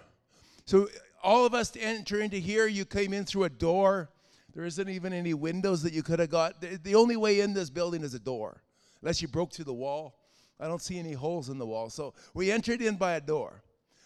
So 0.66 0.88
all 1.24 1.46
of 1.46 1.54
us 1.54 1.70
to 1.72 1.80
enter 1.80 2.22
into 2.22 2.38
here, 2.38 2.68
you 2.68 2.86
came 2.86 3.14
in 3.14 3.26
through 3.26 3.44
a 3.44 3.50
door. 3.50 4.10
There 4.54 4.66
isn't 4.66 4.90
even 4.90 5.14
any 5.14 5.34
windows 5.34 5.84
that 5.84 5.94
you 5.94 6.04
could 6.04 6.20
have 6.20 6.30
got. 6.30 6.62
The 6.62 6.96
only 6.96 7.16
way 7.16 7.42
in 7.42 7.54
this 7.54 7.70
building 7.70 8.04
is 8.04 8.14
a 8.14 8.20
door, 8.20 8.64
unless 9.02 9.22
you 9.22 9.28
broke 9.28 9.54
through 9.54 9.66
the 9.66 9.74
wall. 9.74 10.18
I 10.60 10.68
don't 10.68 10.82
see 10.82 11.00
any 11.00 11.14
holes 11.14 11.50
in 11.50 11.58
the 11.58 11.66
wall. 11.66 11.90
So 11.90 12.14
we 12.34 12.52
entered 12.52 12.82
in 12.82 12.96
by 12.96 13.14
a 13.14 13.22
door. 13.22 13.64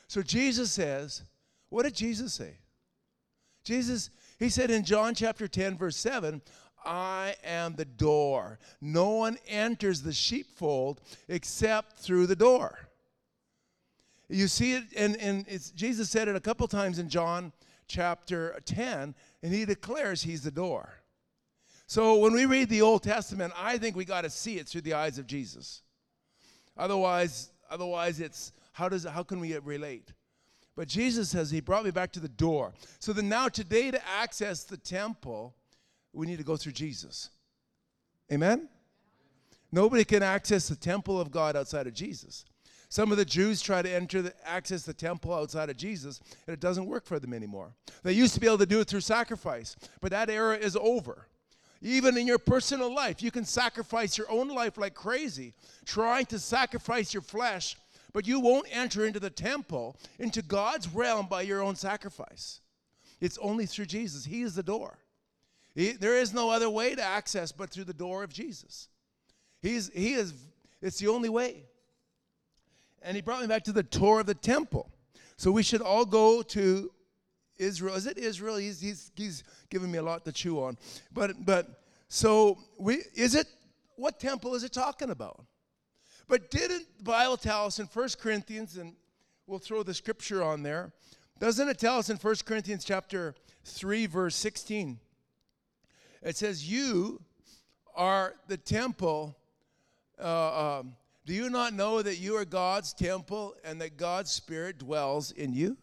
So 0.07 0.21
Jesus 0.21 0.71
says, 0.71 1.23
what 1.69 1.83
did 1.83 1.95
Jesus 1.95 2.33
say? 2.33 2.57
Jesus, 3.63 4.11
he 4.37 4.49
said 4.49 4.69
in 4.69 4.85
John 4.85 5.15
chapter 5.15 5.47
10, 5.47 5.77
verse 5.77 5.97
7, 5.97 6.41
I 6.85 7.35
am 7.43 7.75
the 7.75 7.85
door. 7.85 8.59
No 8.81 9.09
one 9.11 9.37
enters 9.47 10.01
the 10.01 10.13
sheepfold 10.13 11.01
except 11.27 11.99
through 11.99 12.27
the 12.27 12.35
door. 12.35 12.79
You 14.29 14.47
see 14.47 14.73
it, 14.73 14.83
and, 14.97 15.15
and 15.17 15.45
Jesus 15.75 16.09
said 16.09 16.27
it 16.27 16.35
a 16.35 16.39
couple 16.39 16.67
times 16.67 16.99
in 16.99 17.09
John 17.09 17.51
chapter 17.87 18.59
10, 18.65 19.13
and 19.43 19.53
he 19.53 19.65
declares 19.65 20.23
he's 20.23 20.43
the 20.43 20.51
door. 20.51 21.01
So 21.87 22.17
when 22.17 22.33
we 22.33 22.45
read 22.45 22.69
the 22.69 22.81
Old 22.81 23.03
Testament, 23.03 23.53
I 23.55 23.77
think 23.77 23.95
we 23.95 24.05
got 24.05 24.21
to 24.21 24.29
see 24.29 24.57
it 24.57 24.67
through 24.67 24.81
the 24.81 24.93
eyes 24.93 25.19
of 25.19 25.27
Jesus. 25.27 25.83
Otherwise, 26.77 27.51
otherwise 27.69 28.19
it's 28.19 28.51
how 28.73 28.89
does 28.89 29.05
how 29.05 29.23
can 29.23 29.39
we 29.39 29.55
relate? 29.59 30.11
But 30.75 30.87
Jesus 30.87 31.29
says 31.29 31.51
he 31.51 31.61
brought 31.61 31.85
me 31.85 31.91
back 31.91 32.11
to 32.13 32.19
the 32.19 32.27
door. 32.27 32.73
So 32.99 33.13
then 33.13 33.29
now 33.29 33.47
today 33.47 33.91
to 33.91 34.07
access 34.07 34.63
the 34.63 34.77
temple, 34.77 35.55
we 36.15 36.25
need 36.25 36.37
to 36.37 36.43
go 36.43 36.57
through 36.57 36.71
Jesus. 36.71 37.29
Amen? 38.31 38.69
Nobody 39.71 40.05
can 40.05 40.23
access 40.23 40.67
the 40.67 40.75
temple 40.75 41.19
of 41.19 41.31
God 41.31 41.55
outside 41.55 41.87
of 41.87 41.93
Jesus. 41.93 42.45
Some 42.87 43.11
of 43.11 43.17
the 43.17 43.25
Jews 43.25 43.61
try 43.61 43.81
to 43.81 43.89
enter 43.89 44.21
the, 44.21 44.33
access 44.47 44.83
the 44.83 44.93
temple 44.93 45.33
outside 45.33 45.69
of 45.69 45.77
Jesus, 45.77 46.21
and 46.47 46.53
it 46.53 46.59
doesn't 46.59 46.85
work 46.85 47.05
for 47.05 47.19
them 47.19 47.33
anymore. 47.33 47.73
They 48.03 48.13
used 48.13 48.33
to 48.35 48.39
be 48.39 48.47
able 48.47 48.59
to 48.59 48.65
do 48.65 48.79
it 48.79 48.87
through 48.87 49.01
sacrifice, 49.01 49.75
but 50.01 50.11
that 50.11 50.29
era 50.29 50.55
is 50.55 50.77
over. 50.77 51.27
Even 51.81 52.17
in 52.17 52.25
your 52.25 52.39
personal 52.39 52.93
life, 52.93 53.21
you 53.21 53.31
can 53.31 53.43
sacrifice 53.43 54.17
your 54.17 54.31
own 54.31 54.47
life 54.47 54.77
like 54.77 54.93
crazy, 54.93 55.53
trying 55.83 56.25
to 56.27 56.39
sacrifice 56.39 57.13
your 57.13 57.21
flesh, 57.21 57.75
but 58.13 58.25
you 58.25 58.39
won't 58.39 58.67
enter 58.71 59.05
into 59.05 59.19
the 59.19 59.29
temple, 59.29 59.97
into 60.17 60.41
God's 60.41 60.87
realm 60.87 61.27
by 61.27 61.41
your 61.41 61.61
own 61.61 61.75
sacrifice. 61.75 62.61
It's 63.19 63.37
only 63.39 63.65
through 63.65 63.87
Jesus. 63.87 64.25
He 64.25 64.41
is 64.41 64.55
the 64.55 64.63
door. 64.63 64.97
He, 65.75 65.91
there 65.91 66.15
is 66.15 66.33
no 66.33 66.49
other 66.49 66.69
way 66.69 66.95
to 66.95 67.03
access 67.03 67.51
but 67.51 67.69
through 67.69 67.83
the 67.83 67.93
door 67.93 68.23
of 68.23 68.33
Jesus. 68.33 68.87
He's, 69.61 69.91
he 69.93 70.13
is, 70.13 70.33
it's 70.81 70.97
the 70.99 71.09
only 71.09 71.29
way. 71.29 71.63
And 73.01 73.15
he 73.15 73.21
brought 73.21 73.41
me 73.41 73.47
back 73.47 73.65
to 73.65 73.73
the 73.73 73.83
tour 73.83 74.21
of 74.21 74.25
the 74.25 74.33
temple. 74.33 74.89
So 75.37 75.51
we 75.51 75.63
should 75.63 75.81
all 75.81 76.05
go 76.05 76.41
to 76.41 76.89
Israel. 77.57 77.95
Is 77.95 78.07
it 78.07 78.17
Israel? 78.17 78.55
He's, 78.55 78.79
he's, 78.79 79.11
he's 79.15 79.43
giving 79.69 79.91
me 79.91 79.97
a 79.97 80.03
lot 80.03 80.23
to 80.25 80.31
chew 80.31 80.63
on. 80.63 80.77
But, 81.13 81.45
but 81.45 81.83
so 82.07 82.57
we, 82.79 83.03
is 83.13 83.35
it, 83.35 83.47
what 83.97 84.19
temple 84.19 84.55
is 84.55 84.63
it 84.63 84.71
talking 84.71 85.09
about? 85.09 85.43
But 86.27 86.49
didn't 86.49 86.85
the 86.97 87.03
Bible 87.03 87.37
tell 87.37 87.65
us 87.65 87.79
in 87.79 87.85
1 87.87 88.09
Corinthians, 88.19 88.77
and 88.77 88.93
we'll 89.45 89.59
throw 89.59 89.83
the 89.83 89.93
scripture 89.93 90.41
on 90.41 90.63
there, 90.63 90.91
doesn't 91.39 91.67
it 91.67 91.77
tell 91.77 91.97
us 91.97 92.09
in 92.09 92.17
1 92.17 92.35
Corinthians 92.45 92.85
chapter 92.85 93.35
3, 93.65 94.05
verse 94.05 94.35
16? 94.35 94.99
It 96.25 96.35
says, 96.35 96.69
You 96.69 97.21
are 97.95 98.33
the 98.47 98.57
temple. 98.57 99.37
Uh, 100.21 100.79
um, 100.79 100.95
do 101.25 101.33
you 101.33 101.49
not 101.49 101.73
know 101.73 102.01
that 102.01 102.17
you 102.17 102.35
are 102.35 102.45
God's 102.45 102.93
temple 102.93 103.55
and 103.63 103.79
that 103.79 103.97
God's 103.97 104.31
Spirit 104.31 104.79
dwells 104.79 105.31
in 105.31 105.53
you? 105.53 105.77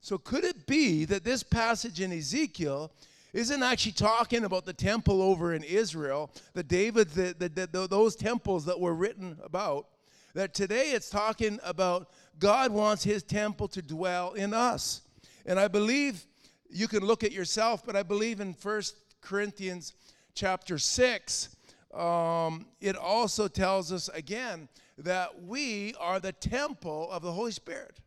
So, 0.00 0.18
could 0.18 0.44
it 0.44 0.66
be 0.66 1.04
that 1.04 1.24
this 1.24 1.42
passage 1.42 2.00
in 2.00 2.12
Ezekiel 2.12 2.92
isn't 3.32 3.62
actually 3.62 3.92
talking 3.92 4.44
about 4.44 4.66
the 4.66 4.72
temple 4.72 5.22
over 5.22 5.54
in 5.54 5.64
Israel, 5.64 6.30
the 6.54 6.62
David, 6.62 7.10
the, 7.10 7.34
the, 7.38 7.66
the, 7.66 7.86
those 7.88 8.16
temples 8.16 8.64
that 8.66 8.78
were 8.78 8.94
written 8.94 9.38
about? 9.42 9.88
That 10.34 10.54
today 10.54 10.92
it's 10.92 11.10
talking 11.10 11.58
about 11.62 12.08
God 12.38 12.72
wants 12.72 13.04
his 13.04 13.22
temple 13.22 13.68
to 13.68 13.82
dwell 13.82 14.32
in 14.32 14.54
us. 14.54 15.02
And 15.44 15.58
I 15.58 15.68
believe 15.68 16.24
you 16.72 16.88
can 16.88 17.04
look 17.04 17.22
at 17.22 17.32
yourself, 17.32 17.84
but 17.84 17.96
I 17.96 18.02
believe 18.02 18.40
in 18.40 18.54
First 18.54 18.96
Corinthians 19.20 19.92
chapter 20.34 20.78
6, 20.78 21.56
um, 21.94 22.66
it 22.80 22.96
also 22.96 23.46
tells 23.46 23.92
us 23.92 24.08
again 24.08 24.68
that 24.98 25.42
we 25.42 25.94
are 26.00 26.18
the 26.18 26.32
temple 26.32 27.10
of 27.10 27.22
the 27.22 27.32
Holy 27.32 27.52
Spirit. 27.52 27.98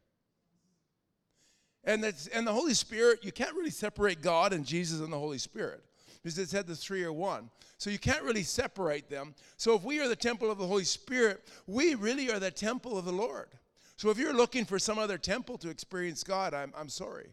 And, 1.84 2.04
that's, 2.04 2.28
and 2.28 2.48
the 2.48 2.54
Holy 2.54 2.74
Spirit, 2.74 3.20
you 3.24 3.32
can't 3.32 3.56
really 3.56 3.70
separate 3.70 4.22
God 4.22 4.54
and 4.54 4.66
Jesus 4.66 5.02
and 5.02 5.14
the 5.14 5.20
Holy 5.20 5.38
Spirit 5.38 5.84
because 6.24 6.40
it 6.40 6.50
said 6.50 6.66
the 6.66 6.76
three 6.76 7.04
are 7.04 7.14
one. 7.14 7.52
So 7.78 7.92
you 7.92 8.00
can't 8.00 8.24
really 8.24 8.42
separate 8.42 9.10
them. 9.10 9.36
So 9.58 9.76
if 9.76 9.84
we 9.84 10.00
are 10.00 10.08
the 10.08 10.16
temple 10.16 10.50
of 10.50 10.58
the 10.58 10.66
Holy 10.66 10.86
Spirit, 10.86 11.44
we 11.68 11.94
really 11.94 12.32
are 12.32 12.40
the 12.40 12.50
temple 12.50 12.98
of 12.98 13.06
the 13.06 13.12
Lord. 13.12 13.50
So 13.98 14.10
if 14.10 14.18
you're 14.18 14.34
looking 14.34 14.66
for 14.66 14.80
some 14.80 14.98
other 14.98 15.20
temple 15.20 15.60
to 15.60 15.70
experience 15.70 16.24
God, 16.24 16.56
I'm, 16.56 16.74
I'm 16.76 16.90
sorry. 16.90 17.30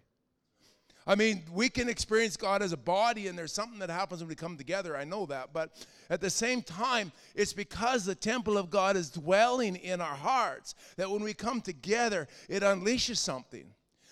I 1.07 1.15
mean, 1.17 1.43
we 1.51 1.69
can 1.69 1.89
experience 1.89 2.37
God 2.37 2.63
as 2.63 2.73
a 2.73 2.77
body, 2.77 3.27
and 3.27 3.37
there's 3.37 3.53
something 3.53 3.81
that 3.81 3.91
happens 3.91 4.21
when 4.21 4.29
we 4.29 4.35
come 4.35 4.57
together. 4.57 4.97
I 4.97 5.05
know 5.05 5.27
that. 5.27 5.53
But 5.53 5.71
at 6.09 6.21
the 6.21 6.31
same 6.31 6.63
time, 6.63 7.11
it's 7.35 7.53
because 7.53 8.05
the 8.05 8.15
temple 8.15 8.57
of 8.57 8.71
God 8.71 8.97
is 8.97 9.11
dwelling 9.11 9.77
in 9.77 10.01
our 10.01 10.15
hearts 10.15 10.75
that 10.97 11.11
when 11.11 11.23
we 11.23 11.35
come 11.35 11.61
together, 11.61 12.29
it 12.49 12.63
unleashes 12.63 13.17
something. 13.17 13.67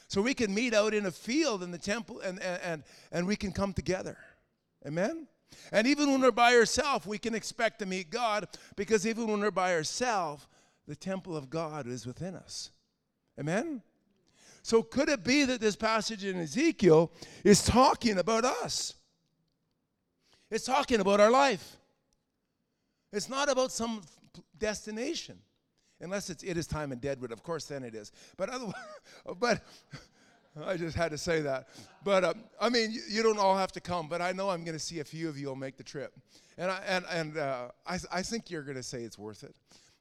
So 0.09 0.21
we 0.21 0.35
can 0.35 0.53
meet 0.53 0.75
out 0.75 0.93
in 0.93 1.07
a 1.07 1.13
field 1.13 1.63
in 1.63 1.71
the 1.71 1.79
temple 1.79 2.19
and, 2.21 2.43
and, 2.43 2.63
and, 2.63 2.85
and 3.13 3.27
we 3.29 3.37
can 3.37 3.53
come 3.53 3.73
together. 3.73 4.19
Amen? 4.85 5.29
And 5.71 5.87
even 5.87 6.11
when 6.11 6.21
we're 6.21 6.33
by 6.33 6.57
ourselves, 6.57 7.07
we 7.07 7.19
can 7.19 7.35
expect 7.35 7.79
to 7.79 7.87
meet 7.87 8.11
God 8.11 8.49
because 8.75 9.07
even 9.07 9.29
when 9.29 9.41
we're 9.41 9.53
by 9.53 9.75
ourselves, 9.75 10.49
the 10.89 10.97
temple 10.97 11.37
of 11.37 11.49
God 11.49 11.87
is 11.87 12.07
within 12.07 12.35
us. 12.35 12.71
Amen? 13.39 13.83
So, 14.63 14.83
could 14.83 15.09
it 15.09 15.25
be 15.25 15.45
that 15.45 15.61
this 15.61 15.77
passage 15.77 16.25
in 16.25 16.39
Ezekiel 16.41 17.11
is 17.45 17.63
talking 17.65 18.19
about 18.19 18.45
us? 18.45 18.95
It's 20.51 20.65
talking 20.65 21.01
about 21.01 21.21
our 21.21 21.31
life. 21.31 21.77
It's 23.13 23.29
not 23.29 23.49
about 23.49 23.73
some 23.73 24.03
destination, 24.59 25.39
unless 26.01 26.31
it's 26.31 26.43
it 26.43 26.57
is 26.57 26.67
time 26.67 26.93
in 26.93 26.99
Deadwood. 26.99 27.33
Of 27.33 27.43
course, 27.43 27.65
then 27.65 27.83
it 27.83 27.95
is. 27.95 28.13
But 28.37 28.51
otherwise, 28.51 28.75
but 29.41 29.63
I 30.65 30.77
just 30.77 30.97
had 30.97 31.11
to 31.13 31.19
say 31.19 31.41
that. 31.41 31.69
But 32.05 32.25
uh, 32.25 32.35
I 32.61 32.69
mean, 32.69 32.93
you, 32.93 33.01
you, 33.09 33.23
don't 33.23 33.39
all 33.39 33.57
have 33.57 33.73
to 33.73 33.81
come. 33.81 34.09
But 34.09 34.21
I 34.21 34.33
know 34.33 34.51
I'm 34.51 34.65
going 34.65 34.77
to 34.77 34.85
see 34.85 35.01
a 35.01 35.05
few 35.05 35.29
of 35.29 35.39
you 35.39 35.49
will 35.49 35.57
make 35.57 35.77
the 35.77 35.85
trip, 35.85 36.13
and 36.59 36.71
I, 36.71 36.83
and 36.87 37.05
and 37.11 37.39
uh, 37.39 37.69
I 37.87 37.99
I 38.13 38.23
think 38.23 38.51
you're 38.51 38.63
going 38.63 38.77
to 38.77 38.83
say 38.83 39.03
it's 39.03 39.19
worth 39.19 39.43
it. 39.43 39.55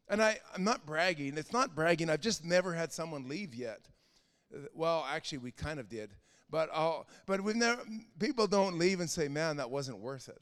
And 0.09 0.23
I, 0.23 0.39
I'm 0.55 0.63
not 0.63 0.87
bragging. 0.87 1.37
It's 1.37 1.53
not 1.53 1.75
bragging. 1.75 2.09
I've 2.09 2.21
just 2.21 2.43
never 2.43 2.73
had 2.73 2.91
someone 2.91 3.29
leave 3.29 3.53
yet. 3.53 3.87
Well, 4.73 5.05
actually, 5.09 5.39
we 5.39 5.51
kind 5.51 5.79
of 5.79 5.89
did. 5.89 6.11
But, 6.49 6.69
I'll, 6.73 7.07
but 7.25 7.41
we've 7.41 7.55
never, 7.55 7.81
people 8.17 8.47
don't 8.47 8.77
leave 8.77 8.99
and 8.99 9.09
say, 9.09 9.27
man, 9.27 9.57
that 9.57 9.69
wasn't 9.69 9.99
worth 9.99 10.29
it. 10.29 10.41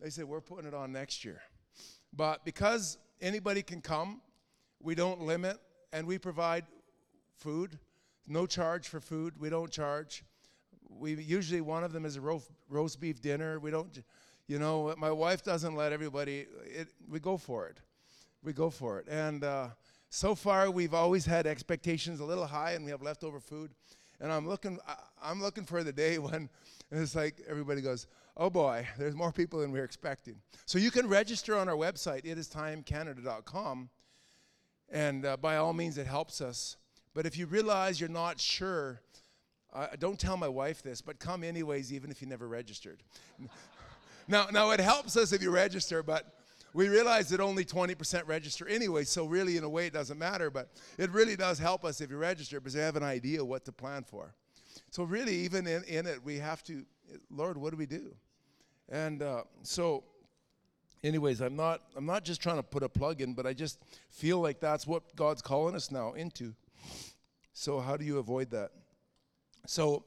They 0.00 0.10
say, 0.10 0.22
we're 0.22 0.40
putting 0.40 0.66
it 0.66 0.74
on 0.74 0.92
next 0.92 1.24
year. 1.24 1.40
But 2.12 2.44
because 2.44 2.98
anybody 3.20 3.62
can 3.62 3.80
come, 3.80 4.20
we 4.80 4.94
don't 4.94 5.22
limit, 5.22 5.58
and 5.92 6.06
we 6.06 6.18
provide 6.18 6.66
food. 7.36 7.78
No 8.26 8.46
charge 8.46 8.88
for 8.88 9.00
food. 9.00 9.34
We 9.38 9.48
don't 9.48 9.70
charge. 9.70 10.22
We 10.88 11.14
usually 11.14 11.60
one 11.60 11.82
of 11.82 11.92
them 11.92 12.04
is 12.04 12.16
a 12.16 12.20
roast, 12.20 12.50
roast 12.68 13.00
beef 13.00 13.20
dinner. 13.20 13.58
We 13.58 13.70
don't, 13.70 14.02
you 14.46 14.58
know, 14.58 14.94
my 14.98 15.10
wife 15.10 15.42
doesn't 15.42 15.74
let 15.74 15.92
everybody. 15.92 16.46
It, 16.64 16.88
we 17.08 17.20
go 17.20 17.36
for 17.36 17.68
it 17.68 17.80
we 18.42 18.52
go 18.52 18.70
for 18.70 18.98
it. 18.98 19.08
And 19.08 19.44
uh, 19.44 19.68
so 20.10 20.34
far, 20.34 20.70
we've 20.70 20.94
always 20.94 21.26
had 21.26 21.46
expectations 21.46 22.20
a 22.20 22.24
little 22.24 22.46
high, 22.46 22.72
and 22.72 22.84
we 22.84 22.90
have 22.90 23.02
leftover 23.02 23.40
food. 23.40 23.70
And 24.20 24.32
I'm 24.32 24.48
looking, 24.48 24.78
I'm 25.22 25.40
looking 25.40 25.64
for 25.64 25.84
the 25.84 25.92
day 25.92 26.18
when 26.18 26.48
it's 26.90 27.14
like 27.14 27.42
everybody 27.48 27.82
goes, 27.82 28.06
"Oh 28.36 28.50
boy, 28.50 28.86
there's 28.98 29.14
more 29.14 29.32
people 29.32 29.60
than 29.60 29.70
we 29.70 29.80
are 29.80 29.84
expecting." 29.84 30.36
So 30.66 30.78
you 30.78 30.90
can 30.90 31.08
register 31.08 31.56
on 31.56 31.68
our 31.68 31.76
website, 31.76 32.24
itisTimeCanada.com, 32.24 33.90
and 34.90 35.26
uh, 35.26 35.36
by 35.36 35.56
all 35.56 35.72
means, 35.72 35.98
it 35.98 36.06
helps 36.06 36.40
us. 36.40 36.76
But 37.14 37.26
if 37.26 37.36
you 37.36 37.46
realize 37.46 38.00
you're 38.00 38.08
not 38.08 38.40
sure, 38.40 39.00
uh, 39.72 39.88
don't 39.98 40.18
tell 40.18 40.36
my 40.36 40.48
wife 40.48 40.82
this, 40.82 41.00
but 41.00 41.18
come 41.18 41.44
anyways, 41.44 41.92
even 41.92 42.10
if 42.10 42.22
you 42.22 42.28
never 42.28 42.48
registered. 42.48 43.02
now, 44.28 44.46
now 44.52 44.70
it 44.70 44.80
helps 44.80 45.16
us 45.16 45.32
if 45.32 45.42
you 45.42 45.50
register, 45.50 46.02
but 46.02 46.37
we 46.74 46.88
realize 46.88 47.28
that 47.30 47.40
only 47.40 47.64
20% 47.64 48.26
register 48.26 48.68
anyway, 48.68 49.04
so 49.04 49.26
really, 49.26 49.56
in 49.56 49.64
a 49.64 49.68
way, 49.68 49.86
it 49.86 49.92
doesn't 49.92 50.18
matter, 50.18 50.50
but 50.50 50.68
it 50.98 51.10
really 51.10 51.36
does 51.36 51.58
help 51.58 51.84
us 51.84 52.00
if 52.00 52.10
you 52.10 52.16
register 52.16 52.60
because 52.60 52.74
they 52.74 52.82
have 52.82 52.96
an 52.96 53.02
idea 53.02 53.44
what 53.44 53.64
to 53.64 53.72
plan 53.72 54.04
for. 54.04 54.34
So, 54.90 55.04
really, 55.04 55.34
even 55.34 55.66
in, 55.66 55.84
in 55.84 56.06
it, 56.06 56.22
we 56.24 56.38
have 56.38 56.62
to, 56.64 56.84
Lord, 57.30 57.56
what 57.56 57.70
do 57.70 57.76
we 57.76 57.86
do? 57.86 58.14
And 58.88 59.22
uh, 59.22 59.42
so, 59.62 60.04
anyways, 61.02 61.40
I'm 61.40 61.56
not, 61.56 61.82
I'm 61.96 62.06
not 62.06 62.24
just 62.24 62.40
trying 62.40 62.56
to 62.56 62.62
put 62.62 62.82
a 62.82 62.88
plug 62.88 63.20
in, 63.20 63.34
but 63.34 63.46
I 63.46 63.52
just 63.52 63.78
feel 64.10 64.40
like 64.40 64.60
that's 64.60 64.86
what 64.86 65.14
God's 65.16 65.42
calling 65.42 65.74
us 65.74 65.90
now 65.90 66.12
into. 66.12 66.54
So, 67.52 67.80
how 67.80 67.96
do 67.96 68.04
you 68.04 68.18
avoid 68.18 68.50
that? 68.50 68.70
So, 69.66 70.04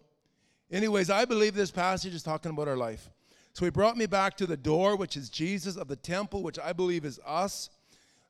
anyways, 0.72 1.10
I 1.10 1.26
believe 1.26 1.54
this 1.54 1.72
passage 1.72 2.14
is 2.14 2.24
talking 2.24 2.52
about 2.52 2.68
our 2.68 2.78
life. 2.78 3.10
So 3.54 3.66
he 3.66 3.72
brought 3.72 3.98
me 3.98 4.06
back 4.06 4.38
to 4.38 4.48
the 4.48 4.58
door, 4.58 4.96
which 4.96 5.18
is 5.18 5.30
Jesus 5.30 5.76
of 5.76 5.88
the 5.88 5.96
temple, 5.96 6.42
which 6.42 6.58
I 6.58 6.74
believe 6.74 7.06
is 7.06 7.20
us. 7.26 7.70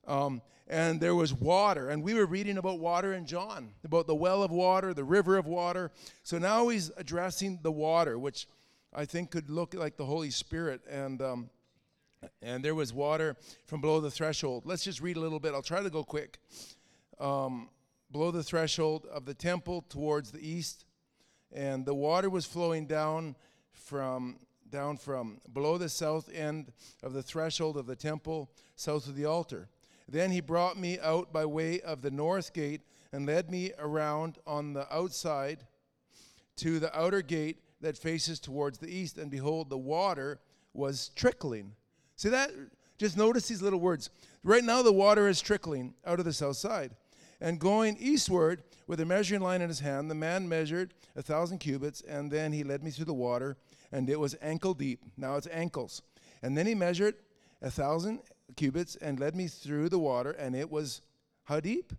Um, 0.08 0.42
and 0.68 1.00
there 1.00 1.16
was 1.16 1.34
water. 1.34 1.90
And 1.90 2.02
we 2.02 2.14
were 2.14 2.26
reading 2.26 2.58
about 2.58 2.80
water 2.80 3.14
in 3.14 3.26
John, 3.26 3.74
about 3.84 4.08
the 4.08 4.16
well 4.16 4.42
of 4.42 4.52
water, 4.52 4.94
the 4.94 5.04
river 5.04 5.38
of 5.38 5.46
water. 5.46 5.92
So 6.24 6.38
now 6.38 6.70
he's 6.70 6.92
addressing 6.98 7.60
the 7.62 7.72
water, 7.72 8.18
which 8.18 8.48
I 8.94 9.06
think 9.06 9.32
could 9.32 9.50
look 9.50 9.74
like 9.74 9.98
the 9.98 10.06
Holy 10.06 10.32
Spirit. 10.32 10.82
And, 10.90 11.22
um, 11.22 11.50
and 12.42 12.64
there 12.64 12.76
was 12.76 12.94
water 12.94 13.36
from 13.66 13.82
below 13.82 14.00
the 14.00 14.12
threshold. 14.12 14.64
Let's 14.66 14.84
just 14.84 15.02
read 15.02 15.18
a 15.18 15.20
little 15.20 15.40
bit. 15.40 15.54
I'll 15.54 15.62
try 15.62 15.84
to 15.84 15.90
go 15.90 16.04
quick. 16.04 16.40
Um, 17.20 17.70
below 18.12 18.32
the 18.32 18.44
threshold 18.44 19.06
of 19.12 19.26
the 19.26 19.34
temple 19.34 19.86
towards 19.88 20.32
the 20.32 20.40
east. 20.40 20.86
And 21.52 21.86
the 21.86 21.94
water 21.94 22.30
was 22.30 22.46
flowing 22.46 22.86
down 22.88 23.36
from 23.72 24.40
down 24.72 24.98
from 24.98 25.40
below 25.54 25.78
the 25.78 25.90
south 25.90 26.30
end 26.34 26.72
of 27.04 27.14
the 27.14 27.22
threshold 27.22 27.78
of 27.78 27.86
the 27.86 27.96
temple, 27.96 28.50
south 28.76 29.08
of 29.08 29.16
the 29.16 29.26
altar. 29.26 29.68
Then 30.08 30.32
he 30.32 30.42
brought 30.42 30.78
me 30.78 31.00
out 31.00 31.32
by 31.32 31.46
way 31.46 31.80
of 31.82 32.02
the 32.02 32.12
north 32.12 32.54
gate 32.54 32.82
and 33.12 33.26
led 33.26 33.52
me 33.52 33.72
around 33.78 34.38
on 34.48 34.74
the 34.74 34.92
outside 34.94 35.66
to 36.58 36.80
the 36.80 36.98
outer 36.98 37.22
gate 37.22 37.58
that 37.82 37.98
faces 37.98 38.40
towards 38.40 38.78
the 38.78 38.90
east. 38.90 39.18
And 39.18 39.30
behold, 39.30 39.70
the 39.70 39.78
water 39.78 40.40
was 40.74 41.10
trickling. 41.16 41.74
See 42.16 42.30
that? 42.30 42.52
Just 42.98 43.18
notice 43.18 43.48
these 43.48 43.62
little 43.62 43.80
words. 43.80 44.10
Right 44.44 44.64
now, 44.64 44.82
the 44.82 44.94
water 44.94 45.28
is 45.28 45.42
trickling 45.42 45.94
out 46.06 46.20
of 46.20 46.26
the 46.26 46.34
south 46.34 46.58
side. 46.58 46.92
And 47.42 47.60
going 47.60 47.98
eastward 48.00 48.64
with 48.88 49.00
a 49.02 49.06
measuring 49.06 49.42
line 49.42 49.62
in 49.62 49.68
his 49.68 49.80
hand, 49.80 50.10
the 50.10 50.16
man 50.16 50.48
measured 50.48 50.94
a 51.16 51.22
thousand 51.22 51.58
cubits, 51.58 52.02
and 52.02 52.32
then 52.32 52.54
he 52.54 52.64
led 52.64 52.84
me 52.84 52.92
through 52.92 53.06
the 53.06 53.14
water 53.14 53.58
and 53.92 54.10
it 54.10 54.20
was 54.20 54.36
ankle 54.42 54.74
deep. 54.74 55.04
Now 55.18 55.36
it's 55.36 55.48
ankles. 55.52 56.02
And 56.42 56.58
then 56.58 56.66
he 56.66 56.76
measured 56.76 57.16
a 57.62 57.70
thousand 57.70 58.22
cubits 58.56 58.96
and 58.96 59.20
led 59.20 59.36
me 59.36 59.48
through 59.48 59.90
the 59.90 60.00
water, 60.00 60.32
and 60.32 60.56
it 60.56 60.70
was 60.70 61.02
how 61.44 61.60
deep? 61.60 61.94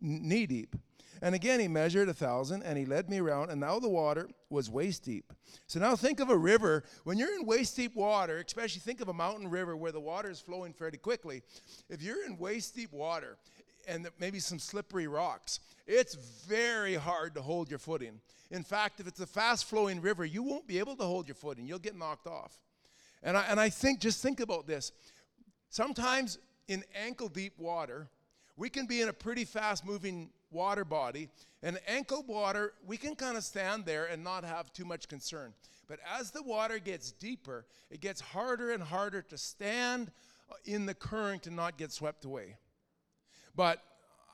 Knee 0.00 0.46
deep. 0.46 0.76
And 1.22 1.34
again 1.34 1.60
he 1.60 1.68
measured 1.68 2.10
a 2.10 2.14
thousand 2.14 2.62
and 2.62 2.76
he 2.76 2.84
led 2.84 3.08
me 3.08 3.18
around, 3.18 3.50
and 3.50 3.60
now 3.60 3.78
the 3.78 3.88
water 3.88 4.28
was 4.50 4.70
waist 4.70 5.04
deep. 5.04 5.32
So 5.66 5.80
now 5.80 5.96
think 5.96 6.20
of 6.20 6.28
a 6.28 6.36
river. 6.36 6.84
When 7.04 7.16
you're 7.16 7.34
in 7.34 7.46
waist 7.46 7.74
deep 7.74 7.94
water, 7.96 8.42
especially 8.46 8.80
think 8.80 9.00
of 9.00 9.08
a 9.08 9.14
mountain 9.14 9.48
river 9.48 9.76
where 9.76 9.92
the 9.92 10.00
water 10.00 10.30
is 10.30 10.40
flowing 10.40 10.74
fairly 10.74 10.98
quickly. 10.98 11.42
If 11.88 12.02
you're 12.02 12.24
in 12.26 12.36
waist 12.36 12.74
deep 12.76 12.92
water 12.92 13.38
and 13.86 14.08
maybe 14.18 14.38
some 14.38 14.58
slippery 14.58 15.06
rocks, 15.06 15.60
it's 15.86 16.14
very 16.46 16.94
hard 16.94 17.34
to 17.34 17.42
hold 17.42 17.70
your 17.70 17.78
footing. 17.78 18.20
In 18.50 18.62
fact, 18.62 19.00
if 19.00 19.06
it's 19.06 19.20
a 19.20 19.26
fast 19.26 19.64
flowing 19.66 20.00
river, 20.00 20.24
you 20.24 20.42
won't 20.42 20.66
be 20.66 20.78
able 20.78 20.96
to 20.96 21.04
hold 21.04 21.28
your 21.28 21.34
footing. 21.34 21.66
You'll 21.66 21.78
get 21.78 21.96
knocked 21.96 22.26
off. 22.26 22.58
And 23.22 23.36
I, 23.36 23.44
and 23.48 23.58
I 23.58 23.68
think, 23.68 24.00
just 24.00 24.22
think 24.22 24.40
about 24.40 24.66
this. 24.66 24.92
Sometimes 25.68 26.38
in 26.68 26.84
ankle 26.94 27.28
deep 27.28 27.58
water, 27.58 28.08
we 28.56 28.70
can 28.70 28.86
be 28.86 29.00
in 29.00 29.08
a 29.08 29.12
pretty 29.12 29.44
fast 29.44 29.84
moving 29.84 30.30
water 30.50 30.84
body. 30.84 31.28
And 31.62 31.78
ankle 31.86 32.24
water, 32.26 32.72
we 32.86 32.96
can 32.96 33.16
kind 33.16 33.36
of 33.36 33.44
stand 33.44 33.84
there 33.84 34.06
and 34.06 34.22
not 34.22 34.44
have 34.44 34.72
too 34.72 34.84
much 34.84 35.08
concern. 35.08 35.52
But 35.88 35.98
as 36.18 36.30
the 36.30 36.42
water 36.42 36.78
gets 36.78 37.12
deeper, 37.12 37.66
it 37.90 38.00
gets 38.00 38.20
harder 38.20 38.72
and 38.72 38.82
harder 38.82 39.22
to 39.22 39.38
stand 39.38 40.10
uh, 40.50 40.54
in 40.64 40.86
the 40.86 40.94
current 40.94 41.46
and 41.46 41.56
not 41.56 41.78
get 41.78 41.92
swept 41.92 42.24
away. 42.24 42.56
But 43.56 43.82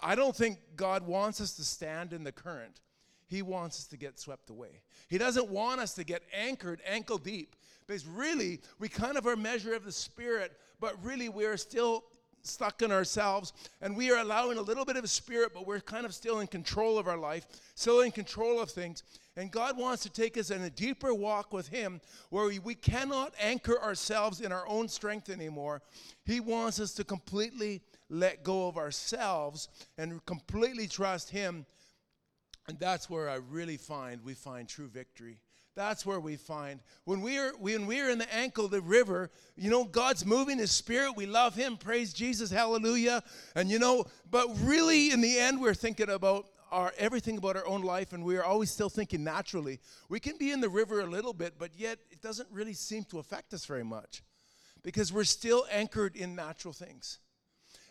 I 0.02 0.14
don't 0.14 0.34
think 0.34 0.58
God 0.76 1.06
wants 1.06 1.40
us 1.40 1.54
to 1.54 1.64
stand 1.64 2.12
in 2.12 2.24
the 2.24 2.32
current. 2.32 2.80
He 3.28 3.40
wants 3.40 3.78
us 3.78 3.86
to 3.86 3.96
get 3.96 4.18
swept 4.18 4.50
away. 4.50 4.82
He 5.08 5.16
doesn't 5.16 5.48
want 5.48 5.80
us 5.80 5.94
to 5.94 6.04
get 6.04 6.22
anchored 6.36 6.82
ankle 6.86 7.18
deep. 7.18 7.56
Because 7.86 8.06
really, 8.06 8.60
we 8.78 8.88
kind 8.88 9.16
of 9.16 9.26
are 9.26 9.36
measure 9.36 9.74
of 9.74 9.84
the 9.84 9.92
Spirit, 9.92 10.52
but 10.80 11.02
really 11.02 11.28
we're 11.28 11.56
still 11.56 12.04
stuck 12.42 12.82
in 12.82 12.90
ourselves 12.90 13.52
and 13.80 13.96
we 13.96 14.10
are 14.10 14.18
allowing 14.20 14.58
a 14.58 14.62
little 14.62 14.84
bit 14.84 14.96
of 14.96 15.04
a 15.04 15.08
spirit, 15.08 15.52
but 15.54 15.66
we're 15.66 15.80
kind 15.80 16.04
of 16.04 16.14
still 16.14 16.40
in 16.40 16.46
control 16.46 16.98
of 16.98 17.06
our 17.06 17.16
life, 17.16 17.46
still 17.74 18.00
in 18.00 18.10
control 18.10 18.60
of 18.60 18.70
things. 18.70 19.02
And 19.36 19.50
God 19.50 19.78
wants 19.78 20.02
to 20.02 20.10
take 20.10 20.36
us 20.36 20.50
in 20.50 20.62
a 20.62 20.70
deeper 20.70 21.14
walk 21.14 21.52
with 21.52 21.68
Him 21.68 22.00
where 22.30 22.46
we, 22.46 22.58
we 22.58 22.74
cannot 22.74 23.32
anchor 23.40 23.80
ourselves 23.80 24.40
in 24.40 24.52
our 24.52 24.66
own 24.68 24.88
strength 24.88 25.30
anymore. 25.30 25.82
He 26.24 26.40
wants 26.40 26.80
us 26.80 26.92
to 26.94 27.04
completely 27.04 27.80
let 28.12 28.44
go 28.44 28.68
of 28.68 28.76
ourselves 28.76 29.68
and 29.96 30.24
completely 30.26 30.86
trust 30.86 31.30
Him. 31.30 31.66
And 32.68 32.78
that's 32.78 33.10
where 33.10 33.28
I 33.28 33.36
really 33.36 33.76
find 33.76 34.22
we 34.22 34.34
find 34.34 34.68
true 34.68 34.86
victory. 34.86 35.40
That's 35.74 36.04
where 36.04 36.20
we 36.20 36.36
find 36.36 36.80
when 37.04 37.22
we 37.22 37.38
are 37.38 37.52
when 37.58 37.86
we 37.86 38.00
are 38.00 38.10
in 38.10 38.18
the 38.18 38.32
ankle 38.32 38.66
of 38.66 38.70
the 38.70 38.82
river, 38.82 39.30
you 39.56 39.70
know, 39.70 39.84
God's 39.84 40.26
moving 40.26 40.58
his 40.58 40.70
spirit. 40.70 41.16
We 41.16 41.24
love 41.24 41.54
him. 41.54 41.78
Praise 41.78 42.12
Jesus. 42.12 42.50
Hallelujah. 42.50 43.22
And 43.56 43.70
you 43.70 43.78
know, 43.78 44.04
but 44.30 44.48
really 44.60 45.10
in 45.10 45.22
the 45.22 45.38
end 45.38 45.60
we're 45.60 45.74
thinking 45.74 46.10
about 46.10 46.46
our 46.70 46.92
everything 46.98 47.38
about 47.38 47.56
our 47.56 47.66
own 47.66 47.82
life 47.82 48.12
and 48.12 48.22
we 48.22 48.36
are 48.36 48.44
always 48.44 48.70
still 48.70 48.90
thinking 48.90 49.24
naturally. 49.24 49.80
We 50.10 50.20
can 50.20 50.36
be 50.36 50.50
in 50.50 50.60
the 50.60 50.68
river 50.68 51.00
a 51.00 51.06
little 51.06 51.32
bit, 51.32 51.54
but 51.58 51.70
yet 51.74 51.98
it 52.10 52.20
doesn't 52.20 52.48
really 52.52 52.74
seem 52.74 53.04
to 53.04 53.18
affect 53.18 53.54
us 53.54 53.64
very 53.64 53.84
much 53.84 54.22
because 54.82 55.10
we're 55.10 55.24
still 55.24 55.64
anchored 55.70 56.16
in 56.16 56.34
natural 56.34 56.74
things. 56.74 57.18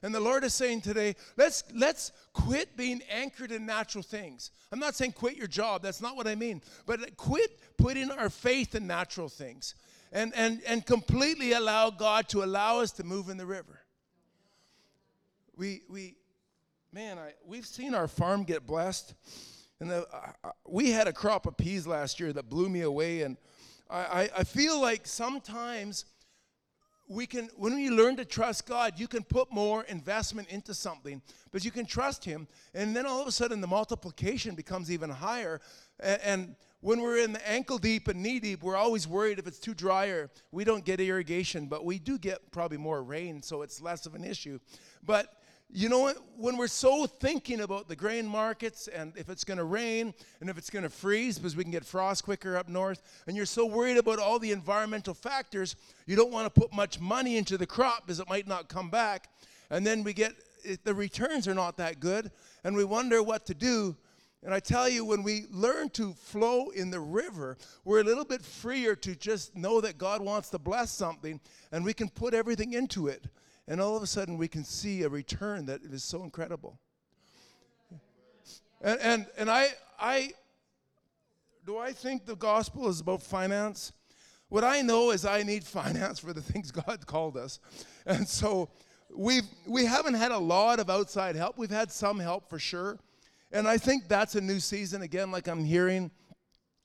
And 0.03 0.15
the 0.15 0.19
Lord 0.19 0.43
is 0.43 0.53
saying 0.53 0.81
today, 0.81 1.15
let's 1.37 1.63
let's 1.75 2.11
quit 2.33 2.75
being 2.75 3.01
anchored 3.11 3.51
in 3.51 3.65
natural 3.65 4.03
things. 4.03 4.49
I'm 4.71 4.79
not 4.79 4.95
saying 4.95 5.11
quit 5.11 5.35
your 5.35 5.47
job, 5.47 5.83
that's 5.83 6.01
not 6.01 6.15
what 6.15 6.27
I 6.27 6.35
mean. 6.35 6.61
But 6.85 7.17
quit 7.17 7.59
putting 7.77 8.09
our 8.09 8.29
faith 8.29 8.73
in 8.73 8.87
natural 8.87 9.29
things 9.29 9.75
and 10.11 10.33
and 10.35 10.61
and 10.67 10.85
completely 10.85 11.53
allow 11.53 11.89
God 11.89 12.27
to 12.29 12.43
allow 12.43 12.79
us 12.79 12.91
to 12.93 13.03
move 13.03 13.29
in 13.29 13.37
the 13.37 13.45
river. 13.45 13.79
We 15.55 15.81
we 15.87 16.15
man, 16.91 17.19
I 17.19 17.33
we've 17.45 17.65
seen 17.65 17.93
our 17.93 18.07
farm 18.07 18.43
get 18.43 18.65
blessed. 18.65 19.13
And 19.79 19.89
the, 19.89 20.07
uh, 20.13 20.51
we 20.67 20.91
had 20.91 21.07
a 21.07 21.13
crop 21.13 21.47
of 21.47 21.57
peas 21.57 21.87
last 21.87 22.19
year 22.19 22.31
that 22.33 22.49
blew 22.49 22.69
me 22.69 22.81
away 22.81 23.23
and 23.23 23.35
I, 23.89 23.97
I, 23.97 24.29
I 24.37 24.43
feel 24.43 24.79
like 24.79 25.05
sometimes 25.05 26.05
we 27.11 27.27
can 27.27 27.49
when 27.57 27.75
we 27.75 27.89
learn 27.89 28.15
to 28.15 28.23
trust 28.23 28.65
god 28.65 28.93
you 28.97 29.07
can 29.07 29.23
put 29.23 29.51
more 29.51 29.83
investment 29.83 30.47
into 30.49 30.73
something 30.73 31.21
but 31.51 31.65
you 31.65 31.71
can 31.71 31.85
trust 31.85 32.23
him 32.23 32.47
and 32.73 32.95
then 32.95 33.05
all 33.05 33.21
of 33.21 33.27
a 33.27 33.31
sudden 33.31 33.59
the 33.59 33.67
multiplication 33.67 34.55
becomes 34.55 34.89
even 34.89 35.09
higher. 35.09 35.59
And, 35.99 36.55
when 36.83 36.99
we're 36.99 37.19
in 37.19 37.31
the 37.31 37.47
ankle 37.47 37.77
deep 37.77 38.07
and 38.07 38.23
knee 38.23 38.39
deep 38.39 38.63
we're 38.63 38.75
always 38.75 39.07
worried 39.07 39.37
if 39.37 39.45
it's 39.45 39.59
too 39.59 39.75
dry 39.75 40.07
or 40.07 40.31
we 40.51 40.63
don't 40.63 40.83
get 40.83 40.99
irrigation 40.99 41.67
but 41.67 41.85
we 41.85 41.99
do 41.99 42.17
get 42.17 42.51
probably 42.51 42.77
more 42.77 43.03
rain 43.03 43.43
so 43.43 43.61
it's 43.61 43.79
less 43.83 44.07
of 44.07 44.15
an 44.15 44.23
issue. 44.23 44.57
But 45.03 45.27
you 45.73 45.87
know 45.87 45.99
what? 45.99 46.17
When 46.37 46.57
we're 46.57 46.67
so 46.67 47.05
thinking 47.05 47.61
about 47.61 47.87
the 47.87 47.95
grain 47.95 48.27
markets 48.27 48.87
and 48.87 49.13
if 49.15 49.29
it's 49.29 49.43
going 49.43 49.57
to 49.57 49.63
rain 49.63 50.13
and 50.41 50.49
if 50.49 50.57
it's 50.57 50.69
going 50.69 50.83
to 50.83 50.89
freeze 50.89 51.37
because 51.37 51.55
we 51.55 51.63
can 51.63 51.71
get 51.71 51.85
frost 51.85 52.23
quicker 52.23 52.57
up 52.57 52.67
north, 52.67 53.01
and 53.27 53.37
you're 53.37 53.45
so 53.45 53.65
worried 53.65 53.97
about 53.97 54.19
all 54.19 54.37
the 54.37 54.51
environmental 54.51 55.13
factors, 55.13 55.75
you 56.07 56.15
don't 56.15 56.31
want 56.31 56.53
to 56.53 56.59
put 56.59 56.73
much 56.73 56.99
money 56.99 57.37
into 57.37 57.57
the 57.57 57.65
crop 57.65 58.05
because 58.05 58.19
it 58.19 58.27
might 58.29 58.47
not 58.47 58.67
come 58.67 58.89
back. 58.89 59.29
And 59.69 59.87
then 59.87 60.03
we 60.03 60.13
get 60.13 60.33
the 60.83 60.93
returns 60.93 61.47
are 61.47 61.55
not 61.55 61.77
that 61.77 61.99
good, 61.99 62.31
and 62.63 62.75
we 62.75 62.83
wonder 62.83 63.23
what 63.23 63.45
to 63.45 63.53
do. 63.53 63.95
And 64.43 64.53
I 64.53 64.59
tell 64.59 64.89
you, 64.89 65.05
when 65.05 65.23
we 65.23 65.45
learn 65.51 65.89
to 65.91 66.13
flow 66.13 66.69
in 66.69 66.89
the 66.89 66.99
river, 66.99 67.57
we're 67.85 68.01
a 68.01 68.03
little 68.03 68.25
bit 68.25 68.41
freer 68.41 68.95
to 68.95 69.15
just 69.15 69.55
know 69.55 69.79
that 69.81 69.97
God 69.97 70.21
wants 70.21 70.49
to 70.49 70.59
bless 70.59 70.91
something, 70.91 71.39
and 71.71 71.85
we 71.85 71.93
can 71.93 72.09
put 72.09 72.33
everything 72.33 72.73
into 72.73 73.07
it 73.07 73.25
and 73.71 73.79
all 73.79 73.95
of 73.95 74.03
a 74.03 74.07
sudden 74.07 74.37
we 74.37 74.49
can 74.49 74.65
see 74.65 75.03
a 75.03 75.07
return 75.07 75.65
that 75.67 75.81
is 75.81 76.03
so 76.03 76.25
incredible. 76.25 76.77
And, 78.81 78.99
and, 78.99 79.25
and 79.37 79.49
I, 79.49 79.69
I, 79.97 80.31
do 81.65 81.77
I 81.77 81.93
think 81.93 82.25
the 82.25 82.35
gospel 82.35 82.89
is 82.89 82.99
about 82.99 83.23
finance? 83.23 83.93
What 84.49 84.65
I 84.65 84.81
know 84.81 85.11
is 85.11 85.25
I 85.25 85.43
need 85.43 85.63
finance 85.63 86.19
for 86.19 86.33
the 86.33 86.41
things 86.51 86.69
God 86.69 87.07
called 87.07 87.37
us. 87.37 87.59
And 88.05 88.27
so 88.27 88.67
we've, 89.09 89.47
we 89.65 89.85
haven't 89.85 90.15
had 90.15 90.33
a 90.33 90.37
lot 90.37 90.81
of 90.81 90.89
outside 90.89 91.37
help. 91.37 91.57
We've 91.57 91.69
had 91.69 91.93
some 91.93 92.19
help 92.19 92.49
for 92.49 92.59
sure. 92.59 92.99
And 93.53 93.69
I 93.69 93.77
think 93.77 94.09
that's 94.09 94.35
a 94.35 94.41
new 94.41 94.59
season, 94.59 95.01
again, 95.01 95.31
like 95.31 95.47
I'm 95.47 95.63
hearing, 95.63 96.11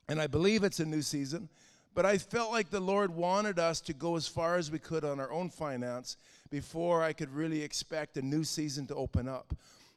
and 0.07 0.21
I 0.21 0.27
believe 0.27 0.63
it's 0.63 0.79
a 0.79 0.85
new 0.85 1.01
season. 1.01 1.49
But 1.93 2.05
I 2.05 2.17
felt 2.17 2.51
like 2.51 2.69
the 2.69 2.79
Lord 2.79 3.13
wanted 3.13 3.59
us 3.59 3.81
to 3.81 3.93
go 3.93 4.15
as 4.15 4.25
far 4.25 4.55
as 4.55 4.71
we 4.71 4.79
could 4.79 5.03
on 5.03 5.19
our 5.19 5.33
own 5.33 5.49
finance 5.49 6.15
before 6.49 7.03
I 7.03 7.13
could 7.13 7.33
really 7.33 7.61
expect 7.61 8.17
a 8.17 8.21
new 8.21 8.43
season 8.43 8.87
to 8.87 8.95
open 8.95 9.27
up. 9.27 9.53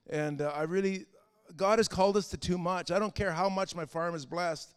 And 0.08 0.42
uh, 0.42 0.52
I 0.54 0.62
really, 0.62 1.06
God 1.56 1.78
has 1.78 1.88
called 1.88 2.16
us 2.16 2.28
to 2.28 2.36
too 2.36 2.58
much. 2.58 2.90
I 2.90 2.98
don't 2.98 3.14
care 3.14 3.32
how 3.32 3.48
much 3.48 3.74
my 3.74 3.84
farm 3.84 4.14
is 4.14 4.26
blessed. 4.26 4.74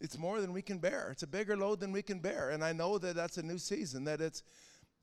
It's 0.00 0.18
more 0.18 0.40
than 0.40 0.52
we 0.52 0.62
can 0.62 0.78
bear. 0.78 1.08
It's 1.10 1.22
a 1.22 1.26
bigger 1.26 1.56
load 1.56 1.80
than 1.80 1.92
we 1.92 2.02
can 2.02 2.18
bear. 2.18 2.50
And 2.50 2.62
I 2.62 2.72
know 2.72 2.98
that 2.98 3.16
that's 3.16 3.38
a 3.38 3.42
new 3.42 3.58
season, 3.58 4.04
that 4.04 4.20
it's, 4.20 4.42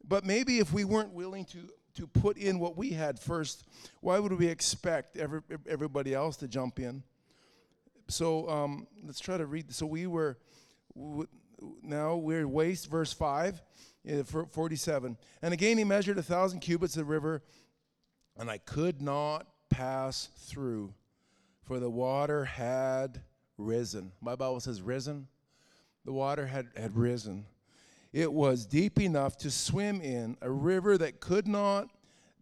but 0.07 0.25
maybe 0.25 0.59
if 0.59 0.73
we 0.73 0.83
weren't 0.83 1.13
willing 1.13 1.45
to, 1.45 1.59
to 1.95 2.07
put 2.07 2.37
in 2.37 2.59
what 2.59 2.77
we 2.77 2.91
had 2.91 3.19
first, 3.19 3.63
why 4.01 4.19
would 4.19 4.33
we 4.33 4.47
expect 4.47 5.17
every, 5.17 5.41
everybody 5.67 6.13
else 6.13 6.37
to 6.37 6.47
jump 6.47 6.79
in? 6.79 7.03
So 8.07 8.49
um, 8.49 8.87
let's 9.03 9.19
try 9.19 9.37
to 9.37 9.45
read. 9.45 9.73
So 9.73 9.85
we 9.85 10.07
were, 10.07 10.37
now 11.81 12.15
we're 12.15 12.47
waste, 12.47 12.89
verse 12.89 13.13
5. 13.13 13.61
47. 14.05 15.17
And 15.41 15.53
again 15.53 15.77
he 15.77 15.83
measured 15.83 16.17
a 16.17 16.23
thousand 16.23 16.59
cubits 16.59 16.97
of 16.97 17.09
river, 17.09 17.43
and 18.37 18.49
I 18.49 18.57
could 18.57 19.01
not 19.01 19.47
pass 19.69 20.29
through, 20.37 20.93
for 21.63 21.79
the 21.79 21.89
water 21.89 22.45
had 22.45 23.21
risen. 23.57 24.11
My 24.21 24.35
Bible 24.35 24.59
says 24.59 24.81
risen. 24.81 25.27
The 26.05 26.13
water 26.13 26.47
had, 26.47 26.67
had 26.75 26.95
risen. 26.95 27.45
It 28.11 28.33
was 28.33 28.65
deep 28.65 28.99
enough 28.99 29.37
to 29.37 29.51
swim 29.51 30.01
in, 30.01 30.35
a 30.41 30.51
river 30.51 30.97
that 30.97 31.19
could 31.19 31.47
not 31.47 31.89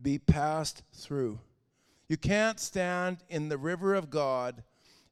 be 0.02 0.18
passed 0.18 0.82
through. 0.94 1.40
You 2.08 2.18
can't 2.18 2.60
stand 2.60 3.18
in 3.30 3.50
the 3.50 3.58
river 3.58 3.94
of 3.94 4.10
God 4.10 4.64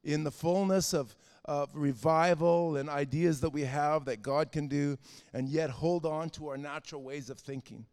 in 0.02 0.24
the 0.24 0.30
fullness 0.30 0.92
of 0.92 1.14
of 1.48 1.70
revival 1.72 2.76
and 2.76 2.90
ideas 2.90 3.40
that 3.40 3.48
we 3.48 3.62
have 3.62 4.04
that 4.04 4.20
God 4.20 4.52
can 4.52 4.68
do, 4.68 4.98
and 5.32 5.48
yet 5.48 5.70
hold 5.70 6.04
on 6.04 6.28
to 6.30 6.48
our 6.48 6.58
natural 6.58 7.02
ways 7.02 7.30
of 7.30 7.38
thinking. 7.38 7.86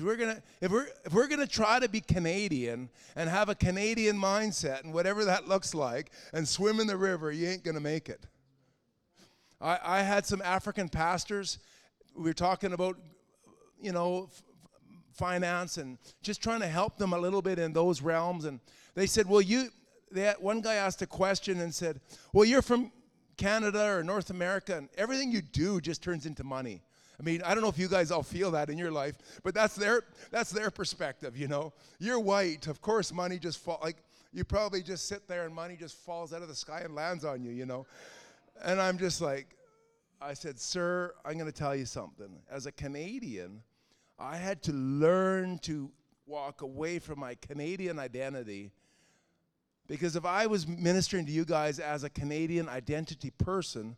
We're 0.00 0.16
gonna, 0.16 0.42
if 0.60 0.70
we're, 0.70 0.88
if 1.04 1.14
we're 1.14 1.28
gonna 1.28 1.46
try 1.46 1.80
to 1.80 1.88
be 1.88 2.00
Canadian 2.02 2.90
and 3.16 3.30
have 3.30 3.48
a 3.48 3.54
Canadian 3.54 4.16
mindset 4.16 4.84
and 4.84 4.92
whatever 4.92 5.24
that 5.24 5.48
looks 5.48 5.74
like 5.74 6.10
and 6.34 6.46
swim 6.46 6.80
in 6.80 6.86
the 6.86 6.96
river, 6.98 7.32
you 7.32 7.48
ain't 7.48 7.64
gonna 7.64 7.80
make 7.80 8.10
it. 8.10 8.26
I, 9.58 9.78
I 9.82 10.02
had 10.02 10.26
some 10.26 10.42
African 10.42 10.90
pastors. 10.90 11.58
We 12.14 12.24
were 12.24 12.34
talking 12.34 12.74
about, 12.74 12.98
you 13.80 13.92
know, 13.92 14.28
finance 15.12 15.78
and 15.78 15.96
just 16.22 16.42
trying 16.42 16.60
to 16.60 16.68
help 16.68 16.98
them 16.98 17.14
a 17.14 17.18
little 17.18 17.42
bit 17.42 17.58
in 17.58 17.72
those 17.72 18.02
realms. 18.02 18.44
And 18.44 18.60
they 18.94 19.06
said, 19.06 19.26
"Well, 19.26 19.42
you 19.42 19.70
they 20.12 20.32
one 20.38 20.60
guy 20.60 20.74
asked 20.74 21.02
a 21.02 21.06
question 21.06 21.60
and 21.60 21.74
said, 21.74 22.00
Well, 22.32 22.44
you're 22.44 22.62
from 22.62 22.92
Canada 23.36 23.84
or 23.84 24.04
North 24.04 24.30
America, 24.30 24.76
and 24.76 24.88
everything 24.96 25.32
you 25.32 25.42
do 25.42 25.80
just 25.80 26.02
turns 26.02 26.26
into 26.26 26.44
money. 26.44 26.82
I 27.18 27.22
mean, 27.22 27.42
I 27.42 27.54
don't 27.54 27.62
know 27.62 27.68
if 27.68 27.78
you 27.78 27.88
guys 27.88 28.10
all 28.10 28.22
feel 28.22 28.50
that 28.52 28.68
in 28.70 28.78
your 28.78 28.90
life, 28.90 29.16
but 29.42 29.54
that's 29.54 29.74
their 29.74 30.02
that's 30.30 30.50
their 30.50 30.70
perspective, 30.70 31.36
you 31.36 31.48
know. 31.48 31.72
You're 31.98 32.18
white, 32.18 32.66
of 32.66 32.80
course 32.80 33.12
money 33.12 33.38
just 33.38 33.58
fall 33.58 33.78
like 33.82 33.96
you 34.32 34.44
probably 34.44 34.82
just 34.82 35.08
sit 35.08 35.28
there 35.28 35.44
and 35.44 35.54
money 35.54 35.76
just 35.76 35.96
falls 35.96 36.32
out 36.32 36.42
of 36.42 36.48
the 36.48 36.54
sky 36.54 36.80
and 36.84 36.94
lands 36.94 37.24
on 37.24 37.44
you, 37.44 37.50
you 37.52 37.66
know. 37.66 37.86
And 38.62 38.80
I'm 38.80 38.98
just 38.98 39.20
like 39.20 39.56
I 40.20 40.34
said, 40.34 40.58
"Sir, 40.58 41.14
I'm 41.24 41.34
going 41.34 41.50
to 41.50 41.52
tell 41.56 41.76
you 41.76 41.84
something. 41.84 42.40
As 42.50 42.66
a 42.66 42.72
Canadian, 42.72 43.62
I 44.18 44.36
had 44.36 44.62
to 44.64 44.72
learn 44.72 45.58
to 45.60 45.90
walk 46.26 46.62
away 46.62 46.98
from 46.98 47.20
my 47.20 47.34
Canadian 47.34 47.98
identity 47.98 48.70
because 49.88 50.16
if 50.16 50.24
I 50.24 50.46
was 50.46 50.66
ministering 50.66 51.26
to 51.26 51.32
you 51.32 51.44
guys 51.44 51.78
as 51.78 52.04
a 52.04 52.10
Canadian 52.10 52.68
identity 52.68 53.30
person, 53.30 53.96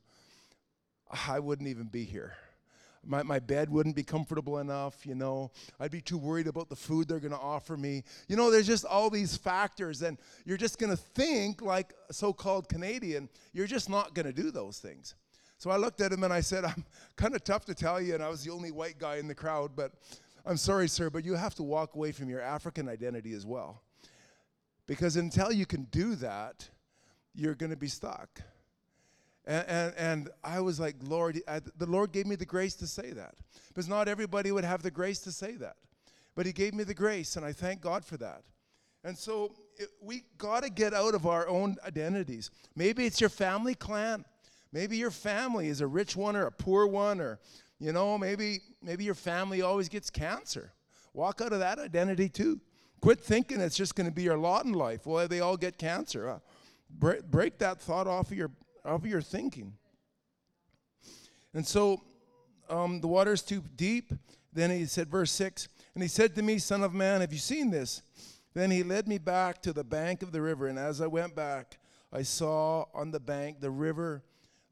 I 1.29 1.39
wouldn't 1.39 1.69
even 1.69 1.87
be 1.87 2.05
here. 2.05 2.35
My, 3.07 3.23
my 3.23 3.39
bed 3.39 3.69
wouldn't 3.69 3.95
be 3.95 4.03
comfortable 4.03 4.59
enough, 4.59 5.05
you 5.05 5.15
know. 5.15 5.51
I'd 5.79 5.91
be 5.91 6.01
too 6.01 6.17
worried 6.17 6.47
about 6.47 6.71
the 6.71 6.77
food 6.77 7.07
they're 7.07 7.21
going 7.21 7.33
to 7.33 7.39
offer 7.39 7.77
me. 7.77 8.03
You 8.29 8.37
know, 8.37 8.51
there's 8.51 8.67
just 8.67 8.87
all 8.87 9.11
these 9.11 9.37
factors, 9.37 10.01
and 10.01 10.17
you're 10.47 10.57
just 10.57 10.79
going 10.79 10.91
to 10.91 10.97
think 10.97 11.61
like 11.61 11.93
a 12.09 12.15
so 12.15 12.33
called 12.33 12.69
Canadian, 12.69 13.29
you're 13.53 13.67
just 13.67 13.91
not 13.91 14.15
going 14.15 14.27
to 14.27 14.33
do 14.33 14.51
those 14.51 14.79
things. 14.79 15.15
So 15.59 15.71
I 15.71 15.77
looked 15.77 16.01
at 16.01 16.13
him 16.13 16.25
and 16.25 16.33
I 16.33 16.41
said, 16.41 16.65
I'm 16.65 16.85
kind 17.17 17.35
of 17.35 17.45
tough 17.45 17.67
to 17.67 17.75
tell 17.75 18.01
you, 18.01 18.15
and 18.15 18.23
I 18.23 18.29
was 18.29 18.43
the 18.43 18.51
only 18.51 18.71
white 18.71 18.99
guy 18.99 19.17
in 19.17 19.29
the 19.29 19.35
crowd, 19.35 19.73
but 19.77 19.93
I'm 20.47 20.57
sorry, 20.57 20.89
sir, 20.89 21.11
but 21.11 21.25
you 21.25 21.35
have 21.35 21.55
to 21.57 21.63
walk 21.63 21.95
away 21.95 22.13
from 22.13 22.29
your 22.29 22.41
African 22.41 22.89
identity 22.89 23.33
as 23.35 23.47
well. 23.47 23.83
Because 24.87 25.17
until 25.17 25.53
you 25.53 25.67
can 25.67 25.85
do 25.85 26.15
that, 26.17 26.69
you're 27.35 27.55
going 27.55 27.71
to 27.71 27.77
be 27.77 27.89
stuck. 27.89 28.41
And, 29.47 29.65
and, 29.69 29.95
and, 29.97 30.31
I 30.43 30.61
was 30.61 30.81
like, 30.81 30.97
Lord, 31.03 31.41
I, 31.47 31.61
the 31.77 31.87
Lord 31.87 32.13
gave 32.13 32.27
me 32.27 32.35
the 32.35 32.47
grace 32.47 32.75
to 32.77 32.87
say 32.87 33.11
that. 33.11 33.35
Because 33.69 33.89
not 33.89 34.09
everybody 34.09 34.53
would 34.53 34.65
have 34.65 34.83
the 34.83 34.91
grace 34.91 35.21
to 35.21 35.33
say 35.33 35.53
that. 35.57 35.77
But 36.35 36.47
He 36.47 36.53
gave 36.53 36.73
me 36.73 36.85
the 36.85 36.95
grace, 36.95 37.37
and 37.37 37.45
I 37.45 37.53
thank 37.53 37.81
God 37.81 38.05
for 38.05 38.17
that. 38.19 38.43
And 39.05 39.17
so 39.17 39.55
it, 39.77 39.89
we 40.01 40.25
got 40.39 40.63
to 40.63 40.71
get 40.71 40.95
out 40.95 41.15
of 41.15 41.27
our 41.27 41.47
own 41.47 41.77
identities. 41.87 42.51
Maybe 42.75 43.05
it's 43.05 43.21
your 43.21 43.31
family 43.31 43.75
clan. 43.75 44.25
Maybe 44.73 44.97
your 44.97 45.11
family 45.11 45.69
is 45.69 45.83
a 45.83 45.87
rich 45.87 46.17
one 46.17 46.37
or 46.37 46.47
a 46.47 46.53
poor 46.53 46.87
one, 46.87 47.21
or, 47.21 47.39
you 47.79 47.93
know, 47.93 48.17
maybe, 48.17 48.61
maybe 48.83 49.05
your 49.05 49.15
family 49.15 49.61
always 49.61 49.89
gets 49.91 50.09
cancer. 50.09 50.73
Walk 51.13 51.41
out 51.43 51.53
of 51.53 51.61
that 51.61 51.79
identity 51.79 52.29
too. 52.29 52.61
Quit 53.05 53.21
thinking 53.21 53.61
it's 53.61 53.77
just 53.77 53.97
going 53.97 54.09
to 54.09 54.11
be 54.11 54.23
your 54.23 54.39
lot 54.39 54.65
in 54.65 54.73
life. 54.73 55.05
Well, 55.05 55.29
they 55.29 55.41
all 55.41 55.59
get 55.59 55.77
cancer. 55.77 56.27
Uh, 56.27 56.39
break, 56.89 57.23
break 57.31 57.59
that 57.59 57.79
thought 57.79 58.07
off 58.07 58.31
of 58.31 58.39
your 58.39 58.51
of 58.83 59.05
your 59.05 59.21
thinking. 59.21 59.75
And 61.53 61.67
so 61.67 62.01
um, 62.71 63.03
the 63.03 63.07
water 63.07 63.35
is 63.35 63.43
too 63.43 63.63
deep. 63.77 64.15
Then 64.55 64.71
he 64.71 64.87
said, 64.87 65.11
verse 65.11 65.31
6, 65.33 65.69
and 65.93 66.03
he 66.03 66.09
said 66.09 66.35
to 66.37 66.43
me, 66.43 66.57
Son 66.57 66.83
of 66.83 66.95
man, 66.95 67.21
have 67.21 67.31
you 67.31 67.39
seen 67.39 67.71
this? 67.71 68.01
Then 68.55 68.71
he 68.71 68.83
led 68.83 69.07
me 69.07 69.19
back 69.19 69.61
to 69.65 69.75
the 69.75 69.85
bank 69.85 70.23
of 70.23 70.33
the 70.33 70.41
river. 70.41 70.69
And 70.69 70.79
as 70.79 71.03
I 71.03 71.07
went 71.07 71.37
back, 71.37 71.79
I 72.11 72.23
saw 72.23 72.87
on 72.95 73.11
the 73.11 73.21
bank 73.21 73.61
the 73.61 73.71
river, 73.71 74.25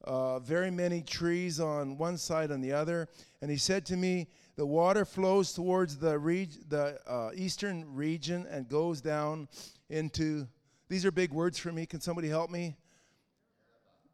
uh, 0.04 0.38
very 0.38 0.70
many 0.70 1.02
trees 1.02 1.60
on 1.60 1.98
one 1.98 2.16
side 2.16 2.50
and 2.50 2.64
the 2.64 2.72
other. 2.72 3.10
And 3.42 3.50
he 3.50 3.58
said 3.58 3.84
to 3.86 3.96
me, 3.98 4.28
The 4.56 4.66
water 4.66 5.04
flows 5.04 5.52
towards 5.52 5.96
the, 5.96 6.18
reg- 6.18 6.68
the 6.68 6.98
uh, 7.06 7.30
eastern 7.34 7.94
region 7.94 8.46
and 8.50 8.68
goes 8.68 9.00
down 9.00 9.48
into. 9.88 10.46
These 10.88 11.06
are 11.06 11.10
big 11.10 11.32
words 11.32 11.58
for 11.58 11.72
me. 11.72 11.86
Can 11.86 12.00
somebody 12.00 12.28
help 12.28 12.50
me? 12.50 12.76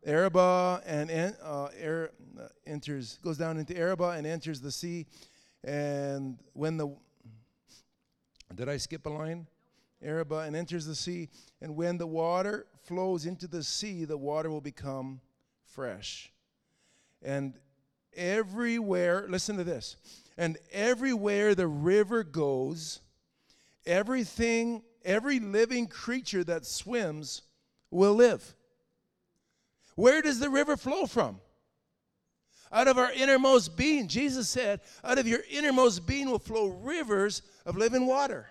Arabah 0.07 0.80
and 0.86 1.11
uh, 1.43 1.68
er, 1.82 2.12
enters 2.66 3.18
goes 3.22 3.36
down 3.36 3.59
into 3.59 3.76
Arabah 3.76 4.11
and 4.11 4.26
enters 4.26 4.61
the 4.61 4.70
sea. 4.70 5.07
And 5.64 6.39
when 6.53 6.76
the 6.76 6.95
did 8.55 8.68
I 8.68 8.76
skip 8.76 9.07
a 9.07 9.11
line? 9.11 9.47
Arabah 10.03 10.41
and 10.47 10.55
enters 10.55 10.86
the 10.86 10.95
sea. 10.95 11.28
And 11.61 11.76
when 11.76 11.99
the 11.99 12.07
water 12.07 12.66
flows 12.84 13.26
into 13.26 13.47
the 13.49 13.62
sea, 13.62 14.05
the 14.05 14.16
water 14.16 14.49
will 14.49 14.61
become 14.61 15.20
fresh. 15.64 16.32
And 17.22 17.55
everywhere, 18.16 19.26
listen 19.28 19.57
to 19.57 19.64
this. 19.64 19.97
And 20.39 20.57
everywhere 20.72 21.57
the 21.57 21.66
river 21.66 22.22
goes, 22.22 23.01
everything, 23.84 24.82
every 25.05 25.41
living 25.41 25.89
creature 25.89 26.45
that 26.45 26.64
swims 26.64 27.43
will 27.91 28.14
live. 28.14 28.55
Where 29.97 30.22
does 30.22 30.39
the 30.39 30.49
river 30.49 30.76
flow 30.76 31.07
from? 31.07 31.41
Out 32.70 32.86
of 32.86 32.99
our 32.99 33.11
innermost 33.11 33.76
being. 33.76 34.07
Jesus 34.07 34.49
said, 34.49 34.80
out 35.03 35.18
of 35.18 35.26
your 35.26 35.41
innermost 35.51 36.07
being 36.07 36.30
will 36.30 36.39
flow 36.39 36.68
rivers 36.68 37.43
of 37.66 37.76
living 37.76 38.07
water. 38.07 38.47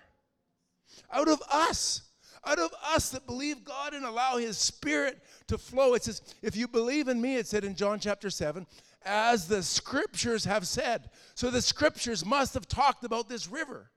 Out 1.10 1.28
of 1.28 1.40
us. 1.50 2.02
Out 2.44 2.58
of 2.58 2.70
us 2.94 3.10
that 3.10 3.26
believe 3.26 3.64
God 3.64 3.94
and 3.94 4.04
allow 4.04 4.36
His 4.36 4.58
Spirit 4.58 5.22
to 5.46 5.56
flow. 5.56 5.94
It 5.94 6.04
says, 6.04 6.20
if 6.42 6.54
you 6.54 6.68
believe 6.68 7.08
in 7.08 7.20
me, 7.20 7.36
it 7.36 7.46
said 7.46 7.64
in 7.64 7.74
John 7.74 7.98
chapter 7.98 8.28
7, 8.28 8.66
as 9.04 9.48
the 9.48 9.62
scriptures 9.62 10.44
have 10.44 10.66
said. 10.66 11.10
So 11.34 11.50
the 11.50 11.62
scriptures 11.62 12.24
must 12.24 12.54
have 12.54 12.68
talked 12.68 13.04
about 13.04 13.28
this 13.28 13.48
river. 13.48 13.90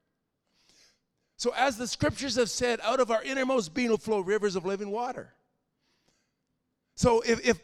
So, 1.38 1.52
as 1.58 1.76
the 1.76 1.88
scriptures 1.88 2.36
have 2.36 2.52
said, 2.52 2.80
out 2.84 3.00
of 3.00 3.10
our 3.10 3.24
innermost 3.24 3.74
being 3.74 3.90
will 3.90 3.98
flow 3.98 4.20
rivers 4.20 4.56
of 4.56 4.64
living 4.64 4.92
water. 4.92 5.34
So 6.96 7.22
if, 7.22 7.44
if 7.44 7.60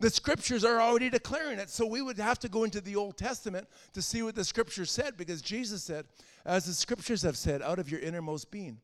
the 0.00 0.10
scriptures 0.10 0.64
are 0.64 0.80
already 0.80 1.08
declaring 1.08 1.60
it, 1.60 1.70
so 1.70 1.86
we 1.86 2.02
would 2.02 2.18
have 2.18 2.40
to 2.40 2.48
go 2.48 2.64
into 2.64 2.80
the 2.80 2.96
Old 2.96 3.16
Testament 3.16 3.68
to 3.92 4.02
see 4.02 4.22
what 4.22 4.34
the 4.34 4.42
scriptures 4.42 4.90
said, 4.90 5.16
because 5.16 5.40
Jesus 5.40 5.84
said, 5.84 6.06
as 6.44 6.64
the 6.64 6.72
scriptures 6.72 7.22
have 7.22 7.36
said, 7.36 7.62
out 7.62 7.78
of 7.78 7.88
your 7.88 8.00
innermost 8.00 8.50
being 8.50 8.80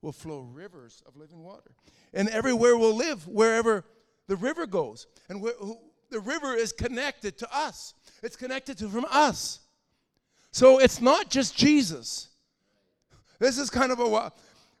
will 0.00 0.12
flow 0.12 0.40
rivers 0.40 1.02
of 1.06 1.18
living 1.18 1.42
water. 1.42 1.72
And 2.14 2.30
everywhere 2.30 2.78
will 2.78 2.94
live 2.94 3.28
wherever 3.28 3.84
the 4.28 4.36
river 4.36 4.66
goes. 4.66 5.06
And 5.28 5.42
where, 5.42 5.52
who, 5.58 5.76
the 6.14 6.20
river 6.20 6.54
is 6.54 6.72
connected 6.72 7.36
to 7.38 7.48
us, 7.54 7.92
it's 8.22 8.36
connected 8.36 8.78
to 8.78 8.88
from 8.88 9.04
us. 9.10 9.60
So 10.52 10.78
it's 10.78 11.00
not 11.00 11.28
just 11.28 11.56
Jesus. 11.56 12.28
This 13.40 13.58
is 13.58 13.68
kind 13.68 13.90
of 13.92 13.98
a 13.98 14.32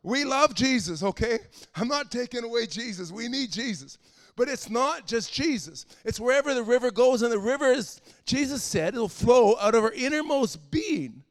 we 0.04 0.24
love 0.24 0.54
Jesus, 0.54 1.02
okay? 1.02 1.38
I'm 1.74 1.88
not 1.88 2.12
taking 2.12 2.44
away 2.44 2.66
Jesus. 2.66 3.10
We 3.10 3.26
need 3.26 3.50
Jesus. 3.50 3.98
But 4.36 4.48
it's 4.48 4.68
not 4.68 5.06
just 5.06 5.32
Jesus. 5.32 5.86
It's 6.04 6.20
wherever 6.20 6.54
the 6.54 6.62
river 6.62 6.90
goes, 6.90 7.22
and 7.22 7.32
the 7.32 7.38
river 7.38 7.72
is, 7.72 8.02
Jesus 8.26 8.62
said, 8.62 8.94
it'll 8.94 9.08
flow 9.08 9.56
out 9.58 9.74
of 9.74 9.82
our 9.82 9.92
innermost 9.92 10.70
being, 10.70 11.22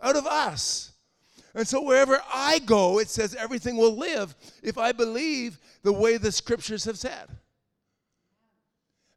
out 0.00 0.16
of 0.16 0.26
us. 0.26 0.92
And 1.54 1.66
so 1.66 1.82
wherever 1.82 2.22
I 2.32 2.60
go, 2.60 3.00
it 3.00 3.08
says 3.08 3.34
everything 3.34 3.76
will 3.76 3.96
live 3.96 4.34
if 4.62 4.78
I 4.78 4.92
believe 4.92 5.58
the 5.82 5.92
way 5.92 6.16
the 6.16 6.32
scriptures 6.32 6.84
have 6.84 6.98
said. 6.98 7.28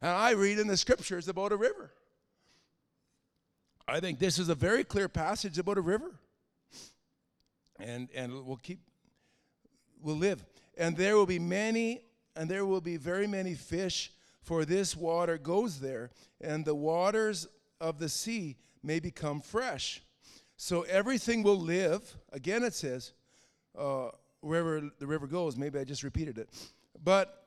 And 0.06 0.14
I 0.14 0.30
read 0.34 0.60
in 0.60 0.68
the 0.68 0.76
scriptures 0.76 1.26
about 1.26 1.50
a 1.50 1.56
river. 1.56 1.90
I 3.88 3.98
think 3.98 4.20
this 4.20 4.38
is 4.38 4.48
a 4.48 4.54
very 4.54 4.84
clear 4.84 5.08
passage 5.08 5.58
about 5.58 5.78
a 5.78 5.80
river. 5.80 6.14
And 7.80 8.08
and 8.14 8.46
we'll 8.46 8.58
keep 8.58 8.78
we'll 10.00 10.14
live. 10.14 10.44
And 10.78 10.96
there 10.96 11.16
will 11.16 11.26
be 11.26 11.40
many 11.40 12.02
and 12.36 12.48
there 12.48 12.64
will 12.64 12.80
be 12.80 12.96
very 12.96 13.26
many 13.26 13.54
fish, 13.54 14.12
for 14.42 14.64
this 14.64 14.94
water 14.94 15.38
goes 15.38 15.80
there, 15.80 16.12
and 16.40 16.64
the 16.64 16.76
waters 16.76 17.48
of 17.80 17.98
the 17.98 18.08
sea 18.08 18.58
may 18.84 19.00
become 19.00 19.40
fresh. 19.40 20.04
So 20.56 20.82
everything 20.82 21.42
will 21.42 21.58
live. 21.58 22.16
Again, 22.32 22.62
it 22.62 22.74
says, 22.74 23.12
uh, 23.76 24.10
wherever 24.40 24.88
the 25.00 25.06
river 25.08 25.26
goes. 25.26 25.56
Maybe 25.56 25.80
I 25.80 25.84
just 25.84 26.04
repeated 26.04 26.38
it. 26.38 26.48
But 27.02 27.45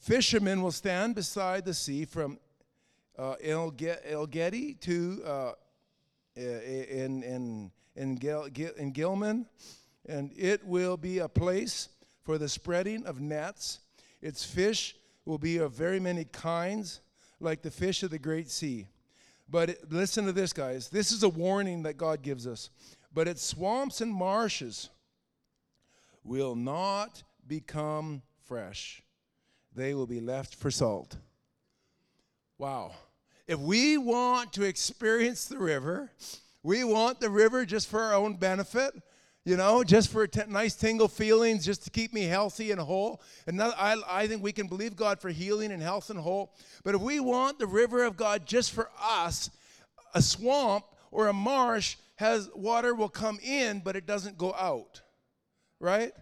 fishermen 0.00 0.62
will 0.62 0.72
stand 0.72 1.14
beside 1.14 1.64
the 1.64 1.74
sea 1.74 2.04
from 2.04 2.38
uh, 3.18 3.34
El, 3.42 3.70
Gedi 3.70 4.74
to 4.74 5.22
uh, 5.24 5.52
in, 6.36 7.22
in, 7.22 7.70
in, 7.96 8.14
Gil, 8.16 8.48
in 8.76 8.92
Gilman, 8.92 9.46
and 10.06 10.32
it 10.36 10.64
will 10.66 10.96
be 10.96 11.18
a 11.18 11.28
place 11.28 11.88
for 12.22 12.38
the 12.38 12.48
spreading 12.48 13.06
of 13.06 13.20
nets 13.20 13.80
its 14.24 14.42
fish 14.42 14.96
will 15.26 15.36
be 15.36 15.58
of 15.58 15.72
very 15.72 16.00
many 16.00 16.24
kinds, 16.24 17.02
like 17.40 17.60
the 17.60 17.70
fish 17.70 18.02
of 18.02 18.10
the 18.10 18.18
great 18.18 18.50
sea. 18.50 18.86
But 19.50 19.68
it, 19.68 19.92
listen 19.92 20.24
to 20.24 20.32
this, 20.32 20.54
guys. 20.54 20.88
This 20.88 21.12
is 21.12 21.22
a 21.22 21.28
warning 21.28 21.82
that 21.82 21.98
God 21.98 22.22
gives 22.22 22.46
us. 22.46 22.70
But 23.12 23.28
its 23.28 23.44
swamps 23.44 24.00
and 24.00 24.10
marshes 24.10 24.88
will 26.24 26.54
not 26.54 27.22
become 27.46 28.22
fresh, 28.46 29.02
they 29.74 29.94
will 29.94 30.06
be 30.06 30.20
left 30.20 30.54
for 30.54 30.70
salt. 30.70 31.16
Wow. 32.58 32.92
If 33.46 33.58
we 33.58 33.98
want 33.98 34.52
to 34.54 34.62
experience 34.62 35.46
the 35.46 35.58
river, 35.58 36.10
we 36.62 36.84
want 36.84 37.20
the 37.20 37.30
river 37.30 37.66
just 37.66 37.88
for 37.88 38.00
our 38.00 38.14
own 38.14 38.36
benefit 38.36 38.94
you 39.44 39.58
know, 39.58 39.84
just 39.84 40.10
for 40.10 40.26
t- 40.26 40.40
nice 40.48 40.74
tingle 40.74 41.08
feelings, 41.08 41.66
just 41.66 41.84
to 41.84 41.90
keep 41.90 42.14
me 42.14 42.22
healthy 42.22 42.70
and 42.70 42.80
whole. 42.80 43.20
And 43.46 43.58
not, 43.58 43.74
I, 43.76 43.96
I 44.08 44.26
think 44.26 44.42
we 44.42 44.52
can 44.52 44.68
believe 44.68 44.96
God 44.96 45.20
for 45.20 45.28
healing 45.28 45.70
and 45.70 45.82
health 45.82 46.08
and 46.08 46.18
whole. 46.18 46.54
But 46.82 46.94
if 46.94 47.02
we 47.02 47.20
want 47.20 47.58
the 47.58 47.66
river 47.66 48.04
of 48.04 48.16
God 48.16 48.46
just 48.46 48.72
for 48.72 48.88
us, 48.98 49.50
a 50.14 50.22
swamp 50.22 50.86
or 51.10 51.28
a 51.28 51.32
marsh 51.34 51.96
has 52.16 52.48
water 52.54 52.94
will 52.94 53.08
come 53.10 53.38
in, 53.42 53.80
but 53.80 53.96
it 53.96 54.06
doesn't 54.06 54.38
go 54.38 54.54
out. 54.54 55.02
Right? 55.78 56.12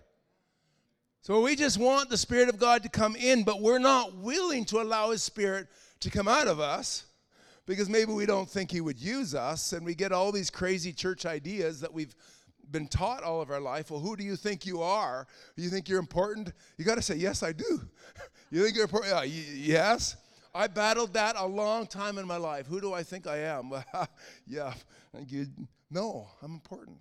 So 1.22 1.40
we 1.40 1.54
just 1.54 1.78
want 1.78 2.10
the 2.10 2.16
Spirit 2.16 2.48
of 2.48 2.58
God 2.58 2.82
to 2.82 2.88
come 2.88 3.14
in, 3.14 3.44
but 3.44 3.62
we're 3.62 3.78
not 3.78 4.16
willing 4.16 4.64
to 4.64 4.80
allow 4.80 5.12
His 5.12 5.22
Spirit 5.22 5.68
to 6.00 6.10
come 6.10 6.26
out 6.26 6.48
of 6.48 6.58
us 6.58 7.04
because 7.64 7.88
maybe 7.88 8.12
we 8.12 8.26
don't 8.26 8.50
think 8.50 8.72
He 8.72 8.80
would 8.80 8.98
use 8.98 9.32
us, 9.32 9.72
and 9.72 9.86
we 9.86 9.94
get 9.94 10.10
all 10.10 10.32
these 10.32 10.50
crazy 10.50 10.92
church 10.92 11.24
ideas 11.24 11.80
that 11.80 11.92
we've 11.92 12.16
been 12.72 12.88
taught 12.88 13.22
all 13.22 13.40
of 13.40 13.52
our 13.52 13.60
life, 13.60 13.92
well, 13.92 14.00
who 14.00 14.16
do 14.16 14.24
you 14.24 14.34
think 14.34 14.66
you 14.66 14.82
are? 14.82 15.28
You 15.54 15.68
think 15.68 15.88
you're 15.88 16.00
important? 16.00 16.52
You 16.76 16.84
got 16.84 16.96
to 16.96 17.02
say, 17.02 17.14
yes, 17.14 17.44
I 17.44 17.52
do. 17.52 17.80
you 18.50 18.64
think 18.64 18.74
you're 18.74 18.84
important? 18.84 19.14
Uh, 19.14 19.20
yes. 19.22 20.16
I 20.52 20.66
battled 20.66 21.12
that 21.12 21.36
a 21.38 21.46
long 21.46 21.86
time 21.86 22.18
in 22.18 22.26
my 22.26 22.36
life. 22.36 22.66
Who 22.66 22.80
do 22.80 22.92
I 22.92 23.04
think 23.04 23.28
I 23.28 23.38
am? 23.38 23.72
yeah. 24.46 24.74
You, 25.28 25.46
no, 25.88 26.26
I'm 26.42 26.54
important. 26.54 26.98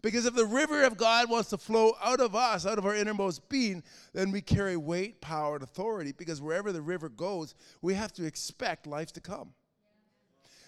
Because 0.00 0.26
if 0.26 0.34
the 0.34 0.46
river 0.46 0.84
of 0.84 0.96
God 0.96 1.28
wants 1.28 1.50
to 1.50 1.58
flow 1.58 1.92
out 2.02 2.20
of 2.20 2.36
us, 2.36 2.66
out 2.66 2.78
of 2.78 2.86
our 2.86 2.94
innermost 2.94 3.48
being, 3.48 3.82
then 4.12 4.30
we 4.30 4.40
carry 4.40 4.76
weight, 4.76 5.20
power, 5.20 5.54
and 5.54 5.64
authority. 5.64 6.12
Because 6.16 6.40
wherever 6.40 6.70
the 6.72 6.82
river 6.82 7.08
goes, 7.08 7.54
we 7.82 7.94
have 7.94 8.12
to 8.12 8.24
expect 8.24 8.86
life 8.86 9.12
to 9.14 9.20
come. 9.20 9.52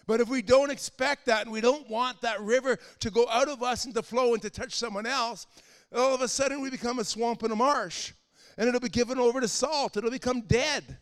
But 0.07 0.21
if 0.21 0.29
we 0.29 0.43
don't 0.43 0.71
expect 0.71 1.27
that 1.27 1.43
and 1.43 1.53
we 1.53 1.61
don't 1.61 1.89
want 1.89 2.21
that 2.23 2.41
river 2.41 2.79
to 2.99 3.11
go 3.11 3.29
out 3.29 3.49
of 3.49 3.63
us 3.63 3.85
and 3.85 3.95
to 3.95 4.03
flow 4.03 4.35
and 4.35 4.43
to 4.43 4.51
touch 4.51 4.75
someone 4.75 5.07
else, 5.07 5.47
all 5.95 6.15
of 6.15 6.21
a 6.21 6.29
sudden 6.29 6.61
we 6.61 6.71
become 6.71 6.99
a 6.99 7.05
swamp 7.05 7.45
and 7.45 7.53
a 7.53 7.57
marsh, 7.57 8.13
and 8.59 8.69
it'll 8.69 8.81
be 8.81 8.89
given 8.89 9.19
over 9.21 9.41
to 9.41 9.47
salt. 9.47 9.97
It'll 9.97 10.11
become 10.11 10.41
dead. 10.43 10.99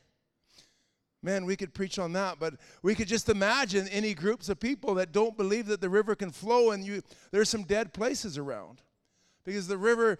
Man, 1.22 1.44
we 1.44 1.56
could 1.56 1.74
preach 1.74 1.98
on 1.98 2.12
that, 2.12 2.38
but 2.38 2.54
we 2.82 2.94
could 2.94 3.08
just 3.08 3.28
imagine 3.28 3.88
any 3.88 4.14
groups 4.14 4.48
of 4.48 4.60
people 4.60 4.94
that 4.94 5.12
don't 5.12 5.36
believe 5.36 5.66
that 5.66 5.80
the 5.80 5.88
river 5.88 6.14
can 6.14 6.30
flow, 6.30 6.70
and 6.70 6.84
you 6.84 7.02
there's 7.32 7.48
some 7.48 7.64
dead 7.64 7.92
places 7.92 8.38
around. 8.38 8.82
Because 9.44 9.66
the 9.66 9.78
river, 9.78 10.18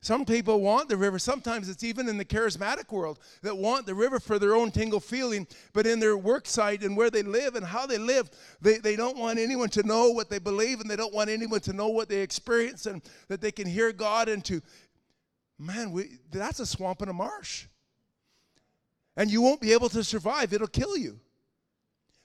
some 0.00 0.24
people 0.24 0.60
want 0.62 0.88
the 0.88 0.96
river. 0.96 1.18
Sometimes 1.18 1.68
it's 1.68 1.84
even 1.84 2.08
in 2.08 2.16
the 2.16 2.24
charismatic 2.24 2.90
world 2.90 3.18
that 3.42 3.58
want 3.58 3.84
the 3.84 3.94
river 3.94 4.20
for 4.20 4.38
their 4.38 4.54
own 4.54 4.70
tingle 4.70 5.00
feeling, 5.00 5.46
but 5.74 5.86
in 5.86 6.00
their 6.00 6.16
work 6.16 6.46
site 6.46 6.82
and 6.82 6.96
where 6.96 7.10
they 7.10 7.22
live 7.22 7.54
and 7.54 7.66
how 7.66 7.84
they 7.84 7.98
live, 7.98 8.30
they, 8.62 8.78
they 8.78 8.96
don't 8.96 9.18
want 9.18 9.38
anyone 9.38 9.68
to 9.70 9.82
know 9.82 10.10
what 10.10 10.30
they 10.30 10.38
believe 10.38 10.80
and 10.80 10.88
they 10.88 10.96
don't 10.96 11.12
want 11.12 11.28
anyone 11.28 11.60
to 11.60 11.72
know 11.74 11.88
what 11.88 12.08
they 12.08 12.20
experience 12.20 12.86
and 12.86 13.02
that 13.26 13.42
they 13.42 13.52
can 13.52 13.66
hear 13.66 13.92
God 13.92 14.28
and 14.28 14.42
to, 14.46 14.62
man, 15.58 15.90
we, 15.90 16.20
that's 16.30 16.60
a 16.60 16.66
swamp 16.66 17.02
and 17.02 17.10
a 17.10 17.14
marsh 17.14 17.66
and 19.18 19.30
you 19.30 19.42
won't 19.42 19.60
be 19.60 19.72
able 19.72 19.88
to 19.90 20.04
survive. 20.04 20.52
It'll 20.52 20.68
kill 20.68 20.96
you. 20.96 21.18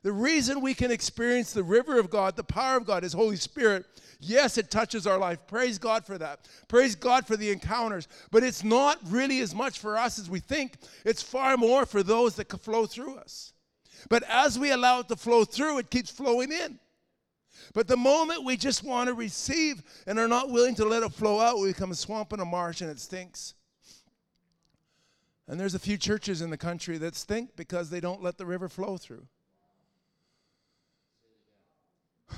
The 0.03 0.11
reason 0.11 0.61
we 0.61 0.75
can 0.75 0.91
experience 0.91 1.51
the 1.51 1.63
river 1.63 1.99
of 1.99 2.09
God, 2.09 2.35
the 2.35 2.43
power 2.43 2.77
of 2.77 2.85
God, 2.85 3.01
His 3.01 3.13
Holy 3.13 3.35
Spirit, 3.35 3.85
yes, 4.19 4.59
it 4.59 4.69
touches 4.69 5.07
our 5.07 5.17
life. 5.17 5.39
Praise 5.47 5.79
God 5.79 6.05
for 6.05 6.19
that. 6.19 6.47
Praise 6.67 6.93
God 6.93 7.25
for 7.25 7.35
the 7.35 7.49
encounters. 7.49 8.07
But 8.29 8.43
it's 8.43 8.63
not 8.63 8.99
really 9.07 9.39
as 9.39 9.55
much 9.55 9.79
for 9.79 9.97
us 9.97 10.19
as 10.19 10.29
we 10.29 10.39
think, 10.39 10.75
it's 11.03 11.23
far 11.23 11.57
more 11.57 11.85
for 11.87 12.03
those 12.03 12.35
that 12.35 12.51
flow 12.61 12.85
through 12.85 13.15
us. 13.15 13.53
But 14.09 14.23
as 14.29 14.59
we 14.59 14.71
allow 14.71 14.99
it 14.99 15.07
to 15.07 15.15
flow 15.15 15.45
through, 15.45 15.79
it 15.79 15.89
keeps 15.89 16.11
flowing 16.11 16.51
in. 16.51 16.79
But 17.73 17.87
the 17.87 17.97
moment 17.97 18.43
we 18.43 18.55
just 18.55 18.83
want 18.83 19.07
to 19.07 19.15
receive 19.15 19.81
and 20.05 20.19
are 20.19 20.27
not 20.27 20.51
willing 20.51 20.75
to 20.75 20.85
let 20.85 21.01
it 21.01 21.13
flow 21.13 21.39
out, 21.39 21.57
we 21.57 21.69
become 21.69 21.91
a 21.91 21.95
swamp 21.95 22.33
and 22.33 22.41
a 22.41 22.45
marsh 22.45 22.81
and 22.81 22.91
it 22.91 22.99
stinks. 22.99 23.55
And 25.47 25.59
there's 25.59 25.75
a 25.75 25.79
few 25.79 25.97
churches 25.97 26.41
in 26.41 26.49
the 26.49 26.57
country 26.57 26.97
that 26.99 27.15
stink 27.15 27.55
because 27.55 27.89
they 27.89 27.99
don't 27.99 28.23
let 28.23 28.37
the 28.37 28.45
river 28.45 28.69
flow 28.69 28.97
through. 28.97 29.27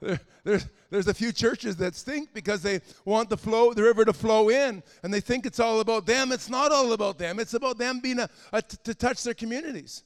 there, 0.00 0.20
there's, 0.44 0.66
there's 0.90 1.08
a 1.08 1.14
few 1.14 1.32
churches 1.32 1.76
that 1.76 1.94
stink 1.94 2.34
because 2.34 2.62
they 2.62 2.80
want 3.04 3.30
the 3.30 3.36
flow 3.36 3.72
the 3.72 3.82
river 3.82 4.04
to 4.04 4.12
flow 4.12 4.50
in 4.50 4.82
and 5.02 5.14
they 5.14 5.20
think 5.20 5.46
it's 5.46 5.60
all 5.60 5.80
about 5.80 6.04
them. 6.06 6.32
It's 6.32 6.50
not 6.50 6.72
all 6.72 6.92
about 6.92 7.18
them. 7.18 7.38
It's 7.38 7.54
about 7.54 7.78
them 7.78 8.00
being 8.00 8.18
a, 8.18 8.28
a 8.52 8.60
t- 8.60 8.76
to 8.84 8.94
touch 8.94 9.22
their 9.22 9.34
communities. 9.34 10.02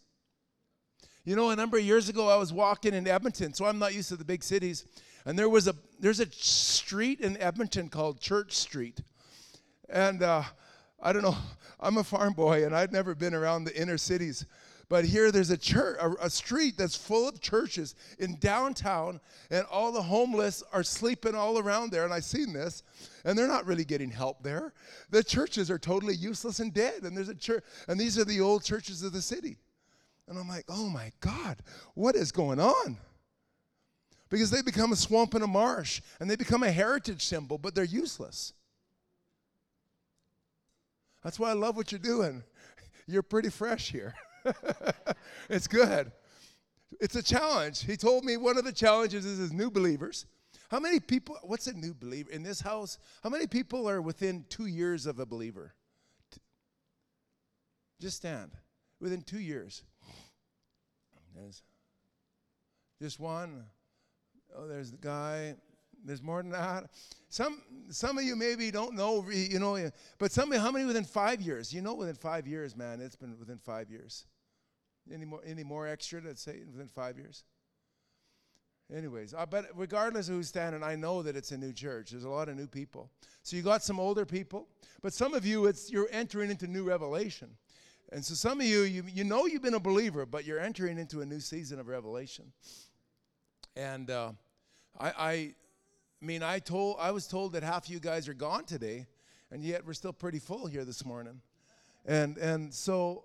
You 1.25 1.37
know 1.37 1.51
a 1.51 1.57
number 1.57 1.77
of 1.77 1.85
years 1.85 2.09
ago 2.09 2.29
i 2.29 2.37
was 2.37 2.53
walking 2.53 2.95
in 2.95 3.07
edmonton 3.07 3.53
so 3.53 3.67
i'm 3.67 3.79
not 3.79 3.95
used 3.95 4.09
to 4.09 4.17
the 4.17 4.25
big 4.25 4.43
cities 4.43 4.87
and 5.27 5.39
there 5.39 5.51
was 5.51 5.69
a 5.69 5.75
there's 6.01 6.19
a 6.19 6.27
street 6.33 7.21
in 7.21 7.37
edmonton 7.37 7.89
called 7.89 8.21
church 8.21 8.57
street. 8.57 9.01
And 9.89 10.23
uh, 10.23 10.45
I 11.03 11.13
don't 11.13 11.23
know. 11.23 11.37
I'm 11.81 11.97
a 11.97 12.05
farm 12.05 12.35
boy 12.35 12.67
and 12.67 12.77
I've 12.77 12.93
never 12.93 13.15
been 13.15 13.35
around 13.35 13.65
the 13.65 13.81
inner 13.81 13.97
cities. 13.97 14.45
But 14.91 15.05
here 15.05 15.31
there's 15.31 15.51
a 15.51 15.57
church, 15.57 15.97
a, 16.01 16.11
a, 16.21 16.29
street 16.29 16.77
that's 16.77 16.97
full 16.97 17.29
of 17.29 17.41
churches 17.41 17.95
in 18.19 18.35
downtown, 18.41 19.21
and 19.49 19.65
all 19.71 19.93
the 19.93 20.03
homeless 20.03 20.65
are 20.73 20.83
sleeping 20.83 21.37
all 21.37 21.61
around 21.61 21.93
there. 21.93 22.05
And 22.05 22.13
I've 22.13 22.25
seen 22.25 22.53
this, 22.53 22.83
and 23.25 23.39
they're 23.39 23.47
not 23.47 23.67
really 23.67 23.85
getting 23.85 24.11
help 24.11 24.43
there. 24.43 24.73
The 25.11 25.23
churches 25.23 25.71
are 25.71 25.79
totally 25.79 26.17
useless 26.17 26.59
and 26.59 26.75
dead. 26.75 27.05
And 27.05 27.17
there's 27.17 27.29
a 27.29 27.37
church, 27.37 27.63
and 27.87 28.01
these 28.01 28.19
are 28.19 28.25
the 28.25 28.41
old 28.41 28.65
churches 28.65 29.05
of 29.05 29.13
the 29.13 29.23
city. 29.23 29.59
And 30.27 30.37
I'm 30.37 30.49
like, 30.49 30.65
oh 30.69 30.89
my 30.89 31.13
God, 31.21 31.63
what 31.95 32.17
is 32.17 32.33
going 32.33 32.59
on? 32.59 32.97
Because 34.29 34.51
they 34.51 34.61
become 34.61 34.91
a 34.91 34.97
swamp 34.97 35.35
and 35.35 35.45
a 35.45 35.47
marsh, 35.47 36.01
and 36.19 36.29
they 36.29 36.37
become 36.37 36.65
a 36.65 36.71
heritage 36.71 37.25
symbol, 37.25 37.59
but 37.59 37.77
they're 37.77 37.85
useless. 37.85 38.55
That's 41.23 41.39
why 41.39 41.51
I 41.51 41.55
love 41.55 41.77
what 41.77 41.93
you're 41.93 41.99
doing. 41.99 42.43
You're 43.07 43.23
pretty 43.23 43.51
fresh 43.51 43.91
here. 43.91 44.15
it's 45.51 45.67
good. 45.67 46.13
It's 47.01 47.17
a 47.17 47.23
challenge. 47.23 47.85
He 47.85 47.97
told 47.97 48.25
me 48.25 48.37
one 48.37 48.57
of 48.57 48.65
the 48.65 48.73
challenges 48.73 49.25
is 49.25 49.39
his 49.39 49.53
new 49.53 49.71
believers. 49.71 50.27
How 50.71 50.79
many 50.79 51.01
people, 51.01 51.37
what's 51.43 51.67
a 51.67 51.73
new 51.73 51.93
believer 51.93 52.31
in 52.31 52.45
this 52.45 52.61
house? 52.61 52.99
How 53.23 53.31
many 53.31 53.47
people 53.49 53.89
are 53.89 54.01
within 54.01 54.45
two 54.49 54.67
years 54.67 55.07
of 55.07 55.19
a 55.19 55.27
believer? 55.27 55.75
Just 58.01 58.19
stand. 58.19 58.53
Within 59.01 59.23
two 59.23 59.41
years. 59.41 59.83
There's 61.35 61.63
just 63.01 63.19
one. 63.19 63.65
Oh, 64.57 64.67
there's 64.67 64.91
the 64.91 64.99
guy. 64.99 65.57
There's 66.05 66.23
more 66.23 66.43
than 66.43 66.53
that. 66.53 66.91
Some, 67.29 67.63
some 67.91 68.19
of 68.19 68.25
you 68.25 68.37
maybe 68.37 68.71
don't 68.71 68.95
know, 68.95 69.25
you 69.31 69.59
know, 69.59 69.91
but 70.19 70.33
some 70.33 70.51
how 70.53 70.71
many 70.71 70.85
within 70.85 71.05
five 71.05 71.41
years? 71.41 71.73
You 71.73 71.83
know, 71.83 71.95
within 71.95 72.15
five 72.15 72.47
years, 72.47 72.77
man, 72.77 73.01
it's 73.01 73.17
been 73.17 73.39
within 73.39 73.59
five 73.59 73.91
years. 73.91 74.27
Any 75.13 75.25
more, 75.25 75.41
any 75.45 75.65
more 75.65 75.87
extra 75.87 76.21
to 76.23 76.37
say 76.37 76.63
within 76.71 76.89
five 76.89 77.19
years? 77.19 77.45
Anyways, 78.95 79.35
uh, 79.35 79.47
but 79.47 79.67
regardless 79.75 80.29
of 80.29 80.35
who's 80.35 80.49
standing, 80.49 80.83
I 80.83 80.97
know 80.97 81.23
that 81.23 81.37
it's 81.37 81.53
a 81.53 81.57
new 81.57 81.73
church. 81.73 82.11
There's 82.11 82.25
a 82.25 82.29
lot 82.29 82.49
of 82.49 82.57
new 82.57 82.67
people. 82.67 83.09
So 83.43 83.57
you 83.57 83.63
got 83.63 83.85
some 83.85 84.01
older 84.01 84.27
people, 84.27 84.67
but 85.01 85.13
some 85.13 85.33
of 85.33 85.47
you, 85.47 85.67
it's 85.67 85.91
you're 85.91 86.09
entering 86.11 86.51
into 86.51 86.67
new 86.67 86.83
revelation. 86.83 87.51
And 88.13 88.25
so 88.25 88.35
some 88.35 88.61
of 88.61 88.67
you, 88.67 88.83
you, 88.83 89.05
you 89.07 89.23
know 89.23 89.47
you've 89.47 89.63
been 89.63 89.75
a 89.75 89.81
believer, 89.81 90.27
but 90.27 90.45
you're 90.45 90.59
entering 90.59 90.99
into 90.99 91.21
a 91.21 91.27
new 91.27 91.39
season 91.39 91.79
of 91.79 91.87
revelation. 91.87 92.53
And 93.77 94.11
uh, 94.11 94.33
I, 94.99 95.13
I 95.19 95.55
I 96.23 96.27
mean, 96.27 96.43
I 96.43 96.59
told 96.59 96.97
I 97.01 97.13
was 97.13 97.27
told 97.27 97.55
that 97.55 97.63
half 97.63 97.87
of 97.87 97.93
you 97.93 97.99
guys 97.99 98.29
are 98.29 98.35
gone 98.35 98.65
today, 98.65 99.07
and 99.51 99.65
yet 99.65 99.87
we're 99.87 99.95
still 99.95 100.13
pretty 100.13 100.39
full 100.39 100.67
here 100.67 100.85
this 100.85 101.05
morning. 101.05 101.41
And 102.05 102.37
and 102.37 102.75
so, 102.75 103.25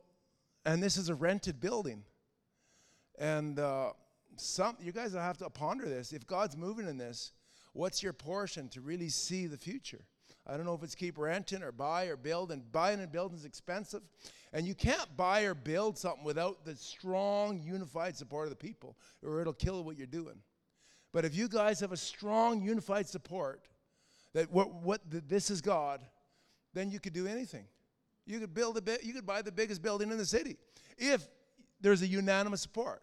and 0.66 0.82
this 0.82 0.96
is 0.96 1.10
a 1.10 1.16
rented 1.16 1.60
building. 1.60 2.04
And 3.20 3.60
uh, 3.60 3.91
some 4.38 4.78
you 4.80 4.93
guys 4.93 5.14
will 5.14 5.22
have 5.22 5.38
to 5.39 5.50
ponder 5.50 5.89
this. 5.89 6.14
If 6.14 6.26
God's 6.26 6.56
moving 6.56 6.88
in 6.88 6.98
this, 6.98 7.34
what's 7.74 8.02
your 8.02 8.14
portion 8.14 8.70
to 8.70 8.80
really 8.80 9.10
see 9.10 9.46
the 9.46 9.58
future? 9.58 10.06
I 10.48 10.56
don't 10.56 10.66
know 10.66 10.76
if 10.76 10.84
it's 10.84 10.96
keep 10.96 11.18
renting 11.18 11.64
or 11.64 11.74
buy 11.74 12.06
or 12.06 12.16
build, 12.16 12.52
and 12.52 12.72
buying 12.72 13.02
and 13.02 13.12
building 13.12 13.38
is 13.38 13.46
expensive. 13.46 14.04
And 14.54 14.66
you 14.66 14.76
can't 14.76 15.18
buy 15.18 15.41
or 15.41 15.54
build 15.54 15.98
something 15.98 16.24
without 16.24 16.64
the 16.64 16.78
strong, 16.78 17.60
unified 17.60 18.16
support 18.16 18.46
of 18.46 18.52
the 18.52 18.56
people, 18.56 18.96
or 19.22 19.41
it'll 19.41 19.54
kill 19.54 19.84
what 19.84 19.98
you're 19.98 20.08
doing. 20.08 20.36
But 21.16 21.24
if 21.24 21.34
you 21.34 21.47
guys 21.47 21.80
have 21.80 21.93
a 21.93 21.97
strong, 21.97 22.61
unified 22.61 23.07
support 23.07 23.70
that 24.34 24.51
what, 24.51 24.74
what 24.84 24.99
this 25.07 25.49
is 25.49 25.61
God, 25.61 26.01
then 26.74 26.91
you 26.91 26.99
could 26.99 27.13
do 27.13 27.26
anything. 27.26 27.63
You 28.26 28.41
could 28.41 28.53
build 28.53 28.76
a 28.76 28.82
bit, 28.82 29.01
you 29.05 29.13
could 29.13 29.26
buy 29.26 29.41
the 29.41 29.51
biggest 29.53 29.82
building 29.82 30.11
in 30.11 30.18
the 30.18 30.26
city 30.26 30.57
if 30.97 31.26
there's 31.80 32.01
a 32.01 32.07
unanimous 32.07 32.63
support. 32.63 33.01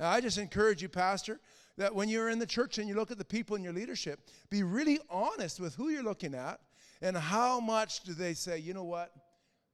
Now, 0.00 0.10
I 0.10 0.20
just 0.20 0.38
encourage 0.38 0.82
you, 0.82 0.88
Pastor, 0.88 1.38
that 1.76 1.94
when 1.94 2.08
you're 2.08 2.30
in 2.30 2.40
the 2.40 2.46
church 2.46 2.78
and 2.78 2.88
you 2.88 2.96
look 2.96 3.12
at 3.12 3.18
the 3.18 3.24
people 3.24 3.54
in 3.54 3.62
your 3.62 3.72
leadership, 3.72 4.28
be 4.50 4.64
really 4.64 4.98
honest 5.08 5.60
with 5.60 5.76
who 5.76 5.90
you're 5.90 6.02
looking 6.02 6.34
at 6.34 6.58
and 7.00 7.16
how 7.16 7.60
much 7.60 8.00
do 8.00 8.12
they 8.12 8.34
say, 8.34 8.58
you 8.58 8.74
know 8.74 8.82
what, 8.82 9.12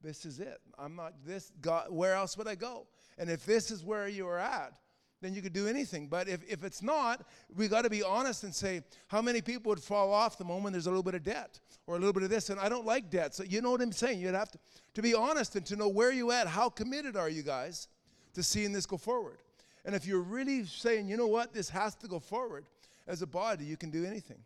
this 0.03 0.27
is 0.27 0.39
it. 0.39 0.59
I'm 0.77 0.95
not 0.95 1.13
this, 1.25 1.51
God, 1.59 1.87
where 1.89 2.13
else 2.13 2.37
would 2.37 2.47
I 2.47 2.53
go? 2.53 2.85
And 3.17 3.31
if 3.31 3.47
this 3.47 3.71
is 3.71 3.83
where 3.83 4.07
you 4.07 4.27
are 4.27 4.37
at, 4.37 4.73
then 5.21 5.33
you 5.33 5.41
could 5.41 5.53
do 5.53 5.67
anything. 5.67 6.07
But 6.07 6.27
if, 6.27 6.41
if 6.49 6.63
it's 6.63 6.81
not, 6.81 7.25
we 7.55 7.67
got 7.67 7.83
to 7.83 7.89
be 7.89 8.03
honest 8.03 8.43
and 8.43 8.53
say, 8.53 8.81
how 9.07 9.21
many 9.21 9.41
people 9.41 9.69
would 9.69 9.83
fall 9.83 10.13
off 10.13 10.37
the 10.37 10.45
moment 10.45 10.73
there's 10.73 10.87
a 10.87 10.89
little 10.89 11.03
bit 11.03 11.15
of 11.15 11.23
debt 11.23 11.59
or 11.87 11.95
a 11.95 11.99
little 11.99 12.13
bit 12.13 12.23
of 12.23 12.29
this? 12.29 12.49
And 12.49 12.59
I 12.59 12.69
don't 12.69 12.85
like 12.85 13.09
debt. 13.09 13.35
So 13.35 13.43
you 13.43 13.61
know 13.61 13.71
what 13.71 13.81
I'm 13.81 13.91
saying? 13.91 14.19
You'd 14.19 14.35
have 14.35 14.51
to, 14.51 14.59
to 14.93 15.01
be 15.01 15.13
honest 15.13 15.55
and 15.55 15.65
to 15.65 15.75
know 15.75 15.89
where 15.89 16.11
you 16.11 16.31
at. 16.31 16.47
How 16.47 16.69
committed 16.69 17.17
are 17.17 17.29
you 17.29 17.43
guys 17.43 17.87
to 18.33 18.43
seeing 18.43 18.71
this 18.71 18.85
go 18.85 18.97
forward? 18.97 19.39
And 19.85 19.95
if 19.95 20.05
you're 20.05 20.21
really 20.21 20.65
saying, 20.65 21.07
you 21.09 21.17
know 21.17 21.27
what, 21.27 21.53
this 21.53 21.69
has 21.69 21.95
to 21.95 22.07
go 22.07 22.19
forward, 22.19 22.65
as 23.07 23.21
a 23.21 23.27
body, 23.27 23.65
you 23.65 23.75
can 23.75 23.89
do 23.89 24.05
anything. 24.05 24.37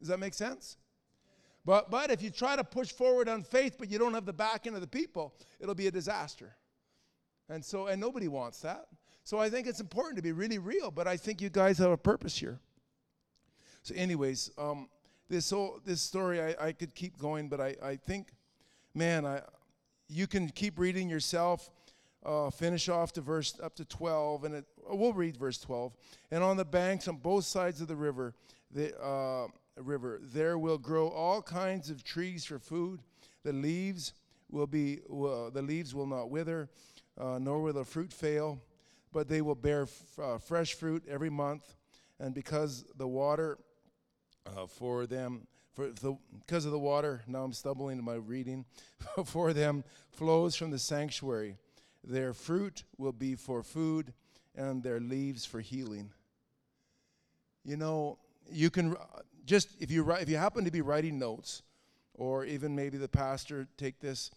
Does 0.00 0.08
that 0.08 0.18
make 0.18 0.34
sense? 0.34 0.76
But, 1.64 1.90
but 1.90 2.10
if 2.10 2.22
you 2.22 2.30
try 2.30 2.56
to 2.56 2.64
push 2.64 2.90
forward 2.90 3.28
on 3.28 3.42
faith, 3.42 3.76
but 3.78 3.90
you 3.90 3.98
don't 3.98 4.14
have 4.14 4.26
the 4.26 4.32
backing 4.32 4.74
of 4.74 4.80
the 4.80 4.86
people, 4.86 5.34
it'll 5.60 5.74
be 5.74 5.86
a 5.86 5.90
disaster. 5.90 6.54
And 7.48 7.64
so, 7.64 7.86
and 7.86 8.00
nobody 8.00 8.28
wants 8.28 8.60
that. 8.60 8.86
So 9.28 9.38
I 9.38 9.50
think 9.50 9.66
it's 9.66 9.80
important 9.80 10.16
to 10.16 10.22
be 10.22 10.32
really 10.32 10.56
real, 10.56 10.90
but 10.90 11.06
I 11.06 11.18
think 11.18 11.42
you 11.42 11.50
guys 11.50 11.76
have 11.76 11.90
a 11.90 11.98
purpose 11.98 12.38
here. 12.38 12.60
So, 13.82 13.94
anyways, 13.94 14.50
um, 14.56 14.88
this 15.28 15.50
whole 15.50 15.80
this 15.84 16.00
story 16.00 16.40
I, 16.40 16.68
I 16.68 16.72
could 16.72 16.94
keep 16.94 17.18
going, 17.18 17.50
but 17.50 17.60
I, 17.60 17.76
I 17.82 17.96
think, 17.96 18.28
man, 18.94 19.26
I 19.26 19.42
you 20.08 20.26
can 20.26 20.48
keep 20.48 20.78
reading 20.78 21.10
yourself. 21.10 21.68
Uh, 22.24 22.48
finish 22.48 22.88
off 22.88 23.12
to 23.12 23.20
verse 23.20 23.60
up 23.62 23.74
to 23.74 23.84
12, 23.84 24.44
and 24.44 24.54
it, 24.54 24.64
we'll 24.88 25.12
read 25.12 25.36
verse 25.36 25.58
12. 25.58 25.92
And 26.30 26.42
on 26.42 26.56
the 26.56 26.64
banks 26.64 27.06
on 27.06 27.16
both 27.16 27.44
sides 27.44 27.82
of 27.82 27.88
the 27.88 27.96
river, 27.96 28.32
the 28.70 28.98
uh, 28.98 29.48
river, 29.76 30.20
there 30.22 30.56
will 30.56 30.78
grow 30.78 31.08
all 31.08 31.42
kinds 31.42 31.90
of 31.90 32.02
trees 32.02 32.46
for 32.46 32.58
food. 32.58 33.00
The 33.44 33.52
leaves 33.52 34.14
will 34.50 34.66
be 34.66 35.00
the 35.06 35.62
leaves 35.62 35.94
will 35.94 36.06
not 36.06 36.30
wither, 36.30 36.70
uh, 37.20 37.38
nor 37.38 37.60
will 37.60 37.74
the 37.74 37.84
fruit 37.84 38.10
fail 38.10 38.62
but 39.12 39.28
they 39.28 39.40
will 39.40 39.54
bear 39.54 39.82
f- 39.82 40.18
uh, 40.22 40.38
fresh 40.38 40.74
fruit 40.74 41.04
every 41.08 41.30
month. 41.30 41.76
And 42.20 42.34
because 42.34 42.84
the 42.96 43.06
water 43.06 43.58
uh, 44.46 44.66
for 44.66 45.06
them 45.06 45.46
for 45.78 45.90
the, 45.90 46.16
because 46.40 46.64
of 46.64 46.72
the 46.72 46.78
water, 46.78 47.22
now 47.28 47.44
I'm 47.44 47.52
stumbling 47.52 47.98
in 47.98 48.04
my 48.04 48.14
reading, 48.14 48.64
for 49.24 49.52
them 49.52 49.84
flows 50.10 50.56
from 50.56 50.72
the 50.72 50.78
sanctuary. 50.78 51.56
Their 52.02 52.32
fruit 52.32 52.82
will 52.96 53.12
be 53.12 53.36
for 53.36 53.62
food, 53.62 54.12
and 54.56 54.82
their 54.82 54.98
leaves 54.98 55.44
for 55.44 55.60
healing. 55.60 56.10
You 57.64 57.76
know, 57.76 58.18
you 58.50 58.70
can 58.70 58.96
just 59.44 59.68
if 59.80 59.90
you 59.90 60.10
if 60.12 60.28
you 60.28 60.36
happen 60.36 60.64
to 60.64 60.70
be 60.72 60.80
writing 60.80 61.16
notes, 61.16 61.62
or 62.14 62.44
even 62.44 62.74
maybe 62.74 62.98
the 62.98 63.08
pastor 63.08 63.68
take 63.76 64.00
this 64.00 64.32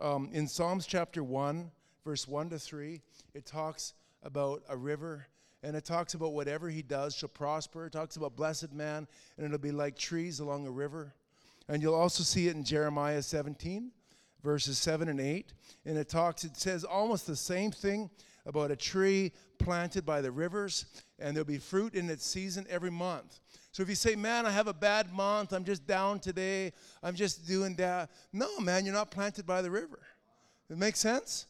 um, 0.00 0.28
in 0.32 0.46
Psalms 0.46 0.86
chapter 0.86 1.24
one, 1.24 1.72
verse 2.04 2.28
one 2.28 2.50
to 2.50 2.58
three. 2.58 3.00
It 3.34 3.46
talks 3.46 3.94
about 4.24 4.62
a 4.68 4.76
river 4.76 5.26
and 5.64 5.74
it 5.74 5.84
talks 5.84 6.12
about 6.12 6.34
whatever 6.34 6.68
he 6.68 6.82
does 6.82 7.16
shall 7.16 7.30
prosper. 7.30 7.86
It 7.86 7.92
talks 7.92 8.16
about 8.16 8.36
blessed 8.36 8.72
man, 8.74 9.08
and 9.36 9.46
it'll 9.46 9.58
be 9.58 9.72
like 9.72 9.96
trees 9.96 10.40
along 10.40 10.66
a 10.66 10.70
river. 10.70 11.14
And 11.68 11.82
you'll 11.82 11.94
also 11.94 12.22
see 12.22 12.48
it 12.48 12.54
in 12.54 12.64
Jeremiah 12.64 13.22
17, 13.22 13.90
verses 14.42 14.76
7 14.76 15.08
and 15.08 15.18
8. 15.18 15.54
And 15.86 15.96
it 15.96 16.10
talks, 16.10 16.44
it 16.44 16.58
says 16.58 16.84
almost 16.84 17.26
the 17.26 17.34
same 17.34 17.70
thing 17.70 18.10
about 18.44 18.70
a 18.70 18.76
tree 18.76 19.32
planted 19.58 20.04
by 20.04 20.20
the 20.20 20.30
rivers, 20.30 20.84
and 21.18 21.34
there'll 21.34 21.46
be 21.46 21.56
fruit 21.56 21.94
in 21.94 22.10
its 22.10 22.26
season 22.26 22.66
every 22.68 22.90
month. 22.90 23.40
So 23.72 23.82
if 23.82 23.88
you 23.88 23.94
say, 23.94 24.14
man, 24.14 24.44
I 24.44 24.50
have 24.50 24.68
a 24.68 24.74
bad 24.74 25.14
month, 25.14 25.54
I'm 25.54 25.64
just 25.64 25.86
down 25.86 26.20
today, 26.20 26.74
I'm 27.02 27.14
just 27.14 27.46
doing 27.46 27.74
that. 27.76 28.10
No, 28.34 28.60
man, 28.60 28.84
you're 28.84 28.94
not 28.94 29.10
planted 29.10 29.46
by 29.46 29.62
the 29.62 29.70
river. 29.70 30.00
It 30.68 30.76
makes 30.76 30.98
sense? 30.98 31.46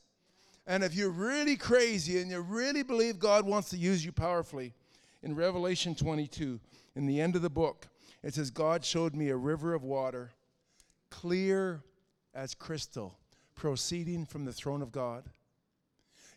And 0.66 0.82
if 0.82 0.94
you're 0.94 1.10
really 1.10 1.56
crazy 1.56 2.20
and 2.20 2.30
you 2.30 2.40
really 2.40 2.82
believe 2.82 3.18
God 3.18 3.44
wants 3.44 3.70
to 3.70 3.76
use 3.76 4.04
you 4.04 4.12
powerfully, 4.12 4.72
in 5.22 5.34
Revelation 5.34 5.94
22, 5.94 6.60
in 6.96 7.06
the 7.06 7.20
end 7.20 7.34
of 7.34 7.42
the 7.42 7.50
book, 7.50 7.88
it 8.22 8.34
says, 8.34 8.50
God 8.50 8.84
showed 8.84 9.14
me 9.14 9.30
a 9.30 9.36
river 9.36 9.74
of 9.74 9.82
water, 9.82 10.32
clear 11.10 11.82
as 12.34 12.54
crystal, 12.54 13.18
proceeding 13.54 14.26
from 14.26 14.44
the 14.44 14.52
throne 14.52 14.82
of 14.82 14.92
God. 14.92 15.24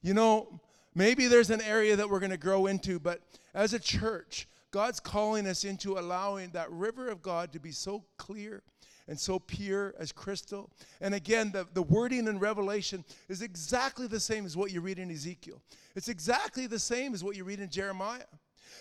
You 0.01 0.13
know, 0.13 0.59
maybe 0.95 1.27
there's 1.27 1.49
an 1.49 1.61
area 1.61 1.95
that 1.95 2.09
we're 2.09 2.19
going 2.19 2.31
to 2.31 2.37
grow 2.37 2.67
into, 2.67 2.99
but 2.99 3.21
as 3.53 3.73
a 3.73 3.79
church, 3.79 4.47
God's 4.71 4.99
calling 4.99 5.47
us 5.47 5.63
into 5.63 5.97
allowing 5.97 6.51
that 6.51 6.71
river 6.71 7.09
of 7.09 7.21
God 7.21 7.51
to 7.53 7.59
be 7.59 7.71
so 7.71 8.03
clear 8.17 8.63
and 9.07 9.19
so 9.19 9.39
pure 9.39 9.93
as 9.97 10.11
crystal. 10.11 10.69
And 10.99 11.13
again, 11.13 11.51
the, 11.51 11.65
the 11.73 11.81
wording 11.81 12.27
in 12.27 12.39
Revelation 12.39 13.05
is 13.29 13.41
exactly 13.41 14.07
the 14.07 14.19
same 14.19 14.45
as 14.45 14.57
what 14.57 14.71
you 14.71 14.81
read 14.81 14.99
in 14.99 15.09
Ezekiel. 15.09 15.61
It's 15.95 16.09
exactly 16.09 16.67
the 16.67 16.79
same 16.79 17.13
as 17.13 17.23
what 17.23 17.35
you 17.35 17.43
read 17.43 17.59
in 17.59 17.69
Jeremiah. 17.69 18.25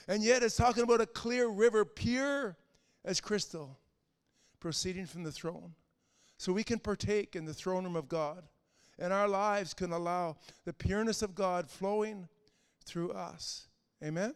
And 0.09 0.23
yet 0.23 0.43
it's 0.43 0.57
talking 0.57 0.83
about 0.83 1.01
a 1.01 1.07
clear 1.07 1.49
river, 1.49 1.85
pure 1.85 2.57
as 3.05 3.21
crystal, 3.21 3.79
proceeding 4.61 5.07
from 5.07 5.23
the 5.23 5.33
throne. 5.33 5.75
So 6.39 6.53
we 6.53 6.65
can 6.65 6.79
partake 6.79 7.37
in 7.37 7.45
the 7.45 7.55
throne 7.55 7.85
room 7.85 7.97
of 7.97 8.09
God. 8.09 8.43
And 8.99 9.13
our 9.13 9.29
lives 9.29 9.75
can 9.75 9.93
allow 9.93 10.37
the 10.65 10.73
pureness 10.73 11.23
of 11.23 11.35
God 11.35 11.71
flowing 11.71 12.29
through 12.85 13.13
us. 13.13 13.67
Amen? 14.03 14.35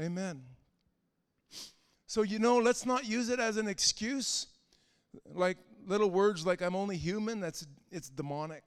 Amen. 0.00 0.42
So, 2.06 2.22
you 2.22 2.38
know, 2.38 2.58
let's 2.58 2.86
not 2.86 3.04
use 3.04 3.28
it 3.28 3.40
as 3.40 3.56
an 3.56 3.68
excuse 3.68 4.46
like 5.34 5.58
little 5.86 6.10
words 6.10 6.46
like 6.46 6.62
I'm 6.62 6.76
only 6.76 6.96
human, 6.96 7.40
that's 7.40 7.66
it's 7.90 8.08
demonic. 8.08 8.64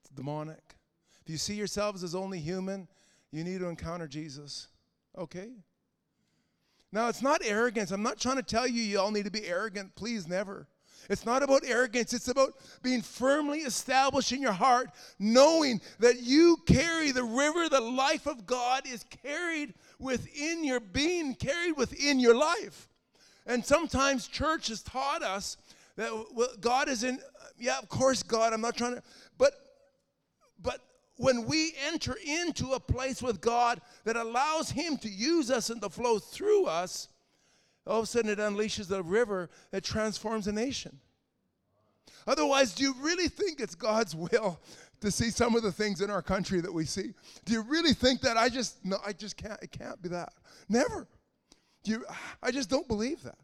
It's 0.00 0.10
demonic. 0.10 0.76
If 1.24 1.30
you 1.30 1.38
see 1.38 1.54
yourselves 1.54 2.04
as 2.04 2.14
only 2.14 2.38
human, 2.38 2.88
you 3.32 3.44
need 3.44 3.58
to 3.60 3.66
encounter 3.66 4.06
Jesus. 4.06 4.68
Okay? 5.18 5.50
Now, 6.92 7.08
it's 7.08 7.22
not 7.22 7.42
arrogance. 7.44 7.90
I'm 7.90 8.02
not 8.02 8.20
trying 8.20 8.36
to 8.36 8.42
tell 8.42 8.66
you 8.66 8.80
you 8.82 9.00
all 9.00 9.10
need 9.10 9.24
to 9.24 9.30
be 9.30 9.46
arrogant. 9.46 9.94
Please, 9.96 10.28
never. 10.28 10.68
It's 11.10 11.26
not 11.26 11.42
about 11.42 11.64
arrogance. 11.64 12.12
It's 12.12 12.28
about 12.28 12.54
being 12.82 13.02
firmly 13.02 13.60
established 13.60 14.32
in 14.32 14.40
your 14.40 14.52
heart, 14.52 14.90
knowing 15.18 15.80
that 15.98 16.20
you 16.20 16.56
carry 16.66 17.10
the 17.12 17.24
river, 17.24 17.68
the 17.68 17.80
life 17.80 18.26
of 18.26 18.46
God 18.46 18.86
is 18.86 19.04
carried 19.22 19.74
within 19.98 20.64
your 20.64 20.80
being, 20.80 21.34
carried 21.34 21.76
within 21.76 22.18
your 22.18 22.36
life. 22.36 22.88
And 23.46 23.64
sometimes 23.64 24.26
church 24.26 24.68
has 24.68 24.82
taught 24.82 25.22
us 25.22 25.56
that 25.96 26.10
God 26.60 26.88
is 26.88 27.04
in, 27.04 27.20
yeah, 27.58 27.78
of 27.78 27.88
course, 27.88 28.22
God, 28.22 28.52
I'm 28.52 28.60
not 28.60 28.76
trying 28.76 28.96
to, 28.96 29.02
but, 29.38 29.52
but 30.60 30.80
when 31.16 31.46
we 31.46 31.72
enter 31.86 32.16
into 32.26 32.72
a 32.72 32.80
place 32.80 33.22
with 33.22 33.40
God 33.40 33.80
that 34.04 34.16
allows 34.16 34.70
Him 34.70 34.96
to 34.98 35.08
use 35.08 35.50
us 35.50 35.70
and 35.70 35.80
to 35.82 35.88
flow 35.88 36.18
through 36.18 36.66
us, 36.66 37.08
all 37.86 37.98
of 37.98 38.04
a 38.04 38.06
sudden 38.06 38.30
it 38.30 38.38
unleashes 38.38 38.90
a 38.90 39.02
river 39.02 39.48
that 39.70 39.84
transforms 39.84 40.48
a 40.48 40.52
nation. 40.52 40.98
Otherwise, 42.26 42.74
do 42.74 42.82
you 42.82 42.94
really 43.00 43.28
think 43.28 43.60
it's 43.60 43.76
God's 43.76 44.14
will 44.14 44.60
to 45.00 45.10
see 45.10 45.30
some 45.30 45.54
of 45.54 45.62
the 45.62 45.70
things 45.70 46.00
in 46.00 46.10
our 46.10 46.22
country 46.22 46.60
that 46.60 46.72
we 46.72 46.84
see? 46.84 47.14
Do 47.44 47.52
you 47.52 47.62
really 47.62 47.92
think 47.92 48.20
that 48.22 48.36
I 48.36 48.48
just 48.48 48.84
no, 48.84 48.96
I 49.06 49.12
just 49.12 49.36
can't 49.36 49.62
it 49.62 49.70
can't 49.70 50.00
be 50.02 50.08
that. 50.08 50.32
Never. 50.68 51.06
You, 51.86 52.04
I 52.42 52.50
just 52.50 52.68
don't 52.68 52.88
believe 52.88 53.22
that. 53.22 53.38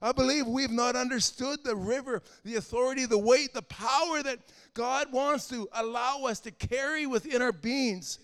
I 0.00 0.12
believe 0.12 0.46
we've 0.46 0.70
not 0.70 0.94
understood 0.94 1.64
the 1.64 1.74
river, 1.74 2.22
the 2.44 2.56
authority, 2.56 3.04
the 3.04 3.18
weight, 3.18 3.52
the 3.52 3.62
power 3.62 4.22
that 4.22 4.38
God 4.74 5.12
wants 5.12 5.48
to 5.48 5.68
allow 5.72 6.24
us 6.24 6.38
to 6.40 6.52
carry 6.52 7.06
within 7.06 7.42
our 7.42 7.52
beings. 7.52 8.20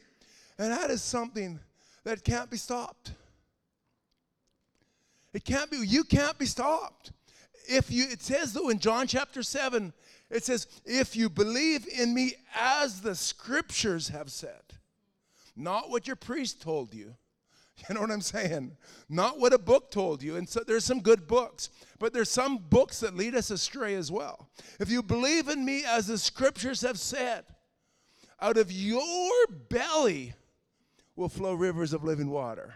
And 0.56 0.70
that 0.70 0.90
is 0.90 1.02
something 1.02 1.58
that 2.04 2.22
can't 2.22 2.48
be 2.48 2.56
stopped. 2.56 3.12
It 5.32 5.44
can't 5.44 5.70
be, 5.70 5.78
you 5.78 6.04
can't 6.04 6.38
be 6.38 6.46
stopped. 6.46 7.10
If 7.68 7.90
you, 7.90 8.04
it 8.08 8.22
says 8.22 8.52
though 8.52 8.68
in 8.68 8.78
John 8.78 9.08
chapter 9.08 9.42
7, 9.42 9.92
it 10.30 10.44
says, 10.44 10.68
if 10.84 11.16
you 11.16 11.28
believe 11.28 11.86
in 11.88 12.14
me 12.14 12.34
as 12.56 13.00
the 13.00 13.14
scriptures 13.14 14.08
have 14.08 14.30
said, 14.30 14.62
not 15.56 15.90
what 15.90 16.06
your 16.06 16.16
priest 16.16 16.62
told 16.62 16.94
you, 16.94 17.14
You 17.88 17.94
know 17.94 18.02
what 18.02 18.10
I'm 18.10 18.20
saying? 18.20 18.76
Not 19.08 19.38
what 19.38 19.52
a 19.52 19.58
book 19.58 19.90
told 19.90 20.22
you. 20.22 20.36
And 20.36 20.48
so 20.48 20.60
there's 20.66 20.84
some 20.84 21.00
good 21.00 21.26
books, 21.26 21.70
but 21.98 22.12
there's 22.12 22.30
some 22.30 22.58
books 22.58 23.00
that 23.00 23.16
lead 23.16 23.34
us 23.34 23.50
astray 23.50 23.94
as 23.94 24.10
well. 24.10 24.48
If 24.80 24.90
you 24.90 25.02
believe 25.02 25.48
in 25.48 25.64
me 25.64 25.84
as 25.86 26.06
the 26.06 26.18
scriptures 26.18 26.80
have 26.82 26.98
said, 26.98 27.44
out 28.40 28.56
of 28.56 28.70
your 28.70 29.46
belly 29.68 30.34
will 31.16 31.28
flow 31.28 31.54
rivers 31.54 31.92
of 31.92 32.04
living 32.04 32.30
water. 32.30 32.74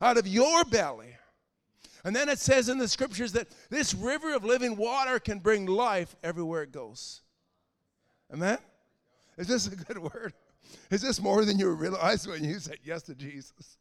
Out 0.00 0.16
of 0.16 0.26
your 0.26 0.64
belly. 0.64 1.16
And 2.04 2.14
then 2.14 2.28
it 2.28 2.38
says 2.38 2.68
in 2.68 2.78
the 2.78 2.88
scriptures 2.88 3.32
that 3.32 3.48
this 3.70 3.94
river 3.94 4.34
of 4.34 4.44
living 4.44 4.76
water 4.76 5.18
can 5.18 5.40
bring 5.40 5.66
life 5.66 6.14
everywhere 6.22 6.62
it 6.62 6.72
goes. 6.72 7.22
Amen? 8.32 8.58
Is 9.36 9.48
this 9.48 9.66
a 9.66 9.76
good 9.76 9.98
word? 10.14 10.34
Is 10.90 11.02
this 11.02 11.20
more 11.20 11.44
than 11.44 11.58
you 11.58 11.70
realize 11.70 12.26
when 12.26 12.44
you 12.44 12.58
said 12.58 12.78
yes 12.84 13.02
to 13.04 13.14
Jesus? 13.14 13.78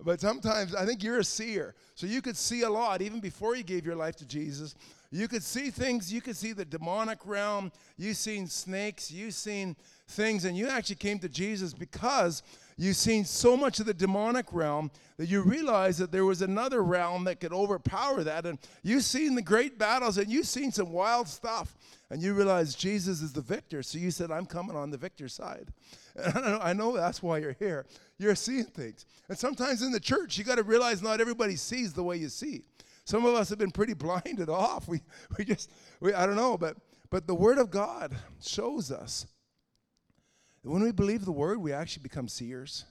But 0.00 0.20
sometimes 0.20 0.74
I 0.74 0.84
think 0.84 1.02
you're 1.02 1.18
a 1.18 1.24
seer. 1.24 1.74
So 1.94 2.06
you 2.06 2.22
could 2.22 2.36
see 2.36 2.62
a 2.62 2.70
lot 2.70 3.02
even 3.02 3.20
before 3.20 3.56
you 3.56 3.62
gave 3.62 3.86
your 3.86 3.94
life 3.94 4.16
to 4.16 4.26
Jesus. 4.26 4.74
You 5.10 5.28
could 5.28 5.42
see 5.42 5.70
things, 5.70 6.12
you 6.12 6.20
could 6.20 6.36
see 6.36 6.52
the 6.52 6.64
demonic 6.64 7.18
realm, 7.26 7.70
you've 7.98 8.16
seen 8.16 8.46
snakes, 8.46 9.10
you've 9.10 9.34
seen 9.34 9.76
things, 10.08 10.44
and 10.44 10.56
you 10.56 10.68
actually 10.68 10.96
came 10.96 11.18
to 11.18 11.28
Jesus 11.28 11.74
because 11.74 12.42
you've 12.78 12.96
seen 12.96 13.24
so 13.24 13.56
much 13.56 13.78
of 13.78 13.86
the 13.86 13.94
demonic 13.94 14.46
realm 14.52 14.90
that 15.18 15.28
you 15.28 15.42
realize 15.42 15.98
that 15.98 16.10
there 16.10 16.24
was 16.24 16.40
another 16.40 16.82
realm 16.82 17.24
that 17.24 17.40
could 17.40 17.52
overpower 17.52 18.24
that. 18.24 18.46
And 18.46 18.58
you've 18.82 19.04
seen 19.04 19.34
the 19.34 19.42
great 19.42 19.78
battles 19.78 20.16
and 20.16 20.30
you've 20.30 20.46
seen 20.46 20.72
some 20.72 20.92
wild 20.92 21.28
stuff. 21.28 21.76
And 22.12 22.22
you 22.22 22.34
realize 22.34 22.74
Jesus 22.74 23.22
is 23.22 23.32
the 23.32 23.40
victor. 23.40 23.82
So 23.82 23.96
you 23.96 24.10
said, 24.10 24.30
I'm 24.30 24.44
coming 24.44 24.76
on 24.76 24.90
the 24.90 24.98
victor 24.98 25.28
side. 25.28 25.72
And 26.14 26.36
I 26.62 26.74
know 26.74 26.94
that's 26.94 27.22
why 27.22 27.38
you're 27.38 27.56
here. 27.58 27.86
You're 28.18 28.34
seeing 28.34 28.66
things. 28.66 29.06
And 29.30 29.38
sometimes 29.38 29.80
in 29.80 29.92
the 29.92 29.98
church, 29.98 30.36
you 30.36 30.44
got 30.44 30.56
to 30.56 30.62
realize 30.62 31.00
not 31.00 31.22
everybody 31.22 31.56
sees 31.56 31.94
the 31.94 32.02
way 32.02 32.18
you 32.18 32.28
see. 32.28 32.64
Some 33.06 33.24
of 33.24 33.34
us 33.34 33.48
have 33.48 33.58
been 33.58 33.70
pretty 33.70 33.94
blinded 33.94 34.50
off. 34.50 34.88
We, 34.88 35.00
we 35.38 35.46
just, 35.46 35.70
we, 36.00 36.12
I 36.12 36.26
don't 36.26 36.36
know, 36.36 36.58
but, 36.58 36.76
but 37.08 37.26
the 37.26 37.34
Word 37.34 37.56
of 37.56 37.70
God 37.70 38.14
shows 38.42 38.92
us 38.92 39.26
when 40.64 40.82
we 40.82 40.92
believe 40.92 41.24
the 41.24 41.32
Word, 41.32 41.56
we 41.62 41.72
actually 41.72 42.02
become 42.02 42.28
seers. 42.28 42.84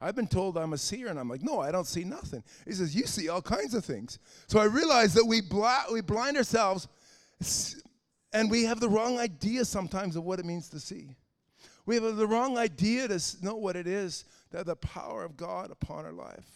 I've 0.00 0.16
been 0.16 0.26
told 0.26 0.56
I'm 0.56 0.72
a 0.72 0.78
seer, 0.78 1.08
and 1.08 1.20
I'm 1.20 1.28
like, 1.28 1.42
no, 1.42 1.60
I 1.60 1.70
don't 1.70 1.86
see 1.86 2.04
nothing. 2.04 2.42
He 2.66 2.72
says, 2.72 2.96
you 2.96 3.06
see 3.06 3.28
all 3.28 3.42
kinds 3.42 3.74
of 3.74 3.84
things. 3.84 4.18
So 4.46 4.58
I 4.58 4.64
realize 4.64 5.12
that 5.12 5.26
we, 5.26 5.42
bl- 5.42 5.92
we 5.92 6.00
blind 6.00 6.38
ourselves 6.38 6.88
and 8.32 8.50
we 8.50 8.64
have 8.64 8.80
the 8.80 8.88
wrong 8.88 9.18
idea 9.18 9.64
sometimes 9.64 10.16
of 10.16 10.24
what 10.24 10.38
it 10.38 10.44
means 10.44 10.68
to 10.70 10.80
see. 10.80 11.16
We 11.86 11.96
have 11.96 12.16
the 12.16 12.26
wrong 12.26 12.58
idea 12.58 13.08
to 13.08 13.20
know 13.42 13.56
what 13.56 13.76
it 13.76 13.86
is 13.86 14.24
that 14.50 14.66
the 14.66 14.76
power 14.76 15.24
of 15.24 15.36
God 15.36 15.70
upon 15.70 16.04
our 16.04 16.12
life. 16.12 16.46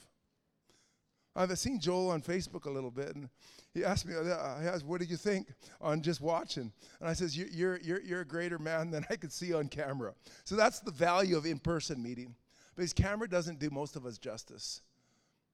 I've 1.37 1.59
seen 1.59 1.81
Joel 1.81 2.11
on 2.11 2.23
Facebook 2.23 2.67
a 2.67 2.71
little 2.71 2.93
bit, 2.93 3.17
and 3.17 3.29
he 3.73 3.85
asked 3.85 4.07
me, 4.07 4.15
uh, 4.15 4.61
he 4.61 4.69
asked, 4.69 4.87
what 4.87 5.01
did 5.01 5.11
you 5.11 5.17
think 5.17 5.49
on 5.81 6.01
just 6.01 6.21
watching? 6.21 6.71
And 7.01 7.09
I 7.09 7.13
says, 7.13 7.37
you're, 7.37 7.79
you're, 7.79 8.01
you're 8.01 8.21
a 8.21 8.27
greater 8.27 8.59
man 8.59 8.93
than 8.93 9.05
I 9.11 9.17
could 9.17 9.33
see 9.33 9.53
on 9.53 9.67
camera. 9.67 10.15
So 10.45 10.55
that's 10.55 10.79
the 10.79 10.93
value 10.93 11.37
of 11.37 11.45
in-person 11.45 12.01
meeting. 12.01 12.37
Because 12.77 12.93
camera 12.93 13.29
doesn't 13.29 13.59
do 13.59 13.71
most 13.71 13.97
of 13.97 14.07
us 14.07 14.19
justice. 14.19 14.83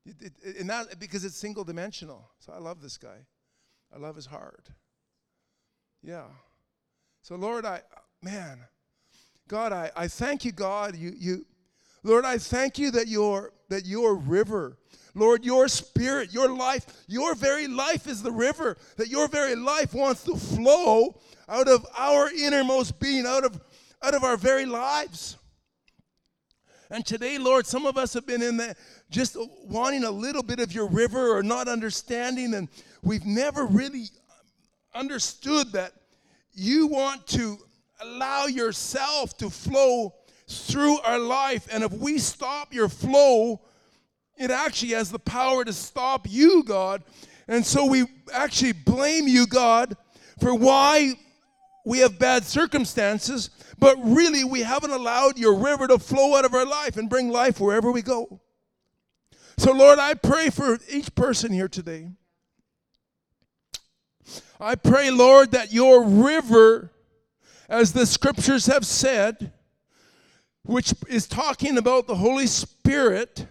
It, 0.05 0.33
it, 0.43 0.57
and 0.59 0.68
that 0.68 0.99
because 0.99 1.24
it's 1.24 1.37
single 1.37 1.64
dimensional. 1.64 2.31
So 2.41 2.53
I 2.53 2.59
love 2.59 2.83
this 2.83 2.99
guy. 2.99 3.26
I 3.95 3.99
love 3.99 4.16
his 4.16 4.26
heart. 4.26 4.68
Yeah. 6.03 6.24
So 7.22 7.36
Lord, 7.36 7.64
I 7.64 7.82
man, 8.22 8.61
God, 9.48 9.72
I, 9.72 9.90
I 9.96 10.09
thank 10.09 10.44
you, 10.44 10.53
God. 10.53 10.96
You 10.96 11.12
you 11.16 11.46
Lord, 12.03 12.24
I 12.24 12.38
thank 12.38 12.78
you 12.78 12.90
that 12.92 13.09
your 13.09 13.53
that 13.68 13.86
your 13.86 14.14
river, 14.14 14.78
Lord, 15.14 15.44
your 15.44 15.68
spirit, 15.68 16.32
your 16.32 16.48
life, 16.48 16.86
your 17.07 17.34
very 17.34 17.66
life 17.68 18.07
is 18.07 18.22
the 18.22 18.32
river, 18.32 18.76
that 18.96 19.09
your 19.09 19.28
very 19.28 19.55
life 19.55 19.94
wants 19.94 20.24
to 20.24 20.36
flow 20.36 21.20
out 21.48 21.68
of 21.68 21.86
our 21.96 22.30
innermost 22.30 22.98
being, 22.98 23.26
out 23.26 23.44
of 23.44 23.61
out 24.03 24.14
of 24.14 24.24
our 24.24 24.36
very 24.36 24.64
lives. 24.64 25.36
And 26.92 27.07
today, 27.07 27.38
Lord, 27.38 27.66
some 27.66 27.86
of 27.86 27.96
us 27.96 28.14
have 28.14 28.26
been 28.26 28.42
in 28.42 28.57
that 28.57 28.76
just 29.11 29.36
wanting 29.64 30.03
a 30.03 30.11
little 30.11 30.42
bit 30.42 30.59
of 30.59 30.72
your 30.72 30.88
river 30.88 31.36
or 31.36 31.42
not 31.42 31.68
understanding, 31.68 32.55
and 32.55 32.68
we've 33.03 33.24
never 33.24 33.64
really 33.64 34.07
understood 34.95 35.72
that 35.72 35.93
you 36.53 36.86
want 36.86 37.26
to 37.28 37.59
allow 38.01 38.47
yourself 38.47 39.36
to 39.38 39.51
flow 39.51 40.14
through 40.49 40.99
our 41.01 41.18
life. 41.18 41.68
And 41.70 41.84
if 41.84 41.93
we 41.93 42.18
stop 42.18 42.74
your 42.74 42.88
flow, 42.88 43.61
it 44.36 44.51
actually 44.51 44.93
has 44.93 45.11
the 45.11 45.18
power 45.18 45.64
to 45.64 45.72
stop 45.72 46.26
you, 46.28 46.64
God. 46.64 47.03
And 47.47 47.64
so 47.64 47.86
we 47.86 48.07
actually 48.32 48.72
blame 48.72 49.28
you, 49.28 49.47
God, 49.47 49.97
for 50.41 50.55
why 50.55 51.14
we 51.84 51.99
have 51.99 52.18
bad 52.18 52.45
circumstances, 52.45 53.51
but 53.78 53.97
really 54.03 54.45
we 54.45 54.61
haven't 54.61 54.91
allowed 54.91 55.38
your 55.38 55.55
river 55.55 55.86
to 55.88 55.99
flow 55.99 56.36
out 56.36 56.45
of 56.45 56.55
our 56.55 56.66
life 56.66 56.97
and 56.97 57.09
bring 57.09 57.30
life 57.30 57.61
wherever 57.61 57.91
we 57.91 58.03
go. 58.03 58.41
So, 59.59 59.72
Lord, 59.72 59.99
I 59.99 60.14
pray 60.14 60.49
for 60.49 60.78
each 60.88 61.14
person 61.14 61.53
here 61.53 61.68
today. 61.68 62.12
I 64.61 64.74
pray, 64.74 65.11
Lord, 65.11 65.53
that 65.53 65.72
your 65.72 66.05
river, 66.05 66.91
as 67.68 67.93
the 67.93 68.07
scriptures 68.07 68.66
have 68.66 68.85
said, 68.85 69.53
which 70.64 70.93
is 71.09 71.26
talking 71.26 71.78
about 71.78 72.07
the 72.07 72.16
Holy 72.16 72.47
Spirit, 72.47 73.47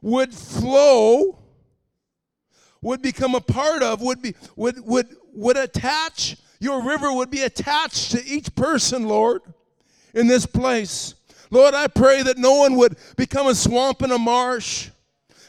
would 0.00 0.32
flow, 0.32 1.38
would 2.80 3.02
become 3.02 3.34
a 3.34 3.40
part 3.40 3.82
of, 3.82 4.00
would 4.00 4.22
be 4.22 4.34
would 4.56 4.84
would 4.86 5.08
would 5.34 5.56
attach, 5.56 6.36
your 6.60 6.82
river 6.82 7.12
would 7.12 7.30
be 7.30 7.42
attached 7.42 8.12
to 8.12 8.24
each 8.24 8.54
person, 8.54 9.06
Lord, 9.06 9.42
in 10.14 10.26
this 10.26 10.46
place. 10.46 11.14
Lord, 11.50 11.74
I 11.74 11.86
pray 11.86 12.22
that 12.22 12.38
no 12.38 12.56
one 12.56 12.76
would 12.76 12.96
become 13.16 13.46
a 13.46 13.54
swamp 13.54 14.02
and 14.02 14.12
a 14.12 14.18
marsh. 14.18 14.90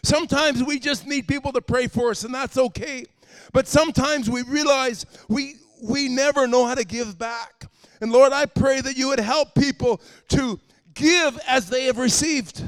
Sometimes 0.01 0.63
we 0.63 0.79
just 0.79 1.05
need 1.05 1.27
people 1.27 1.51
to 1.53 1.61
pray 1.61 1.87
for 1.87 2.11
us, 2.11 2.23
and 2.23 2.33
that's 2.33 2.57
okay. 2.57 3.05
But 3.53 3.67
sometimes 3.67 4.29
we 4.29 4.43
realize 4.43 5.05
we 5.27 5.55
we 5.81 6.09
never 6.09 6.47
know 6.47 6.65
how 6.65 6.75
to 6.75 6.83
give 6.83 7.17
back. 7.17 7.67
And 8.01 8.11
Lord, 8.11 8.33
I 8.33 8.45
pray 8.45 8.81
that 8.81 8.97
you 8.97 9.07
would 9.09 9.19
help 9.19 9.55
people 9.55 10.01
to 10.29 10.59
give 10.93 11.39
as 11.47 11.69
they 11.69 11.85
have 11.85 11.97
received. 11.97 12.63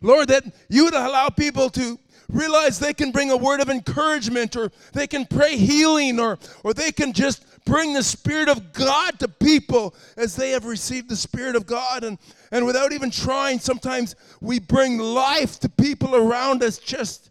Lord, 0.00 0.28
that 0.28 0.44
you 0.68 0.84
would 0.84 0.94
allow 0.94 1.28
people 1.30 1.70
to 1.70 1.98
realize 2.28 2.78
they 2.78 2.92
can 2.92 3.10
bring 3.10 3.30
a 3.30 3.36
word 3.36 3.60
of 3.60 3.70
encouragement 3.70 4.56
or 4.56 4.70
they 4.92 5.06
can 5.06 5.24
pray 5.24 5.56
healing 5.56 6.18
or, 6.18 6.38
or 6.62 6.74
they 6.74 6.92
can 6.92 7.12
just 7.12 7.44
bring 7.64 7.94
the 7.94 8.02
Spirit 8.02 8.48
of 8.48 8.72
God 8.72 9.18
to 9.20 9.28
people 9.28 9.94
as 10.16 10.36
they 10.36 10.50
have 10.50 10.66
received 10.66 11.08
the 11.08 11.16
Spirit 11.16 11.56
of 11.56 11.66
God. 11.66 12.04
And, 12.04 12.18
and 12.50 12.66
without 12.66 12.92
even 12.92 13.10
trying, 13.10 13.58
sometimes 13.58 14.14
we 14.40 14.58
bring 14.58 14.98
life 14.98 15.58
to 15.60 15.68
people 15.68 16.14
around 16.14 16.62
us 16.62 16.78
just 16.78 17.30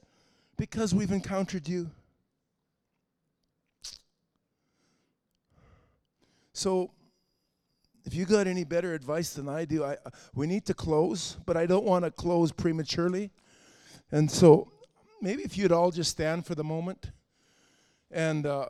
because 0.57 0.93
we've 0.93 1.11
encountered 1.11 1.67
you. 1.67 1.89
So, 6.53 6.91
if 8.05 8.13
you 8.13 8.25
got 8.25 8.47
any 8.47 8.63
better 8.63 8.93
advice 8.93 9.33
than 9.33 9.47
I 9.47 9.65
do, 9.65 9.83
I, 9.83 9.97
we 10.35 10.45
need 10.45 10.65
to 10.65 10.73
close, 10.73 11.37
but 11.45 11.55
I 11.55 11.65
don't 11.65 11.85
want 11.85 12.05
to 12.05 12.11
close 12.11 12.51
prematurely. 12.51 13.31
And 14.11 14.29
so 14.29 14.71
maybe 15.21 15.43
if 15.43 15.57
you'd 15.57 15.71
all 15.71 15.89
just 15.89 16.11
stand 16.11 16.45
for 16.45 16.53
the 16.53 16.63
moment. 16.63 17.11
And 18.11 18.45
uh, 18.45 18.67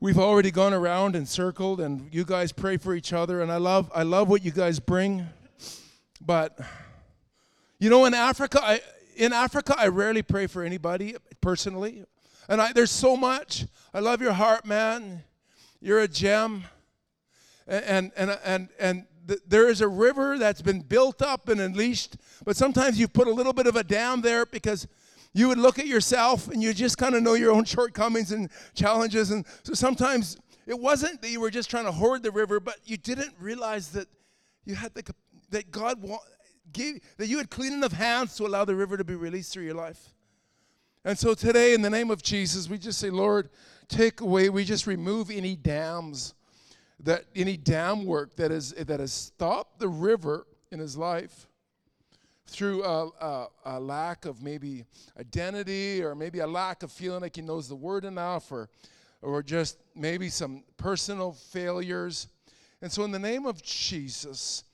we've 0.00 0.18
already 0.18 0.50
gone 0.50 0.74
around 0.74 1.14
and 1.14 1.26
circled, 1.26 1.80
and 1.80 2.12
you 2.12 2.24
guys 2.24 2.52
pray 2.52 2.76
for 2.76 2.94
each 2.94 3.12
other. 3.12 3.40
And 3.40 3.52
I 3.52 3.56
love, 3.56 3.90
I 3.94 4.02
love 4.02 4.28
what 4.28 4.44
you 4.44 4.50
guys 4.50 4.80
bring. 4.80 5.26
But, 6.20 6.58
you 7.78 7.88
know, 7.88 8.04
in 8.04 8.14
Africa, 8.14 8.60
I, 8.62 8.80
in 9.18 9.32
Africa, 9.32 9.74
I 9.76 9.88
rarely 9.88 10.22
pray 10.22 10.46
for 10.46 10.62
anybody 10.62 11.16
personally. 11.40 12.04
And 12.48 12.62
I, 12.62 12.72
there's 12.72 12.90
so 12.90 13.16
much. 13.16 13.66
I 13.92 14.00
love 14.00 14.22
your 14.22 14.32
heart, 14.32 14.64
man. 14.64 15.22
You're 15.80 16.00
a 16.00 16.08
gem 16.08 16.64
and 17.68 18.10
and 18.16 18.38
and 18.44 18.68
and 18.80 19.04
th- 19.26 19.40
there 19.46 19.68
is 19.68 19.80
a 19.80 19.88
river 19.88 20.38
that's 20.38 20.62
been 20.62 20.80
built 20.80 21.20
up 21.22 21.48
and 21.48 21.60
unleashed 21.60 22.16
but 22.44 22.56
sometimes 22.56 22.98
you 22.98 23.06
put 23.06 23.28
a 23.28 23.30
little 23.30 23.52
bit 23.52 23.66
of 23.66 23.76
a 23.76 23.84
dam 23.84 24.22
there 24.22 24.46
because 24.46 24.88
you 25.34 25.48
would 25.48 25.58
look 25.58 25.78
at 25.78 25.86
yourself 25.86 26.48
and 26.48 26.62
you 26.62 26.72
just 26.72 26.96
kind 26.96 27.14
of 27.14 27.22
know 27.22 27.34
your 27.34 27.52
own 27.52 27.64
shortcomings 27.76 28.32
and 28.32 28.48
challenges 28.74 29.30
and 29.30 29.44
so 29.62 29.74
sometimes 29.74 30.38
it 30.66 30.78
wasn't 30.78 31.20
that 31.20 31.30
you 31.30 31.40
were 31.40 31.50
just 31.50 31.70
trying 31.70 31.84
to 31.84 31.92
hoard 31.92 32.22
the 32.22 32.30
river 32.30 32.58
but 32.58 32.76
you 32.84 32.96
didn't 32.96 33.34
realize 33.38 33.90
that 33.90 34.08
you 34.64 34.74
had 34.74 34.94
the 34.94 35.02
that 35.50 35.70
god 35.70 36.00
wa- 36.00 36.18
gave 36.72 37.00
that 37.16 37.26
you 37.26 37.38
had 37.38 37.50
clean 37.50 37.72
enough 37.72 37.92
hands 37.92 38.36
to 38.36 38.46
allow 38.46 38.64
the 38.64 38.74
river 38.74 38.96
to 38.96 39.04
be 39.04 39.14
released 39.14 39.52
through 39.52 39.64
your 39.64 39.74
life 39.74 40.14
and 41.04 41.18
so 41.18 41.34
today 41.34 41.74
in 41.74 41.82
the 41.82 41.90
name 41.90 42.10
of 42.10 42.22
jesus 42.22 42.68
we 42.68 42.78
just 42.78 42.98
say 42.98 43.10
lord 43.10 43.48
take 43.88 44.20
away 44.20 44.48
we 44.48 44.64
just 44.64 44.86
remove 44.86 45.30
any 45.30 45.56
dams 45.56 46.34
that 47.00 47.24
any 47.34 47.56
dam 47.56 48.04
work 48.04 48.34
that, 48.36 48.50
is, 48.50 48.72
that 48.72 49.00
has 49.00 49.12
stopped 49.12 49.78
the 49.78 49.88
river 49.88 50.46
in 50.70 50.78
his 50.78 50.96
life 50.96 51.46
through 52.46 52.82
a, 52.82 53.08
a, 53.20 53.46
a, 53.66 53.80
lack 53.80 54.24
of 54.24 54.42
maybe 54.42 54.84
identity 55.18 56.02
or 56.02 56.14
maybe 56.14 56.40
a 56.40 56.46
lack 56.46 56.82
of 56.82 56.90
feeling 56.90 57.20
like 57.20 57.36
he 57.36 57.42
knows 57.42 57.68
the 57.68 57.76
word 57.76 58.04
enough 58.04 58.50
or, 58.50 58.68
or 59.22 59.42
just 59.42 59.78
maybe 59.94 60.28
some 60.28 60.64
personal 60.76 61.32
failures. 61.32 62.28
And 62.80 62.90
so, 62.90 63.04
in 63.04 63.10
the 63.10 63.18
name 63.18 63.44
of 63.44 63.62
Jesus, 63.62 64.64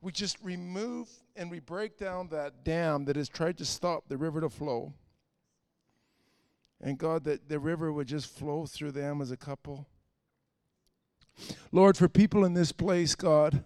we 0.00 0.12
just 0.12 0.36
remove 0.42 1.08
and 1.36 1.50
we 1.50 1.60
break 1.60 1.98
down 1.98 2.28
that 2.28 2.64
dam 2.64 3.04
that 3.06 3.16
has 3.16 3.28
tried 3.28 3.58
to 3.58 3.64
stop 3.64 4.08
the 4.08 4.16
river 4.16 4.40
to 4.40 4.48
flow. 4.48 4.92
And 6.80 6.98
God, 6.98 7.24
that 7.24 7.48
the 7.48 7.58
river 7.58 7.92
would 7.92 8.06
just 8.06 8.28
flow 8.28 8.66
through 8.66 8.92
them 8.92 9.20
as 9.20 9.30
a 9.30 9.36
couple. 9.36 9.86
Lord, 11.72 11.96
for 11.96 12.08
people 12.08 12.44
in 12.44 12.54
this 12.54 12.72
place, 12.72 13.14
God, 13.14 13.64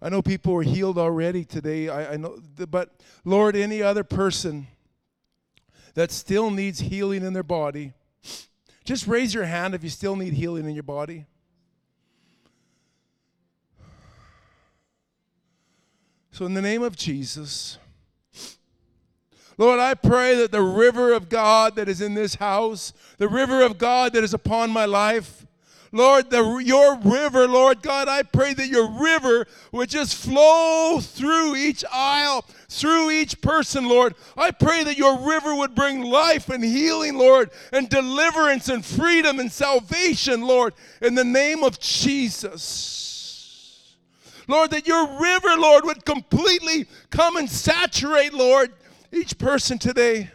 I 0.00 0.10
know 0.10 0.20
people 0.20 0.54
are 0.56 0.62
healed 0.62 0.98
already 0.98 1.44
today. 1.44 1.88
I, 1.88 2.12
I 2.12 2.16
know, 2.18 2.38
but 2.68 3.00
Lord, 3.24 3.56
any 3.56 3.82
other 3.82 4.04
person 4.04 4.66
that 5.94 6.12
still 6.12 6.50
needs 6.50 6.78
healing 6.80 7.24
in 7.24 7.32
their 7.32 7.42
body, 7.42 7.94
just 8.84 9.06
raise 9.06 9.32
your 9.32 9.44
hand 9.44 9.74
if 9.74 9.82
you 9.82 9.88
still 9.88 10.14
need 10.14 10.34
healing 10.34 10.68
in 10.68 10.74
your 10.74 10.82
body. 10.82 11.24
So, 16.34 16.46
in 16.46 16.54
the 16.54 16.62
name 16.62 16.82
of 16.82 16.96
Jesus, 16.96 17.78
Lord, 19.56 19.78
I 19.78 19.94
pray 19.94 20.34
that 20.34 20.50
the 20.50 20.62
river 20.62 21.12
of 21.12 21.28
God 21.28 21.76
that 21.76 21.88
is 21.88 22.00
in 22.00 22.14
this 22.14 22.34
house, 22.34 22.92
the 23.18 23.28
river 23.28 23.62
of 23.62 23.78
God 23.78 24.14
that 24.14 24.24
is 24.24 24.34
upon 24.34 24.72
my 24.72 24.84
life, 24.84 25.46
Lord, 25.92 26.30
the, 26.30 26.56
your 26.56 26.98
river, 26.98 27.46
Lord 27.46 27.82
God, 27.82 28.08
I 28.08 28.24
pray 28.24 28.52
that 28.52 28.66
your 28.66 28.90
river 28.90 29.46
would 29.70 29.88
just 29.88 30.16
flow 30.16 30.98
through 31.00 31.54
each 31.54 31.84
aisle, 31.92 32.44
through 32.68 33.12
each 33.12 33.40
person, 33.40 33.88
Lord. 33.88 34.16
I 34.36 34.50
pray 34.50 34.82
that 34.82 34.98
your 34.98 35.16
river 35.16 35.54
would 35.54 35.76
bring 35.76 36.02
life 36.02 36.48
and 36.48 36.64
healing, 36.64 37.16
Lord, 37.16 37.52
and 37.72 37.88
deliverance 37.88 38.68
and 38.68 38.84
freedom 38.84 39.38
and 39.38 39.52
salvation, 39.52 40.42
Lord, 40.42 40.74
in 41.00 41.14
the 41.14 41.22
name 41.22 41.62
of 41.62 41.78
Jesus. 41.78 43.04
Lord, 44.46 44.70
that 44.70 44.86
your 44.86 45.06
river, 45.18 45.56
Lord, 45.56 45.84
would 45.84 46.04
completely 46.04 46.86
come 47.10 47.36
and 47.36 47.48
saturate, 47.48 48.34
Lord, 48.34 48.72
each 49.12 49.38
person 49.38 49.78
today. 49.78 50.30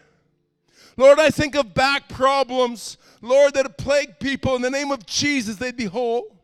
Lord, 0.97 1.19
I 1.19 1.29
think 1.29 1.55
of 1.55 1.73
back 1.73 2.09
problems, 2.09 2.97
Lord, 3.21 3.53
that 3.53 3.65
have 3.65 3.77
plagued 3.77 4.19
people. 4.19 4.55
In 4.55 4.61
the 4.61 4.69
name 4.69 4.91
of 4.91 5.05
Jesus, 5.05 5.55
they'd 5.55 5.77
be 5.77 5.85
whole. 5.85 6.35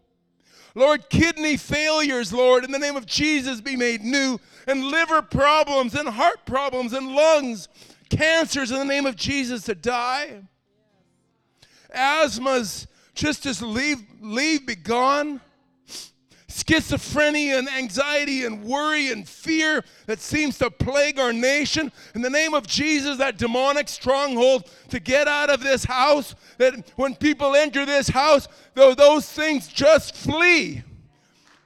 Lord, 0.76 1.10
kidney 1.10 1.58
failures, 1.58 2.34
Lord, 2.34 2.66
in 2.66 2.72
the 2.72 2.80
name 2.80 2.96
of 2.96 3.06
Jesus, 3.06 3.62
be 3.62 3.76
made 3.76 4.02
new. 4.02 4.40
And 4.68 4.86
liver 4.86 5.22
problems, 5.22 5.96
and 5.96 6.08
heart 6.08 6.46
problems, 6.46 6.94
and 6.94 7.16
lungs, 7.16 7.68
cancers, 8.10 8.72
in 8.72 8.78
the 8.78 8.86
name 8.86 9.06
of 9.06 9.16
Jesus, 9.16 9.64
to 9.64 9.76
die. 9.76 10.42
Asthmas, 11.94 12.88
just 13.14 13.46
as 13.46 13.62
leave, 13.62 14.04
leave, 14.22 14.66
be 14.66 14.76
gone. 14.76 15.40
Schizophrenia 16.56 17.60
and 17.60 17.68
anxiety 17.68 18.46
and 18.46 18.64
worry 18.64 19.12
and 19.12 19.28
fear 19.28 19.84
that 20.06 20.22
seems 20.22 20.58
to 20.60 20.72
plague 20.72 21.20
our 21.20 21.34
nation. 21.34 21.92
In 22.14 22.22
the 22.22 22.30
name 22.30 22.54
of 22.54 22.66
Jesus, 22.66 23.18
that 23.18 23.38
demonic 23.38 23.90
stronghold 23.90 24.72
to 24.88 25.02
get 25.02 25.28
out 25.28 25.50
of 25.50 25.62
this 25.62 25.84
house, 25.84 26.34
that 26.58 26.94
when 26.96 27.14
people 27.14 27.56
enter 27.56 27.86
this 27.86 28.08
house, 28.08 28.48
those 28.74 29.30
things 29.30 29.68
just 29.68 30.16
flee. 30.16 30.82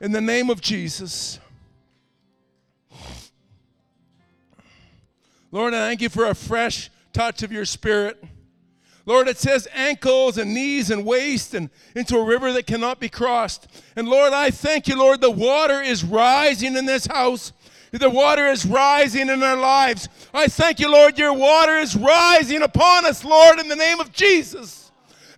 In 0.01 0.11
the 0.11 0.21
name 0.21 0.49
of 0.49 0.59
Jesus. 0.59 1.39
Lord, 5.51 5.75
I 5.75 5.87
thank 5.87 6.01
you 6.01 6.09
for 6.09 6.25
a 6.25 6.33
fresh 6.33 6.89
touch 7.13 7.43
of 7.43 7.51
your 7.51 7.65
spirit. 7.65 8.23
Lord, 9.05 9.27
it 9.27 9.37
says 9.37 9.67
ankles 9.73 10.37
and 10.37 10.53
knees 10.53 10.91
and 10.91 11.05
waist 11.05 11.53
and 11.53 11.69
into 11.95 12.17
a 12.17 12.23
river 12.23 12.51
that 12.53 12.67
cannot 12.67 12.99
be 12.99 13.09
crossed. 13.09 13.67
And 13.95 14.07
Lord, 14.07 14.33
I 14.33 14.51
thank 14.51 14.87
you, 14.87 14.97
Lord, 14.97 15.21
the 15.21 15.31
water 15.31 15.81
is 15.81 16.03
rising 16.03 16.75
in 16.75 16.85
this 16.85 17.07
house. 17.07 17.53
The 17.91 18.09
water 18.09 18.47
is 18.47 18.65
rising 18.65 19.29
in 19.29 19.41
our 19.41 19.57
lives. 19.57 20.09
I 20.33 20.47
thank 20.47 20.79
you, 20.79 20.91
Lord, 20.91 21.17
your 21.17 21.33
water 21.33 21.77
is 21.77 21.95
rising 21.95 22.61
upon 22.61 23.05
us, 23.05 23.25
Lord, 23.25 23.59
in 23.59 23.67
the 23.67 23.75
name 23.75 23.99
of 23.99 24.11
Jesus. 24.11 24.88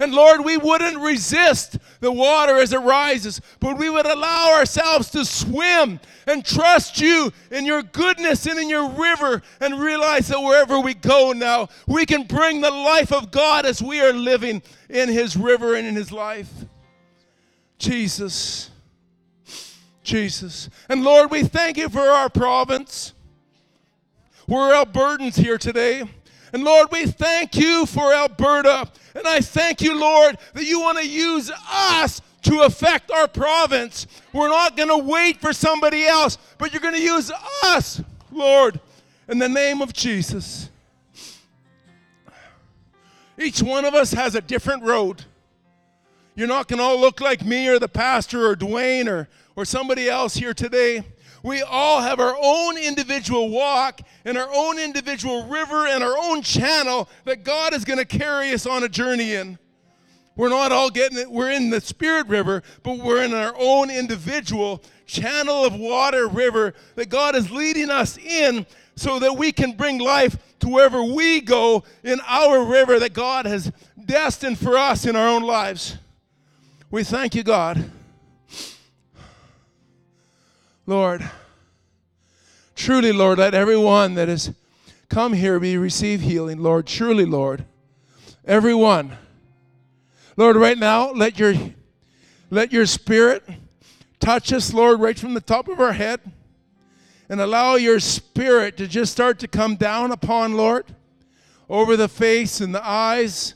And 0.01 0.15
Lord, 0.15 0.43
we 0.43 0.57
wouldn't 0.57 0.97
resist 0.97 1.77
the 1.99 2.11
water 2.11 2.57
as 2.57 2.73
it 2.73 2.79
rises, 2.79 3.39
but 3.59 3.77
we 3.77 3.87
would 3.87 4.07
allow 4.07 4.51
ourselves 4.57 5.11
to 5.11 5.23
swim 5.23 5.99
and 6.25 6.43
trust 6.43 6.99
you 6.99 7.31
in 7.51 7.67
your 7.67 7.83
goodness 7.83 8.47
and 8.47 8.57
in 8.57 8.67
your 8.67 8.89
river 8.89 9.43
and 9.59 9.79
realize 9.79 10.27
that 10.29 10.41
wherever 10.41 10.79
we 10.79 10.95
go 10.95 11.33
now, 11.33 11.69
we 11.85 12.07
can 12.07 12.23
bring 12.23 12.61
the 12.61 12.71
life 12.71 13.13
of 13.13 13.29
God 13.29 13.63
as 13.63 13.79
we 13.79 14.01
are 14.01 14.11
living 14.11 14.63
in 14.89 15.07
his 15.07 15.37
river 15.37 15.75
and 15.75 15.85
in 15.85 15.93
his 15.93 16.11
life. 16.11 16.51
Jesus. 17.77 18.71
Jesus. 20.01 20.71
And 20.89 21.03
Lord, 21.03 21.29
we 21.29 21.43
thank 21.43 21.77
you 21.77 21.89
for 21.89 22.01
our 22.01 22.27
province. 22.27 23.13
We're 24.47 24.73
Albertans 24.73 25.35
here 25.35 25.59
today. 25.59 26.05
And 26.53 26.63
Lord, 26.63 26.87
we 26.91 27.05
thank 27.05 27.55
you 27.55 27.85
for 27.85 28.11
Alberta. 28.11 28.89
And 29.15 29.27
I 29.27 29.41
thank 29.41 29.81
you, 29.81 29.99
Lord, 29.99 30.37
that 30.53 30.65
you 30.65 30.79
want 30.79 30.97
to 30.97 31.07
use 31.07 31.51
us 31.71 32.21
to 32.43 32.61
affect 32.61 33.11
our 33.11 33.27
province. 33.27 34.07
We're 34.33 34.49
not 34.49 34.75
going 34.75 34.89
to 34.89 34.97
wait 34.97 35.39
for 35.39 35.53
somebody 35.53 36.05
else, 36.05 36.37
but 36.57 36.73
you're 36.73 36.81
going 36.81 36.95
to 36.95 37.01
use 37.01 37.31
us, 37.63 38.01
Lord, 38.31 38.79
in 39.27 39.37
the 39.37 39.49
name 39.49 39.81
of 39.81 39.93
Jesus. 39.93 40.69
Each 43.37 43.61
one 43.61 43.85
of 43.85 43.93
us 43.93 44.11
has 44.13 44.35
a 44.35 44.41
different 44.41 44.83
road. 44.83 45.23
You're 46.35 46.47
not 46.47 46.67
going 46.67 46.77
to 46.77 46.83
all 46.83 46.99
look 46.99 47.19
like 47.19 47.43
me 47.45 47.67
or 47.67 47.79
the 47.79 47.87
pastor 47.87 48.47
or 48.47 48.55
Dwayne 48.55 49.07
or, 49.07 49.27
or 49.55 49.65
somebody 49.65 50.09
else 50.09 50.35
here 50.35 50.53
today. 50.53 51.03
We 51.43 51.61
all 51.63 52.01
have 52.01 52.19
our 52.19 52.35
own 52.39 52.77
individual 52.77 53.49
walk 53.49 54.01
and 54.25 54.37
our 54.37 54.49
own 54.53 54.79
individual 54.79 55.47
river 55.47 55.87
and 55.87 56.03
our 56.03 56.15
own 56.17 56.41
channel 56.43 57.09
that 57.25 57.43
God 57.43 57.73
is 57.73 57.83
going 57.83 57.99
to 57.99 58.05
carry 58.05 58.51
us 58.51 58.65
on 58.65 58.83
a 58.83 58.89
journey 58.89 59.33
in. 59.33 59.57
We're 60.35 60.49
not 60.49 60.71
all 60.71 60.89
getting 60.89 61.17
it, 61.17 61.29
we're 61.29 61.51
in 61.51 61.69
the 61.69 61.81
Spirit 61.81 62.27
River, 62.27 62.63
but 62.83 62.99
we're 62.99 63.23
in 63.23 63.33
our 63.33 63.53
own 63.57 63.89
individual 63.89 64.81
channel 65.05 65.65
of 65.65 65.75
water 65.75 66.27
river 66.27 66.73
that 66.95 67.09
God 67.09 67.35
is 67.35 67.51
leading 67.51 67.89
us 67.89 68.17
in 68.17 68.65
so 68.95 69.19
that 69.19 69.33
we 69.33 69.51
can 69.51 69.73
bring 69.73 69.99
life 69.99 70.37
to 70.59 70.69
wherever 70.69 71.03
we 71.03 71.41
go 71.41 71.83
in 72.03 72.21
our 72.27 72.63
river 72.63 72.99
that 72.99 73.13
God 73.13 73.45
has 73.45 73.71
destined 74.05 74.57
for 74.57 74.77
us 74.77 75.05
in 75.05 75.15
our 75.15 75.27
own 75.27 75.43
lives. 75.43 75.97
We 76.89 77.03
thank 77.03 77.35
you, 77.35 77.43
God. 77.43 77.91
Lord, 80.91 81.23
truly, 82.75 83.13
Lord, 83.13 83.39
let 83.39 83.53
everyone 83.53 84.15
that 84.15 84.27
has 84.27 84.53
come 85.07 85.31
here 85.31 85.57
be 85.57 85.77
receive 85.77 86.19
healing, 86.19 86.61
Lord. 86.61 86.85
Truly, 86.85 87.23
Lord, 87.23 87.63
everyone. 88.43 89.17
Lord, 90.35 90.57
right 90.57 90.77
now, 90.77 91.13
let 91.13 91.39
your 91.39 91.53
let 92.49 92.73
your 92.73 92.85
spirit 92.85 93.41
touch 94.19 94.51
us, 94.51 94.73
Lord, 94.73 94.99
right 94.99 95.17
from 95.17 95.33
the 95.33 95.39
top 95.39 95.69
of 95.69 95.79
our 95.79 95.93
head. 95.93 96.19
And 97.29 97.39
allow 97.39 97.75
your 97.75 98.01
spirit 98.01 98.75
to 98.75 98.85
just 98.85 99.13
start 99.13 99.39
to 99.39 99.47
come 99.47 99.77
down 99.77 100.11
upon, 100.11 100.57
Lord, 100.57 100.93
over 101.69 101.95
the 101.95 102.09
face 102.09 102.59
and 102.59 102.75
the 102.75 102.85
eyes, 102.85 103.55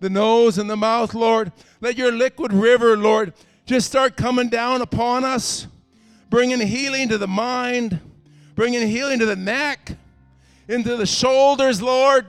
the 0.00 0.10
nose 0.10 0.58
and 0.58 0.68
the 0.68 0.76
mouth, 0.76 1.14
Lord. 1.14 1.50
Let 1.80 1.96
your 1.96 2.12
liquid 2.12 2.52
river, 2.52 2.94
Lord, 2.94 3.32
just 3.64 3.86
start 3.86 4.18
coming 4.18 4.50
down 4.50 4.82
upon 4.82 5.24
us 5.24 5.66
bringing 6.30 6.60
healing 6.60 7.08
to 7.08 7.18
the 7.18 7.28
mind, 7.28 8.00
bringing 8.54 8.86
healing 8.86 9.18
to 9.18 9.26
the 9.26 9.36
neck, 9.36 9.96
into 10.68 10.96
the 10.96 11.06
shoulders, 11.06 11.80
Lord, 11.80 12.26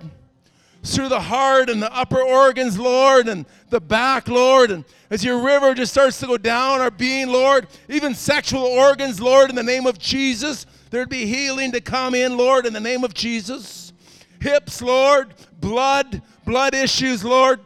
through 0.83 1.09
the 1.09 1.19
heart 1.19 1.69
and 1.69 1.81
the 1.81 1.93
upper 1.93 2.21
organs, 2.21 2.79
Lord, 2.79 3.27
and 3.27 3.45
the 3.69 3.81
back, 3.81 4.27
Lord. 4.27 4.71
And 4.71 4.85
as 5.09 5.23
your 5.23 5.41
river 5.41 5.73
just 5.73 5.91
starts 5.91 6.19
to 6.21 6.27
go 6.27 6.37
down 6.37 6.79
our 6.79 6.91
being, 6.91 7.27
Lord, 7.27 7.67
even 7.89 8.15
sexual 8.15 8.63
organs, 8.63 9.19
Lord, 9.19 9.49
in 9.49 9.55
the 9.55 9.63
name 9.63 9.85
of 9.85 9.99
Jesus, 9.99 10.65
there'd 10.89 11.09
be 11.09 11.25
healing 11.25 11.73
to 11.73 11.81
come 11.81 12.15
in, 12.15 12.37
Lord, 12.37 12.65
in 12.65 12.73
the 12.73 12.79
name 12.79 13.03
of 13.03 13.13
Jesus. 13.13 13.91
Hips, 14.39 14.81
Lord, 14.81 15.33
blood, 15.59 16.21
blood 16.45 16.73
issues, 16.73 17.25
Lord. 17.25 17.59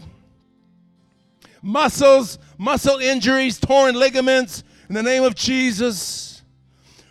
Muscles, 1.61 2.39
muscle 2.57 2.97
injuries, 2.97 3.59
torn 3.59 3.95
ligaments, 3.95 4.63
in 4.89 4.95
the 4.95 5.03
name 5.03 5.23
of 5.23 5.35
Jesus. 5.35 6.41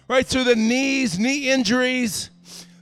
Right 0.08 0.26
through 0.26 0.44
the 0.44 0.56
knees, 0.56 1.18
knee 1.18 1.50
injuries, 1.50 2.30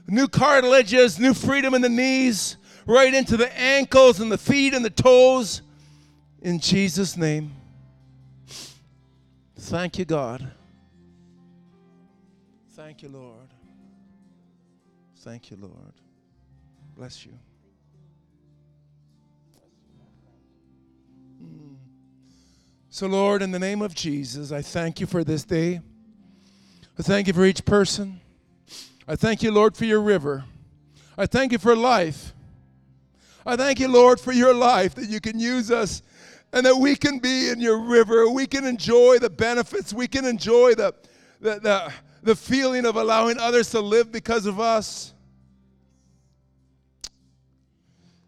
new 0.07 0.27
cartilages, 0.27 1.17
new 1.19 1.33
freedom 1.33 1.73
in 1.73 1.81
the 1.81 1.89
knees, 1.89 2.57
right 2.85 3.13
into 3.13 3.37
the 3.37 3.57
ankles 3.57 4.19
and 4.19 4.31
the 4.31 4.37
feet 4.37 4.73
and 4.73 4.83
the 4.83 4.89
toes. 4.89 5.61
In 6.41 6.59
Jesus' 6.59 7.15
name. 7.15 7.53
Thank 9.55 9.99
you, 9.99 10.05
God. 10.05 10.51
Thank 12.71 13.03
you, 13.03 13.09
Lord. 13.09 13.53
Thank 15.19 15.51
you, 15.51 15.57
Lord. 15.57 15.93
Bless 16.97 17.25
you. 17.25 17.33
So, 22.93 23.07
Lord, 23.07 23.41
in 23.41 23.51
the 23.51 23.57
name 23.57 23.81
of 23.81 23.95
Jesus, 23.95 24.51
I 24.51 24.61
thank 24.61 24.99
you 24.99 25.07
for 25.07 25.23
this 25.23 25.45
day. 25.45 25.79
I 26.99 27.01
thank 27.01 27.25
you 27.25 27.31
for 27.31 27.45
each 27.45 27.63
person. 27.63 28.19
I 29.07 29.15
thank 29.15 29.41
you, 29.41 29.49
Lord, 29.49 29.77
for 29.77 29.85
your 29.85 30.01
river. 30.01 30.43
I 31.17 31.25
thank 31.25 31.53
you 31.53 31.57
for 31.57 31.73
life. 31.73 32.33
I 33.45 33.55
thank 33.55 33.79
you, 33.79 33.87
Lord, 33.87 34.19
for 34.19 34.33
your 34.33 34.53
life 34.53 34.93
that 34.95 35.07
you 35.07 35.21
can 35.21 35.39
use 35.39 35.71
us 35.71 36.03
and 36.51 36.65
that 36.65 36.75
we 36.75 36.97
can 36.97 37.19
be 37.19 37.47
in 37.47 37.61
your 37.61 37.79
river. 37.79 38.29
We 38.29 38.45
can 38.45 38.65
enjoy 38.65 39.19
the 39.19 39.29
benefits. 39.29 39.93
We 39.93 40.09
can 40.09 40.25
enjoy 40.25 40.75
the, 40.75 40.93
the, 41.39 41.59
the, 41.61 41.93
the 42.23 42.35
feeling 42.35 42.85
of 42.85 42.97
allowing 42.97 43.37
others 43.37 43.69
to 43.69 43.79
live 43.79 44.11
because 44.11 44.45
of 44.45 44.59
us. 44.59 45.13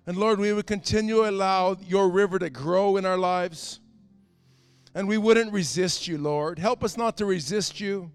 And 0.08 0.16
Lord, 0.16 0.40
we 0.40 0.54
would 0.54 0.68
continue 0.68 1.16
to 1.16 1.30
allow 1.30 1.76
your 1.86 2.10
river 2.10 2.40
to 2.40 2.50
grow 2.50 2.96
in 2.96 3.06
our 3.06 3.18
lives. 3.18 3.82
And 4.96 5.08
we 5.08 5.18
wouldn't 5.18 5.52
resist 5.52 6.08
you, 6.08 6.18
Lord. 6.18 6.60
Help 6.60 6.84
us 6.84 6.98
not 6.98 7.18
to 7.18 7.26
resist 7.26 7.80
you. 7.80 8.12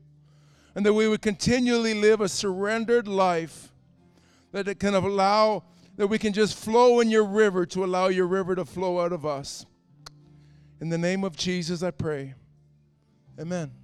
And 0.75 0.87
that 0.87 0.95
we 0.95 1.09
would 1.09 1.23
continually 1.23 1.95
live 1.95 2.21
a 2.21 2.29
surrendered 2.29 3.09
life 3.09 3.73
that 4.53 4.69
it 4.69 4.79
can 4.79 4.95
allow, 4.95 5.65
that 5.97 6.07
we 6.07 6.19
can 6.19 6.33
just 6.33 6.57
flow 6.57 7.01
in 7.01 7.11
your 7.11 7.25
river 7.25 7.67
to 7.67 7.85
allow 7.85 8.09
your 8.09 8.27
river 8.27 8.55
to 8.55 8.65
flow 8.65 9.01
out 9.01 9.13
of 9.13 9.27
us. 9.27 9.67
In 10.81 10.89
the 10.89 10.99
name 10.99 11.25
of 11.25 11.37
Jesus, 11.37 11.83
I 11.83 11.91
pray. 11.91 12.35
Amen. 13.39 13.79